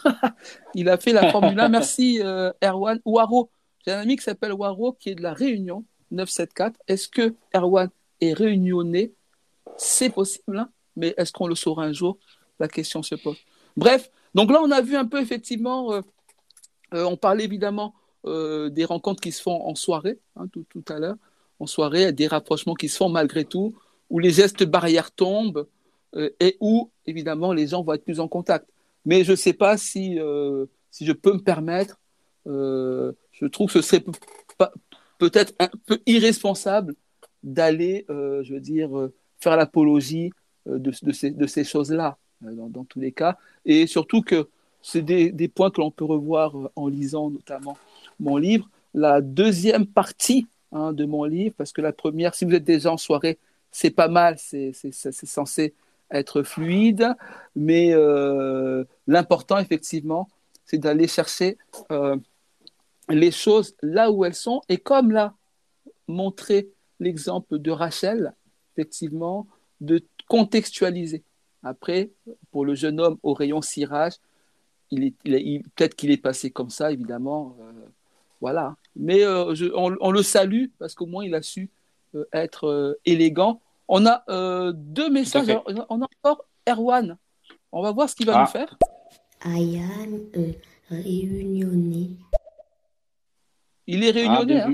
[0.75, 1.69] il a fait la Formule 1.
[1.69, 2.99] Merci, euh, Erwan.
[3.05, 3.49] Waro.
[3.85, 6.77] J'ai un ami qui s'appelle Waro, qui est de la Réunion 974.
[6.87, 7.89] Est-ce que Erwan
[8.21, 9.11] est réunionnais?
[9.77, 10.69] C'est possible, hein.
[10.95, 12.17] mais est-ce qu'on le saura un jour?
[12.59, 13.37] La question se pose.
[13.77, 16.01] Bref, donc là, on a vu un peu, effectivement, euh,
[16.93, 21.15] euh, on parlait évidemment des rencontres qui se font en soirée, hein, tout, à l'heure.
[21.59, 23.73] En soirée, des rapprochements qui se font malgré tout
[24.11, 25.67] où les gestes barrières tombent
[26.15, 28.69] euh, et où, évidemment, les gens vont être plus en contact.
[29.05, 31.99] Mais je ne sais pas si, euh, si je peux me permettre,
[32.45, 34.03] euh, je trouve que ce serait
[35.17, 36.95] peut-être un peu irresponsable
[37.41, 38.91] d'aller, je veux dire,
[39.39, 40.31] faire l'apologie
[40.67, 43.37] de ces choses-là, dans, tous les cas.
[43.65, 44.49] Et surtout que
[44.81, 47.77] c'est des, points que l'on peut revoir en lisant notamment
[48.19, 48.69] mon livre.
[48.93, 52.91] La deuxième partie hein, de mon livre, parce que la première, si vous êtes déjà
[52.91, 53.37] en soirée,
[53.71, 54.73] c'est pas mal, c'est
[55.11, 55.73] censé
[56.11, 57.15] être fluide,
[57.55, 60.27] mais euh, l'important, effectivement,
[60.65, 61.57] c'est d'aller chercher
[61.91, 62.17] euh,
[63.09, 64.61] les choses là où elles sont.
[64.67, 65.33] Et comme l'a
[66.07, 66.69] montré
[66.99, 68.33] l'exemple de Rachel,
[68.73, 69.47] effectivement,
[69.79, 71.23] de contextualiser.
[71.63, 72.11] Après,
[72.51, 74.13] pour le jeune homme au rayon cirage,
[74.89, 77.55] il il peut-être qu'il est passé comme ça, évidemment.
[77.61, 77.71] Euh,
[78.41, 78.75] voilà.
[78.95, 81.69] Mais on, le salue parce qu'au moins il a su
[82.13, 83.61] euh, être euh, élégant.
[83.87, 85.47] On a euh, deux messages.
[85.65, 87.17] on a encore Erwan.
[87.71, 88.45] On va voir ce qu'il va nous ah.
[88.47, 88.77] faire.
[89.41, 90.19] Ayane
[90.89, 92.09] réunionnais.
[93.87, 94.61] Il est réunionnais.
[94.61, 94.73] Ah, hein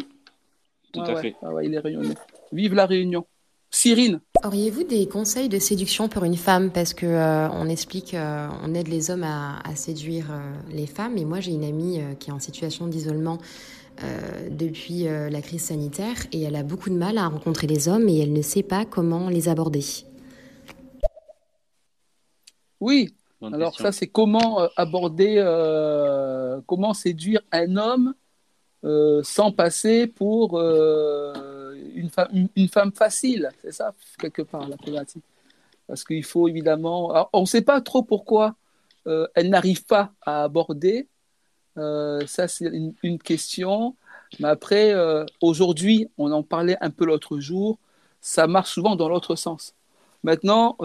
[0.93, 1.35] Tout à fait.
[1.43, 2.15] Ah il est réunionnais.
[2.51, 3.27] Vive la réunion.
[3.69, 4.21] Cyrine.
[4.43, 6.71] Auriez-vous des conseils de séduction pour une femme?
[6.71, 10.27] Parce que on explique, on aide les hommes à, séduire
[10.71, 11.17] les femmes.
[11.17, 13.39] Et moi, j'ai une amie qui est en situation d'isolement
[14.03, 17.89] euh, depuis euh, la crise sanitaire et elle a beaucoup de mal à rencontrer les
[17.89, 19.83] hommes et elle ne sait pas comment les aborder.
[22.79, 25.41] Oui, alors ça c'est comment euh, aborder,
[26.67, 28.13] comment séduire un homme
[29.23, 30.61] sans passer pour
[31.95, 35.23] une, femme, facile, c'est ça quelque part la problématique.
[35.87, 37.29] Parce qu'il faut évidemment.
[37.33, 38.55] on ne sait pas trop pourquoi
[39.07, 41.07] euh, elle n'arrive pas à aborder.
[41.77, 42.69] Euh, ça, c'est
[43.03, 43.95] une, question.
[44.39, 47.79] Mais après, euh, aujourd'hui, on en parlait un peu l'autre jour,
[48.19, 49.75] ça marche souvent dans l'autre sens.
[50.23, 50.77] Maintenant,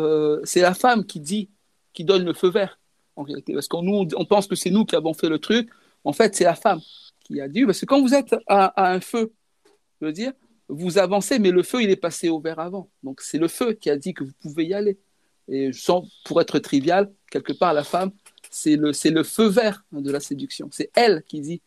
[0.44, 1.48] c'est la femme qui dit,
[1.94, 2.78] qui donne le feu vert,
[3.16, 3.54] en réalité.
[3.54, 5.68] Parce qu'on on pense que c'est nous qui avons fait le truc.
[6.04, 6.80] En fait, c'est la femme
[7.24, 7.64] qui a dit.
[7.64, 9.32] Parce que quand vous êtes à un feu,
[10.00, 10.32] je veux dire,
[10.72, 12.88] vous avancez, mais le feu, il est passé au vert avant.
[13.02, 14.98] Donc, c'est le feu qui a dit que vous pouvez y aller.
[15.48, 18.10] Et sans, pour être trivial, quelque part, la femme,
[18.50, 18.92] c'est le,
[19.22, 20.68] feu vert de la séduction.
[20.72, 21.60] C'est elle qui dit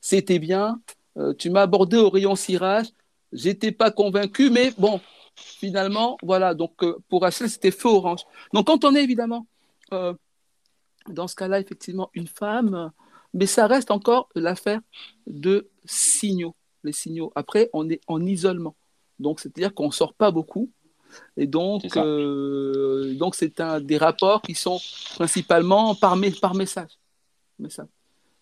[0.00, 0.80] C'était bien,
[1.16, 2.86] euh, tu m'as abordé au rayon cirage,
[3.32, 5.00] j'étais pas convaincu, mais bon,
[5.34, 6.54] finalement, voilà.
[6.54, 8.24] Donc, euh, pour Rachel, c'était feu orange.
[8.52, 9.46] Donc, quand on est évidemment,
[9.92, 10.14] euh,
[11.08, 12.92] dans ce cas-là, effectivement, une femme,
[13.34, 14.80] mais ça reste encore l'affaire
[15.26, 16.54] de signaux
[16.84, 17.32] les signaux.
[17.34, 18.74] Après, on est en isolement.
[19.18, 20.70] Donc, c'est-à-dire qu'on ne sort pas beaucoup.
[21.36, 24.80] Et donc, euh, donc c'est un des rapports qui sont
[25.14, 26.90] principalement par, par message.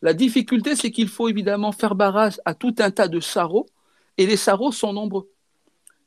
[0.02, 3.66] La difficulté, c'est qu'il faut évidemment faire barrage à tout un tas de sarraux,
[4.16, 5.30] et les sarraux sont nombreux.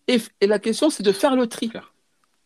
[0.08, 1.72] Et, la question, c'est de faire le tri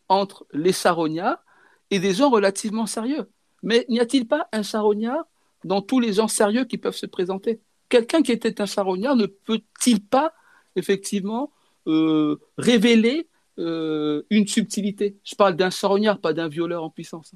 [0.08, 1.42] entre les sarognards
[1.90, 3.28] et des gens relativement sérieux.
[3.62, 5.24] Mais n'y a-t-il pas un charognard
[5.64, 7.60] dans tous les gens sérieux qui peuvent se présenter?
[7.88, 10.32] Quelqu'un qui était un charognard ne peut-il pas
[10.76, 11.52] effectivement
[11.86, 13.28] euh, révéler
[13.58, 15.16] euh, une subtilité?
[15.24, 17.32] Je parle d'un charognard, pas d'un violeur en puissance.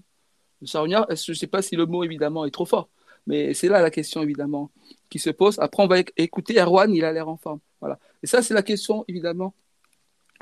[0.60, 2.88] Le charognard, je ne sais pas si le mot évidemment est trop fort,
[3.26, 4.70] mais c'est là la question évidemment
[5.10, 5.58] qui se pose.
[5.58, 7.60] Après, on va écouter Erwan, il a l'air en forme.
[7.80, 7.98] Voilà.
[8.22, 9.54] Et ça, c'est la question évidemment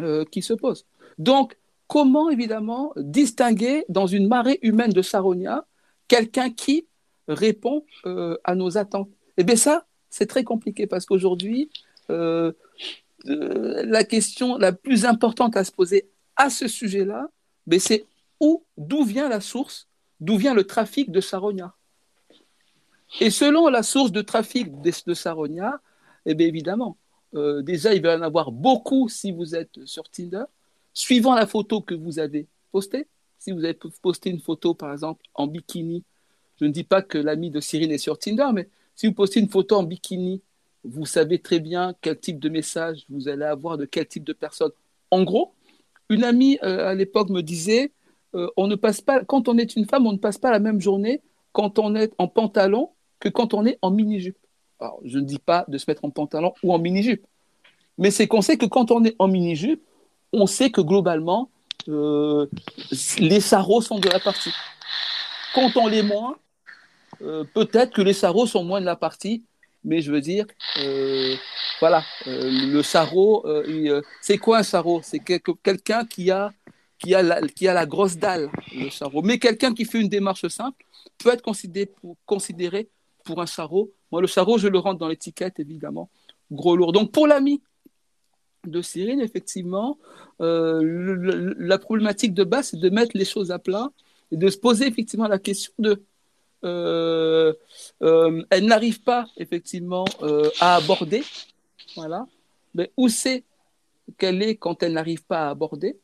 [0.03, 0.87] euh, qui se pose.
[1.19, 1.57] Donc,
[1.87, 5.65] comment évidemment distinguer dans une marée humaine de charognards
[6.07, 6.87] quelqu'un qui
[7.28, 7.85] répond
[8.45, 9.11] à nos attentes?
[9.37, 11.70] Eh bien ça, c'est très compliqué parce qu'aujourd'hui,
[12.11, 12.53] euh,
[13.27, 17.28] euh, la question la plus importante à se poser à ce sujet-là,
[17.66, 18.07] ben, c'est
[18.41, 19.89] où, d'où vient la source,
[20.20, 21.74] d'où vient le trafic de Saronia.
[23.20, 25.81] Et selon la source de trafic de, Saronia,
[26.27, 26.97] eh bien évidemment,
[27.35, 30.45] euh, déjà il va y en avoir beaucoup si vous êtes sur Tinder,
[30.95, 33.09] suivant la photo que vous avez postée.
[33.39, 36.05] Si vous avez posté une photo, par exemple, en bikini,
[36.61, 38.69] je ne dis pas que l'ami de Cyril est sur Tinder, mais
[39.01, 40.43] si vous postez une photo en bikini,
[40.85, 44.35] vous savez très bien quel type de message vous allez avoir de quel type de
[44.35, 44.72] personne.
[45.10, 45.55] En gros,
[46.10, 47.93] une amie euh, à l'époque me disait
[48.35, 50.59] euh, on ne passe pas, quand on est une femme, on ne passe pas la
[50.59, 51.22] même journée
[51.52, 52.90] quand on est en pantalon
[53.20, 54.36] que quand on est en mini-jupe.
[54.81, 57.27] Alors, je ne dis pas de se mettre en pantalon ou en mini-jupe,
[57.97, 59.82] mais c'est qu'on sait que quand on est en mini-jupe,
[60.35, 61.48] on sait que globalement,
[61.89, 62.48] euh,
[63.18, 64.52] les sarros sont de la partie.
[65.55, 66.36] Quand on les moins,
[67.22, 69.44] euh, peut-être que les sarros sont moins de la partie,
[69.84, 70.47] mais je veux dire,
[70.78, 71.34] euh,
[71.80, 73.47] voilà, euh, le sarro,
[74.20, 76.52] c'est quoi un sarro C'est quelqu'un qui a,
[76.98, 79.22] qui, a la, qui a la grosse dalle, le sarro.
[79.22, 80.84] Mais quelqu'un qui fait une démarche simple
[81.18, 82.88] peut être considéré pour, considéré
[83.24, 83.92] pour un sarro.
[84.12, 86.10] Moi, le sarro, je le rentre dans l'étiquette, évidemment,
[86.51, 86.92] gros lourd.
[86.92, 87.62] Donc, pour l'ami
[88.66, 89.98] de Cyril, effectivement,
[90.38, 93.90] la problématique de base, c'est de mettre les choses à plat
[94.32, 96.02] et de se poser effectivement la question de
[96.65, 97.55] euh,
[98.03, 101.23] euh, elle n'arrive pas effectivement euh, à aborder.
[101.97, 102.27] Voilà.
[102.74, 103.45] Mais où c'est
[104.19, 105.99] qu'elle est quand elle n'arrive pas à aborder?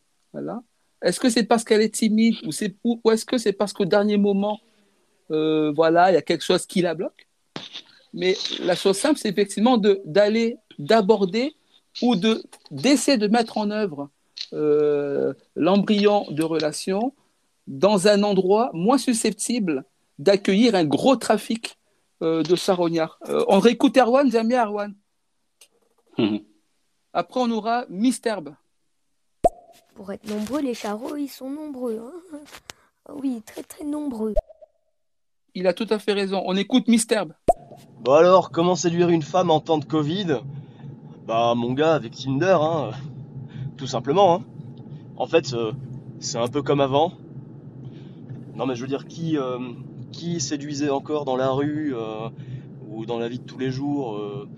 [1.02, 2.36] Est-ce que c'est parce qu'elle est timide
[2.84, 4.60] ou, est-ce que c'est parce qu'au dernier moment,
[5.28, 7.26] voilà, il y a quelque chose qui la bloque?
[8.12, 11.54] Mais la chose simple, c'est effectivement d'aller, d'aborder
[12.02, 14.10] ou de, d'essayer de mettre en œuvre
[15.54, 17.14] l'embryon de relation
[17.66, 19.84] dans un endroit moins susceptible
[20.18, 21.78] d'accueillir un gros trafic
[22.22, 23.18] euh, de charognards.
[23.28, 24.94] Euh, on réécoute Erwan, j'aime bien Erwan.
[26.18, 26.40] Mhm.
[27.12, 28.54] Après, on aura Misterbe.
[29.94, 31.98] Pour être nombreux, les charros, ils sont nombreux.
[31.98, 32.38] Hein.
[33.14, 34.34] oui, très très nombreux.
[35.54, 36.42] Il a tout à fait raison.
[36.46, 37.32] On écoute Misterbe.
[38.00, 40.40] Bon alors, comment séduire une femme en temps de Covid?
[41.26, 42.90] Bah, mon gars, avec Tinder, hein.
[43.76, 44.44] Tout simplement, hein.
[45.16, 45.72] En fait, euh,
[46.20, 47.12] c'est un peu comme avant.
[48.54, 49.36] Non, mais je veux dire, qui,
[50.16, 52.30] qui séduisait encore dans la rue euh,
[52.88, 54.48] ou dans la vie de tous les jours, euh,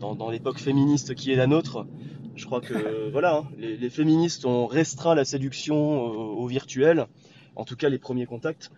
[0.00, 1.86] dans, l'époque féministe qui est la nôtre.
[2.34, 7.06] Je crois que voilà, hein, les, féministes ont restreint la séduction au, virtuel,
[7.54, 8.70] en tout cas les premiers contacts.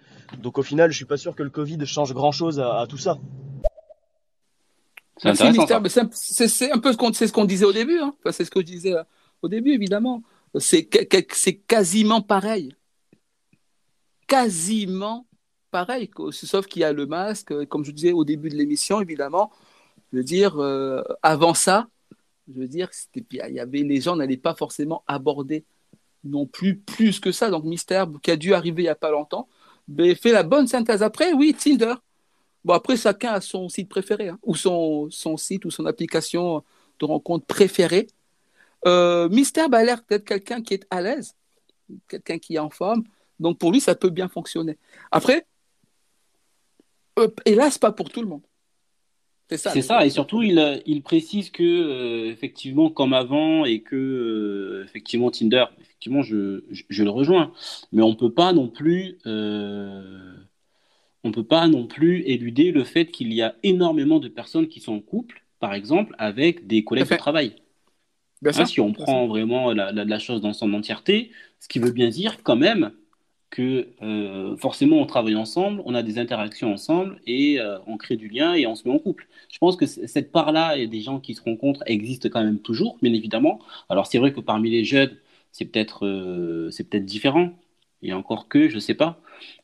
[0.42, 2.98] Donc au final, je suis pas sûr que le Covid change grand chose à, tout
[2.98, 3.18] ça.
[5.16, 5.30] C'est
[6.70, 7.98] un peu ce qu'on ce qu'on disait au début.
[7.98, 8.14] Hein.
[8.30, 9.02] c'est ce que je disais euh,
[9.40, 10.22] au début, évidemment.
[10.58, 12.74] C'est quasiment pareil.
[14.26, 15.25] Quasiment
[15.76, 19.52] pareil, sauf qu'il y a le masque, comme je disais au début de l'émission, évidemment.
[20.10, 21.88] Je veux dire, euh, avant ça,
[22.48, 25.66] je veux dire, il y avait les gens n'allaient pas forcément aborder
[26.24, 27.50] non plus plus que ça.
[27.50, 29.48] Donc Mystère, qui a dû arriver il n'y a pas longtemps,
[29.86, 31.02] mais fait la bonne synthèse.
[31.02, 31.96] Après, oui, Tinder.
[32.64, 36.64] Bon, après, chacun a son site préféré, hein, ou son, son site ou son application
[37.00, 38.06] de rencontre préférée.
[38.86, 41.34] Euh, Mystère bah, a l'air d'être quelqu'un qui est à l'aise,
[42.08, 43.04] quelqu'un qui est en forme.
[43.40, 44.78] Donc pour lui, ça peut bien fonctionner.
[45.10, 45.55] Après, euh,
[47.44, 48.42] hélas, pas pour tout le monde.
[49.48, 49.70] C'est ça.
[49.70, 54.84] C'est ça, et surtout il, il précise que euh, effectivement comme avant et que euh,
[54.84, 57.52] effectivement Tinder, effectivement je, je, le rejoins,
[57.92, 60.34] mais on peut pas non plus euh,
[61.22, 64.80] on peut pas non plus éluder le fait qu'il y a énormément de personnes qui
[64.80, 67.54] sont en couple, par exemple avec des collègues de travail.
[68.44, 71.30] Hein, si on prend vraiment la, la, la chose dans son entièreté,
[71.60, 72.90] ce qui veut bien dire quand même
[73.56, 78.16] que euh, forcément on travaille ensemble, on a des interactions ensemble et euh, on crée
[78.16, 79.28] du lien et on se met en couple.
[79.50, 82.98] Je pense que cette part-là et des gens qui se rencontrent existe quand même toujours,
[83.00, 83.58] bien évidemment.
[83.88, 85.16] Alors c'est vrai que parmi les jeunes,
[85.52, 87.50] c'est peut-être euh, c'est peut-être différent.
[88.02, 89.20] Et encore que, je sais pas.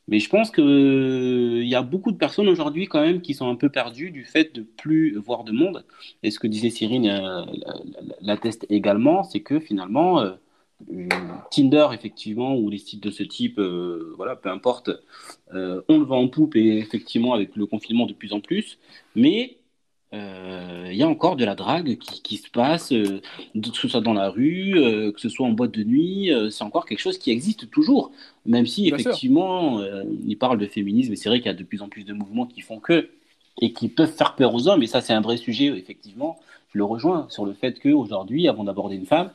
[0.07, 3.47] Mais je pense que il y a beaucoup de personnes aujourd'hui quand même qui sont
[3.47, 5.85] un peu perdues du fait de plus voir de monde.
[6.23, 7.45] Et ce que disait Cyrine
[8.21, 10.23] l'atteste également, c'est que finalement
[11.51, 14.89] Tinder, effectivement, ou les sites de ce type, euh, voilà, peu importe,
[15.53, 18.79] euh, on le vend en poupe et effectivement avec le confinement de plus en plus,
[19.15, 19.57] mais
[20.13, 23.21] euh, il y a encore de la drague qui, se passe, que
[23.73, 26.99] ce soit dans la rue, que ce soit en boîte de nuit, c'est encore quelque
[26.99, 28.11] chose qui existe toujours,
[28.45, 29.81] même si effectivement,
[30.25, 32.13] il parle de féminisme, et c'est vrai qu'il y a de plus en plus de
[32.13, 33.09] mouvements qui font que,
[33.61, 36.37] et qui peuvent faire peur aux hommes, et ça c'est un vrai sujet, effectivement,
[36.73, 39.31] je le rejoins sur le fait qu'aujourd'hui, avant d'aborder une femme,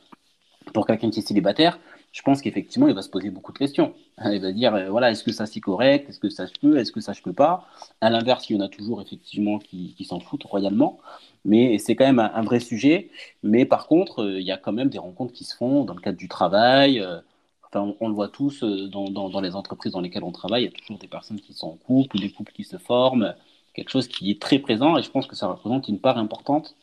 [0.73, 1.79] pour quelqu'un qui est célibataire,
[2.13, 3.95] je pense qu'effectivement, il va se poser beaucoup de questions.
[4.25, 6.09] Il va dire, euh, voilà, est-ce que ça c'est correct?
[6.09, 7.67] Est-ce que ça je peux Est-ce que ça je peux pas?
[8.01, 10.99] À l'inverse, il y en a toujours effectivement qui, s'en foutent royalement.
[11.45, 13.11] Mais c'est quand même un, vrai sujet.
[13.43, 15.95] Mais par contre, euh, il y a quand même des rencontres qui se font dans
[15.95, 17.01] le cadre du travail.
[17.01, 17.21] Euh,
[17.67, 20.65] enfin, on, le voit tous dans, dans, les entreprises dans lesquelles on travaille.
[20.65, 22.79] Il y a toujours des personnes qui sont en couple ou des couples qui se
[22.79, 23.35] forment.
[23.75, 26.75] Quelque chose qui est très présent et je pense que ça représente une part importante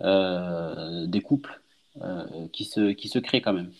[0.00, 1.60] des couples
[2.52, 3.72] qui, se, qui se crée quand même.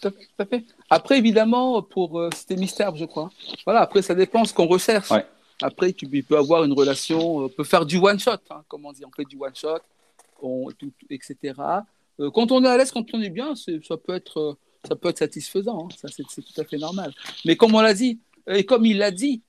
[0.00, 0.64] Tout à fait.
[0.90, 3.30] Après, évidemment, pour euh, c'était mystère, je crois.
[3.64, 3.80] Voilà.
[3.80, 5.10] Après, ça dépend ce qu'on recherche.
[5.60, 8.86] Après, tu peux avoir une relation, on euh, peut faire du one shot, hein, comme
[8.86, 9.80] on dit, on fait du one shot,
[10.40, 10.68] on,
[11.10, 11.54] etc.
[12.32, 14.56] quand on est à l'aise, quand on est bien, ça peut être,
[14.86, 15.86] ça peut être satisfaisant.
[15.86, 15.94] Hein.
[16.00, 17.12] Ça, c'est tout à fait normal.
[17.44, 19.42] Mais comme on l'a dit, et comme il l'a dit,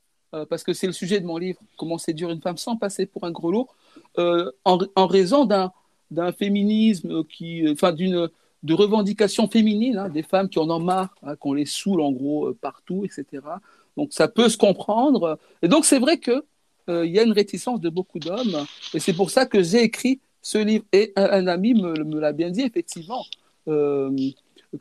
[0.50, 3.24] parce que c'est le sujet de mon livre, comment séduire une femme sans passer pour
[3.24, 3.70] un gros lot,
[4.18, 5.72] en, en, raison d'un
[6.12, 8.30] d'un féminisme qui, enfin d'une
[8.64, 12.12] de revendications féminines, hein, des femmes qui en ont marre, hein, qu'on les saoule en
[12.12, 13.44] gros euh, partout, etc.
[13.96, 15.40] Donc ça peut se comprendre.
[15.62, 16.44] Et donc c'est vrai que
[16.90, 19.84] euh, il y a une réticence de beaucoup d'hommes, et c'est pour ça que j'ai
[19.84, 20.84] écrit ce livre.
[20.92, 23.24] Et un, ami me, l'a bien dit effectivement
[23.68, 24.12] euh,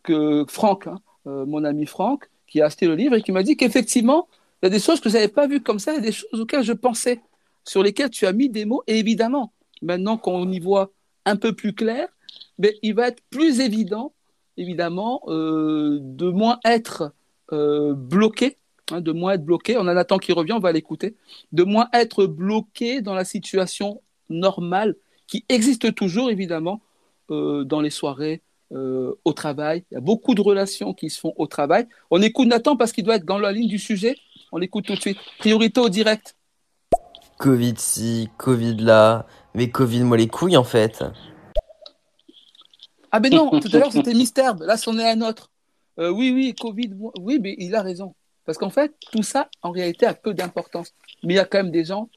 [0.02, 3.56] que Franck, hein, mon ami Franck, qui a acheté le livre et qui m'a dit
[3.56, 4.28] qu'effectivement
[4.62, 6.02] il y a des choses que je n'avais pas vues comme ça, il y a
[6.02, 7.20] des choses auxquelles je pensais,
[7.64, 8.82] sur lesquelles tu as mis des mots.
[8.88, 9.52] Et évidemment,
[9.82, 10.90] maintenant qu'on y voit
[11.28, 12.08] un peu plus clair,
[12.58, 14.12] mais il va être plus évident,
[14.56, 17.12] évidemment, euh, de moins être
[17.52, 18.56] euh, bloqué,
[18.90, 19.76] hein, de moins être bloqué.
[19.76, 21.16] On a Nathan qui revient, on va l'écouter.
[21.52, 24.96] De moins être bloqué dans la situation normale
[25.26, 26.80] qui existe toujours, évidemment,
[27.30, 29.82] euh, dans les soirées, au travail.
[29.90, 31.86] Il y a beaucoup de relations qui se font au travail.
[32.10, 34.14] On écoute Nathan parce qu'il doit être dans la ligne du sujet.
[34.52, 35.16] On l'écoute tout de suite.
[35.38, 36.36] Priorité au direct.
[37.38, 41.04] Covid-ci, Covid-là, mais Covid, moi les couilles en fait.
[43.10, 45.50] Ah ben non, tout à l'heure c'était mystère, là c'en est un autre.
[45.98, 48.14] Euh, oui, oui, Covid, oui, mais il a raison.
[48.44, 50.94] Parce qu'en fait, tout ça, en réalité, a peu d'importance.
[51.22, 52.08] Mais il y a quand même des gens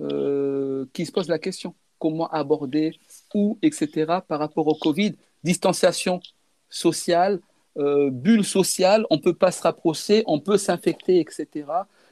[0.00, 1.74] euh, qui se posent la question.
[1.98, 2.98] Comment aborder,
[3.34, 4.18] où, etc.
[4.28, 5.14] par rapport au Covid?
[5.42, 6.20] Distanciation
[6.68, 7.40] sociale,
[7.78, 11.46] euh, bulle sociale, on ne peut pas se rapprocher, on peut s'infecter, etc.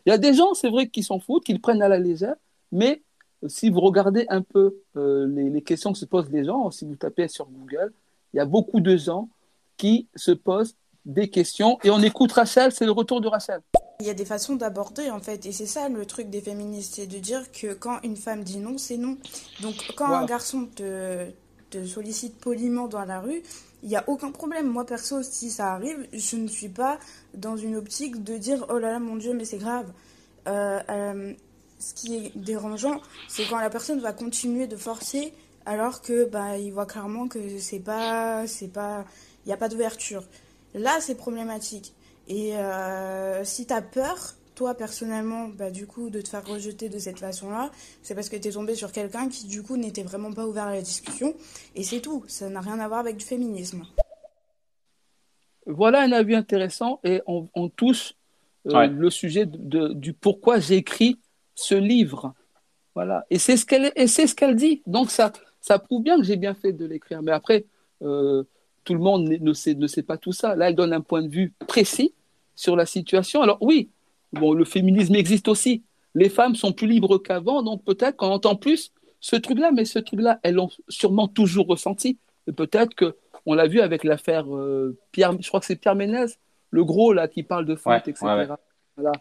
[0.06, 1.98] Il y a des gens, c'est vrai, qui s'en foutent, qui le prennent à la
[1.98, 2.34] légère,
[2.72, 3.02] mais
[3.48, 6.96] si vous regardez un peu euh, les, questions que se posent les gens, si vous
[6.96, 7.92] tapez sur Google,
[8.32, 9.28] il y a beaucoup de gens
[9.76, 11.78] qui se posent des questions.
[11.82, 13.60] Et on écoute Rachel, c'est le retour de Rachel.
[14.00, 16.94] Il y a des façons d'aborder en fait, et c'est ça le truc des féministes,
[16.96, 19.16] c'est de dire que quand une femme dit non, c'est non.
[19.60, 21.26] Donc quand un garçon te,
[21.70, 23.42] te sollicite poliment dans la rue,
[23.82, 24.68] il n'y a aucun problème.
[24.68, 26.98] Moi perso, si ça arrive, je ne suis pas
[27.34, 29.92] dans une optique de dire oh là là mon Dieu, mais c'est grave.
[30.48, 31.34] Euh, euh,
[31.82, 35.32] ce qui est dérangeant, c'est quand la personne va continuer de forcer
[35.66, 39.04] alors que bah il voit clairement que c'est pas c'est pas
[39.44, 40.24] il n'y a pas d'ouverture.
[40.74, 41.92] Là, c'est problématique.
[42.28, 46.88] Et euh, si tu as peur, toi personnellement, bah, du coup, de te faire rejeter
[46.88, 47.70] de cette façon-là,
[48.02, 50.64] c'est parce que tu es tombé sur quelqu'un qui, du coup, n'était vraiment pas ouvert
[50.64, 51.34] à la discussion.
[51.74, 52.24] Et c'est tout.
[52.28, 53.82] Ça n'a rien à voir avec du féminisme.
[55.66, 58.14] voilà un avis intéressant et on, touche
[58.64, 60.76] le sujet du pourquoi j'ai
[61.52, 62.34] écrit ce livre.
[62.94, 63.24] Voilà.
[63.30, 64.82] Et c'est ce qu'elle et c'est ce qu'elle dit.
[64.86, 67.22] Donc ça, ça prouve bien que j'ai bien fait de l'écrire.
[67.22, 67.64] Mais après,
[68.02, 68.44] euh,
[68.84, 70.54] tout le monde ne sait, ne sait pas tout ça.
[70.56, 72.14] Là, elle donne un point de vue précis
[72.54, 73.42] sur la situation.
[73.42, 73.90] Alors oui,
[74.32, 75.82] bon, le féminisme existe aussi.
[76.14, 79.98] Les femmes sont plus libres qu'avant, donc peut-être qu'on entend plus ce truc-là, mais ce
[79.98, 82.18] truc-là, elles l'ont sûrement toujours ressenti.
[82.46, 83.16] Et peut-être que
[83.46, 86.26] on l'a vu avec l'affaire euh, Pierre, je crois que c'est Pierre Ménez,
[86.70, 88.56] le gros là qui parle de faute, etc.
[88.96, 89.12] Voilà.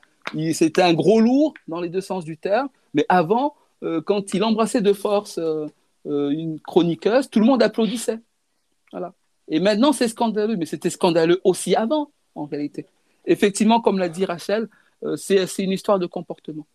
[0.54, 4.44] C'était un gros lourd dans les deux sens du terme, mais avant, euh, quand il
[4.44, 5.66] embrassait de force euh,
[6.06, 8.20] euh, une chroniqueuse, tout le monde applaudissait.
[8.92, 9.14] Voilà.
[9.48, 12.86] Et maintenant, c'est scandaleux, mais c'était scandaleux aussi avant, en réalité.
[13.26, 14.70] Effectivement, comme l'a dit Rachel,
[15.16, 16.66] c'est une histoire de comportement.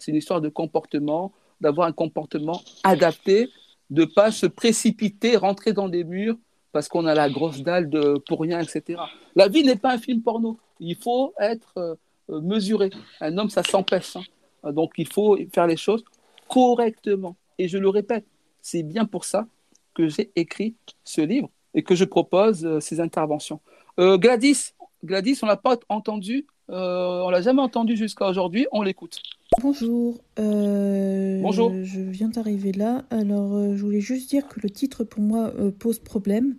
[0.00, 3.50] C'est une histoire de comportement, d'avoir un comportement adapté,
[3.90, 6.36] de ne pas se précipiter, rentrer dans des murs
[6.72, 9.00] parce qu'on a la grosse dalle de pour rien, etc.
[9.36, 10.58] La vie n'est pas un film porno.
[10.80, 12.90] Il faut être mesuré.
[13.20, 14.16] Un homme, ça s'empêche.
[14.16, 14.22] Hein.
[14.64, 16.04] Euh, donc il faut faire les choses
[16.48, 17.36] correctement.
[17.58, 18.26] Et je le répète,
[18.62, 19.46] c'est bien pour ça
[19.94, 20.74] que j'ai écrit
[21.04, 23.60] ce livre et que je propose euh, ces interventions.
[23.98, 24.72] Euh, Gladys,
[25.04, 29.20] Gladys, on l'a pas entendu, euh, on l'a jamais entendu jusqu'à aujourd'hui, on l'écoute.
[29.62, 30.18] Bonjour.
[30.36, 31.72] Bonjour.
[31.82, 33.04] Je viens d'arriver là.
[33.10, 36.56] Alors, je voulais juste dire que le titre pour moi pose problème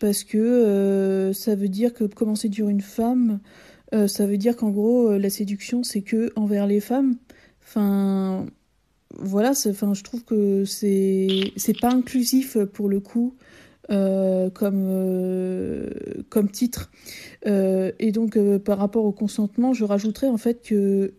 [0.00, 3.40] parce que ça veut dire que comment séduire une femme,
[3.92, 7.16] euh, ça veut dire qu'en gros, euh, la séduction, c'est que envers les femmes.
[7.62, 8.46] Enfin,
[9.18, 13.34] voilà, enfin, je trouve que c'est pas inclusif pour le coup.
[13.90, 15.90] Euh, comme, euh,
[16.30, 16.90] comme titre.
[17.46, 21.12] Euh, et donc, par rapport au consentement, je rajouterais en fait que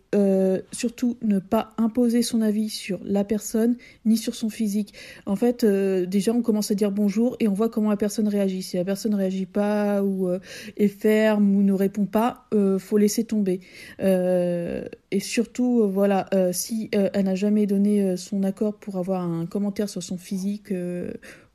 [0.72, 3.76] surtout ne pas imposer son avis sur la personne
[4.06, 4.94] ni sur son physique.
[5.26, 8.62] En fait, déjà, on commence à dire bonjour et on voit comment la personne réagit.
[8.62, 10.30] Si la personne ne réagit pas ou
[10.78, 12.48] est ferme ou ne répond pas,
[12.78, 13.60] faut laisser tomber.
[14.00, 20.02] et surtout, voilà, si elle n'a jamais donné son accord pour avoir un commentaire sur
[20.02, 20.72] son physique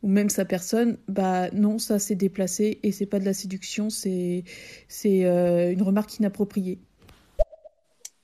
[0.04, 3.90] ou même sa personne, bah non, ça c'est déplacé et c'est pas de la séduction,
[3.90, 4.44] c'est
[4.88, 6.80] c'est euh, une remarque inappropriée.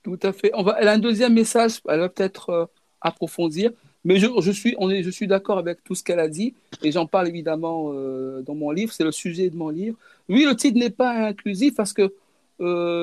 [0.02, 0.50] Tout à fait.
[0.80, 2.66] Elle a un deuxième message, elle va peut-être euh,
[3.00, 3.70] approfondir,
[4.04, 6.54] mais je, je, suis, on est, je suis d'accord avec tout ce qu'elle a dit
[6.82, 9.96] et j'en parle évidemment euh, dans mon livre, c'est le sujet de mon livre.
[10.28, 12.12] Oui, le titre n'est pas inclusif parce que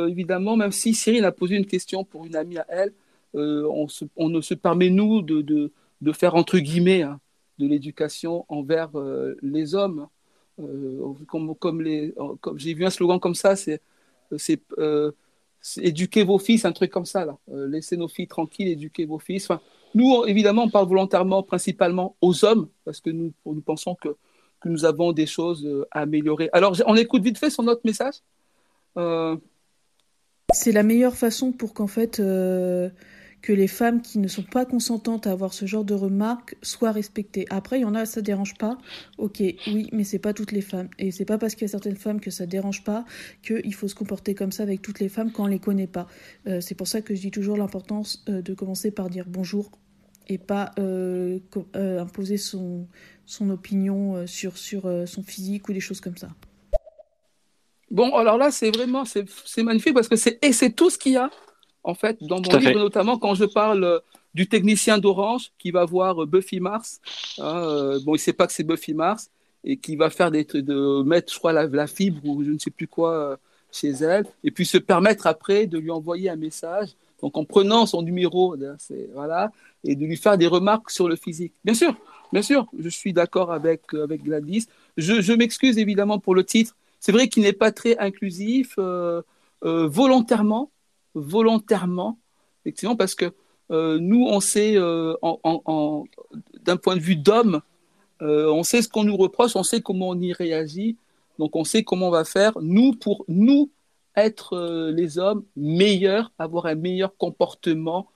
[0.10, 2.92] évidemment, même si Cyril a posé une question pour une amie à elle,
[3.34, 3.88] on,
[4.18, 5.72] on, ne se permet nous de, de,
[6.02, 7.04] de faire entre guillemets.
[7.04, 7.22] Hein,
[7.58, 10.08] de l'éducation envers euh, les hommes.
[10.60, 11.14] Euh,
[12.56, 13.82] j'ai vu un slogan comme ça, c'est,
[14.38, 15.12] c'est, euh,
[15.78, 17.38] éduquer vos fils, un truc comme ça, là.
[17.48, 19.50] laissez nos filles tranquilles, éduquer vos fils.
[19.50, 19.62] Enfin,
[19.96, 24.10] nous, évidemment, on parle volontairement, principalement aux hommes, parce que nous, nous pensons que
[24.66, 26.50] nous avons des choses à améliorer.
[26.54, 28.16] Alors, on écoute vite fait son autre message.
[30.54, 32.22] C'est la meilleure façon pour qu'en fait
[33.42, 36.92] que les femmes qui ne sont pas consentantes à avoir ce genre de remarques soient
[36.92, 37.46] respectées.
[37.50, 38.78] Après, il y en a, ça dérange pas.
[39.18, 40.90] Ok, oui, mais c'est pas toutes les femmes.
[40.98, 43.06] Et c'est pas parce qu'il y a certaines femmes que ça dérange pas
[43.44, 46.08] qu'il faut se comporter comme ça avec toutes les femmes quand on les connaît pas.
[46.48, 49.72] Euh, c'est pour ça que je dis toujours l'importance euh, de commencer par dire bonjour
[50.28, 51.40] et pas euh,
[51.76, 52.88] imposer son,
[53.28, 56.30] son opinion sur, sur son physique ou des choses comme ça.
[57.92, 61.12] Bon, alors là, c'est vraiment, c'est magnifique parce que c'est, et c'est tout ce qu'il
[61.12, 61.30] y a
[61.86, 64.00] en fait, dans mon livre, notamment quand je parle euh,
[64.34, 67.00] du technicien d'Orange qui va voir euh, Buffy Mars.
[67.38, 69.30] Hein, euh, bon, il ne sait pas que c'est Buffy Mars
[69.64, 72.72] et qui va faire des de mettre, je crois, la, fibre ou je ne sais
[72.72, 73.40] plus quoi
[73.72, 76.90] chez elle, et puis se permettre après de lui envoyer un message.
[77.22, 78.56] Donc en prenant son numéro,
[79.14, 79.52] voilà,
[79.84, 81.54] et de lui faire des remarques sur le physique.
[81.64, 81.96] Bien sûr,
[82.32, 84.68] bien sûr, je suis d'accord avec avec Gladys.
[84.98, 86.76] Je, je m'excuse évidemment pour le titre.
[87.00, 88.78] C'est vrai qu'il n'est pas très inclusif.
[89.62, 90.70] volontairement,
[91.16, 92.20] volontairement,
[92.64, 93.34] effectivement, parce que
[93.72, 95.16] euh, nous, on sait, euh,
[96.62, 97.62] d'un point de vue d'homme,
[98.22, 100.98] euh, on sait ce qu'on nous reproche, on sait comment on y réagit,
[101.40, 103.72] donc on sait comment on va faire, nous, pour nous
[104.16, 108.08] être les hommes meilleurs, avoir un meilleur comportement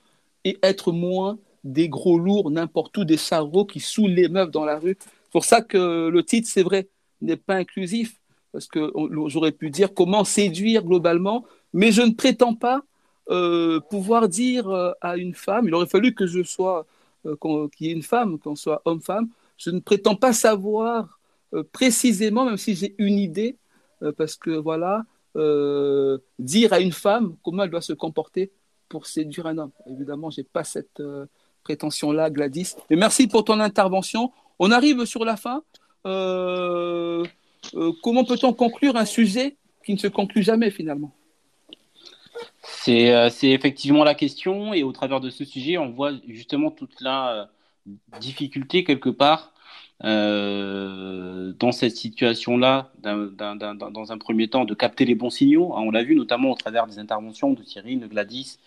[0.46, 4.64] et être moins des gros lourds n'importe où, des sarreaux qui saoulent les meufs dans
[4.64, 4.98] la rue.
[5.02, 6.88] C'est pour ça que le titre, c'est vrai,
[7.22, 8.22] n'est pas inclusif,
[8.54, 8.94] parce que
[9.28, 11.44] j'aurais pu dire comment séduire globalement,
[11.74, 12.84] mais je ne prétends pas
[13.30, 16.88] euh, pouvoir dire euh, à une femme, il aurait fallu que je sois,
[17.28, 17.36] euh,
[17.78, 21.20] qu'il y ait une femme, qu'on soit homme-femme, je ne prétends pas savoir
[21.72, 23.58] précisément, même si j'ai une idée,
[24.18, 25.04] parce que voilà,
[26.38, 28.52] dire à une femme comment elle doit se comporter
[28.88, 29.72] pour séduire un homme.
[29.88, 31.02] Évidemment, je n'ai pas cette
[31.64, 32.76] prétention-là, Gladys.
[32.90, 34.32] Mais merci pour ton intervention.
[34.60, 35.64] On arrive sur la fin.
[36.04, 37.26] comment
[38.26, 41.12] peut-on conclure un sujet qui ne se conclut jamais finalement?
[43.30, 47.50] C'est, effectivement la question et au travers de ce sujet, on voit justement toute la
[48.20, 49.54] difficulté quelque part
[50.06, 55.74] euh, dans cette situation-là, dans un premier temps, de capter les bons signaux.
[55.76, 58.60] Hein, on l'a vu notamment au travers des interventions de Thierry, de Gladys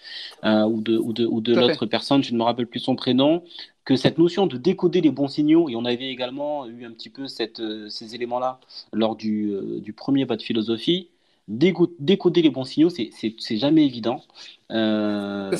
[0.45, 2.97] euh, ou de, ou de, ou de l'autre personne, je ne me rappelle plus son
[2.97, 3.43] prénom,
[3.85, 7.11] que cette notion de décoder les bons signaux, et on avait également eu un petit
[7.11, 8.61] peu cette, euh, ces éléments-là
[8.93, 11.09] lors du, du premier pas de philosophie,
[11.49, 14.23] décoder les bons signaux, c'est jamais évident
[14.71, 15.51] euh,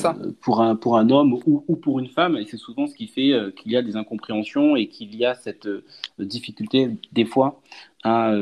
[0.41, 3.07] pour, un, pour un homme ou, ou pour une femme, et c'est souvent ce qui
[3.07, 5.83] fait euh, qu'il y a des incompréhensions et qu'il y a cette euh,
[6.19, 7.61] difficulté, des fois,
[8.03, 8.33] à,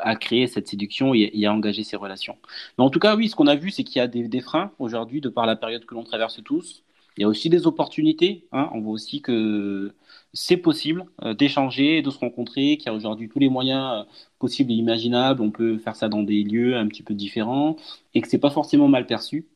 [0.00, 2.36] à, créer cette séduction et, à engager ces relations.
[2.76, 4.40] Mais en tout cas, oui, ce qu'on a vu, c'est qu'il y a des, des
[4.40, 6.82] freins aujourd'hui, de par la période que l'on traverse tous.
[7.16, 8.44] Il y a aussi des opportunités.
[8.52, 8.68] Hein.
[8.74, 9.92] On voit aussi que
[10.36, 14.12] c'est possible euh, d'échanger, de se rencontrer, qu'il y a aujourd'hui tous les moyens euh,
[14.38, 15.42] possibles et imaginables.
[15.42, 17.76] On peut faire ça dans des lieux un petit peu différents
[18.14, 19.48] et que c'est pas forcément mal perçu.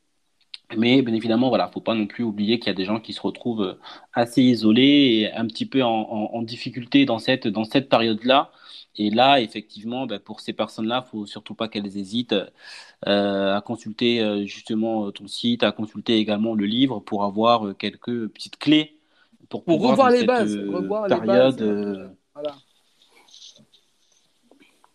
[0.77, 3.12] Mais bien évidemment, voilà, faut pas non plus oublier qu'il y a des gens qui
[3.12, 3.78] se retrouvent euh,
[4.15, 8.52] assez isolés et un petit peu en, difficulté dans cette dans cette période-là.
[8.97, 12.35] Et là, effectivement, ben, pour ces personnes-là, faut surtout pas qu'elles hésitent
[13.07, 18.99] à consulter justement ton site, à consulter également le livre pour avoir quelques petites clés
[19.51, 22.10] pour, revoir les bases, revoir période, les bases.
[22.32, 22.55] Voilà.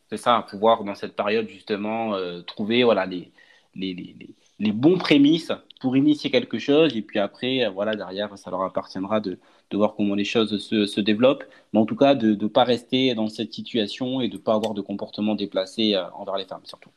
[0.09, 3.31] C'est ça, pouvoir dans cette période justement euh, trouver voilà les,
[3.75, 4.15] les, les,
[4.59, 5.51] les, bons prémices
[5.81, 9.39] pour initier quelque chose et puis après euh, voilà derrière ça leur appartiendra de,
[9.71, 12.63] de voir comment les choses se, se, développent mais en tout cas de ne pas
[12.63, 16.45] rester dans cette situation et de ne pas avoir de comportement déplacé euh, envers les
[16.45, 16.91] femmes surtout.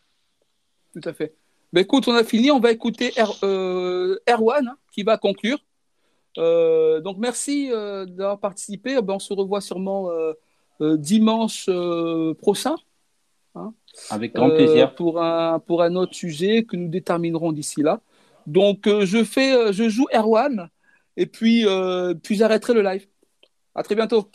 [0.93, 1.35] Tout à fait.
[1.73, 5.59] Ben écoute, on a fini, on va écouter Erwan hein, qui va conclure.
[6.37, 9.01] Euh, donc merci euh, d'avoir participé.
[9.01, 11.69] Ben, on se revoit sûrement euh, dimanche
[12.39, 12.77] prochain.
[13.55, 13.73] Hein,
[14.11, 14.95] Avec grand plaisir.
[14.95, 18.01] pour, un, pour un autre sujet que nous déterminerons d'ici là.
[18.47, 20.71] Donc je, fais, je joue Erwan
[21.17, 21.67] et puis,
[22.23, 23.07] puis j'arrêterai le live.
[23.75, 24.31] À très bientôt.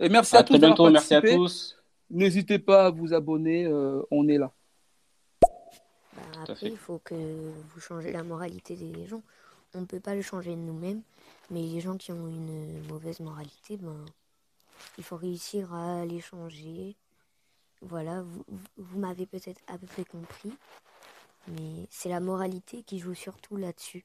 [0.00, 0.54] Et merci à, tous.
[0.54, 1.76] Très bientôt, merci à tous.
[2.10, 3.70] N'hésitez pas à vous abonner,
[4.10, 4.50] on est là.
[5.42, 9.22] Bah, après, il faut que vous changez la moralité des gens.
[9.74, 11.02] On ne peut pas le changer de nous-mêmes.
[11.50, 14.04] Mais les gens qui ont une mauvaise moralité, ben,
[14.98, 16.96] il faut réussir à les changer.
[17.82, 18.44] Voilà, vous,
[18.76, 20.52] vous m'avez peut-être à peu près compris.
[21.48, 24.04] Mais c'est la moralité qui joue surtout là-dessus.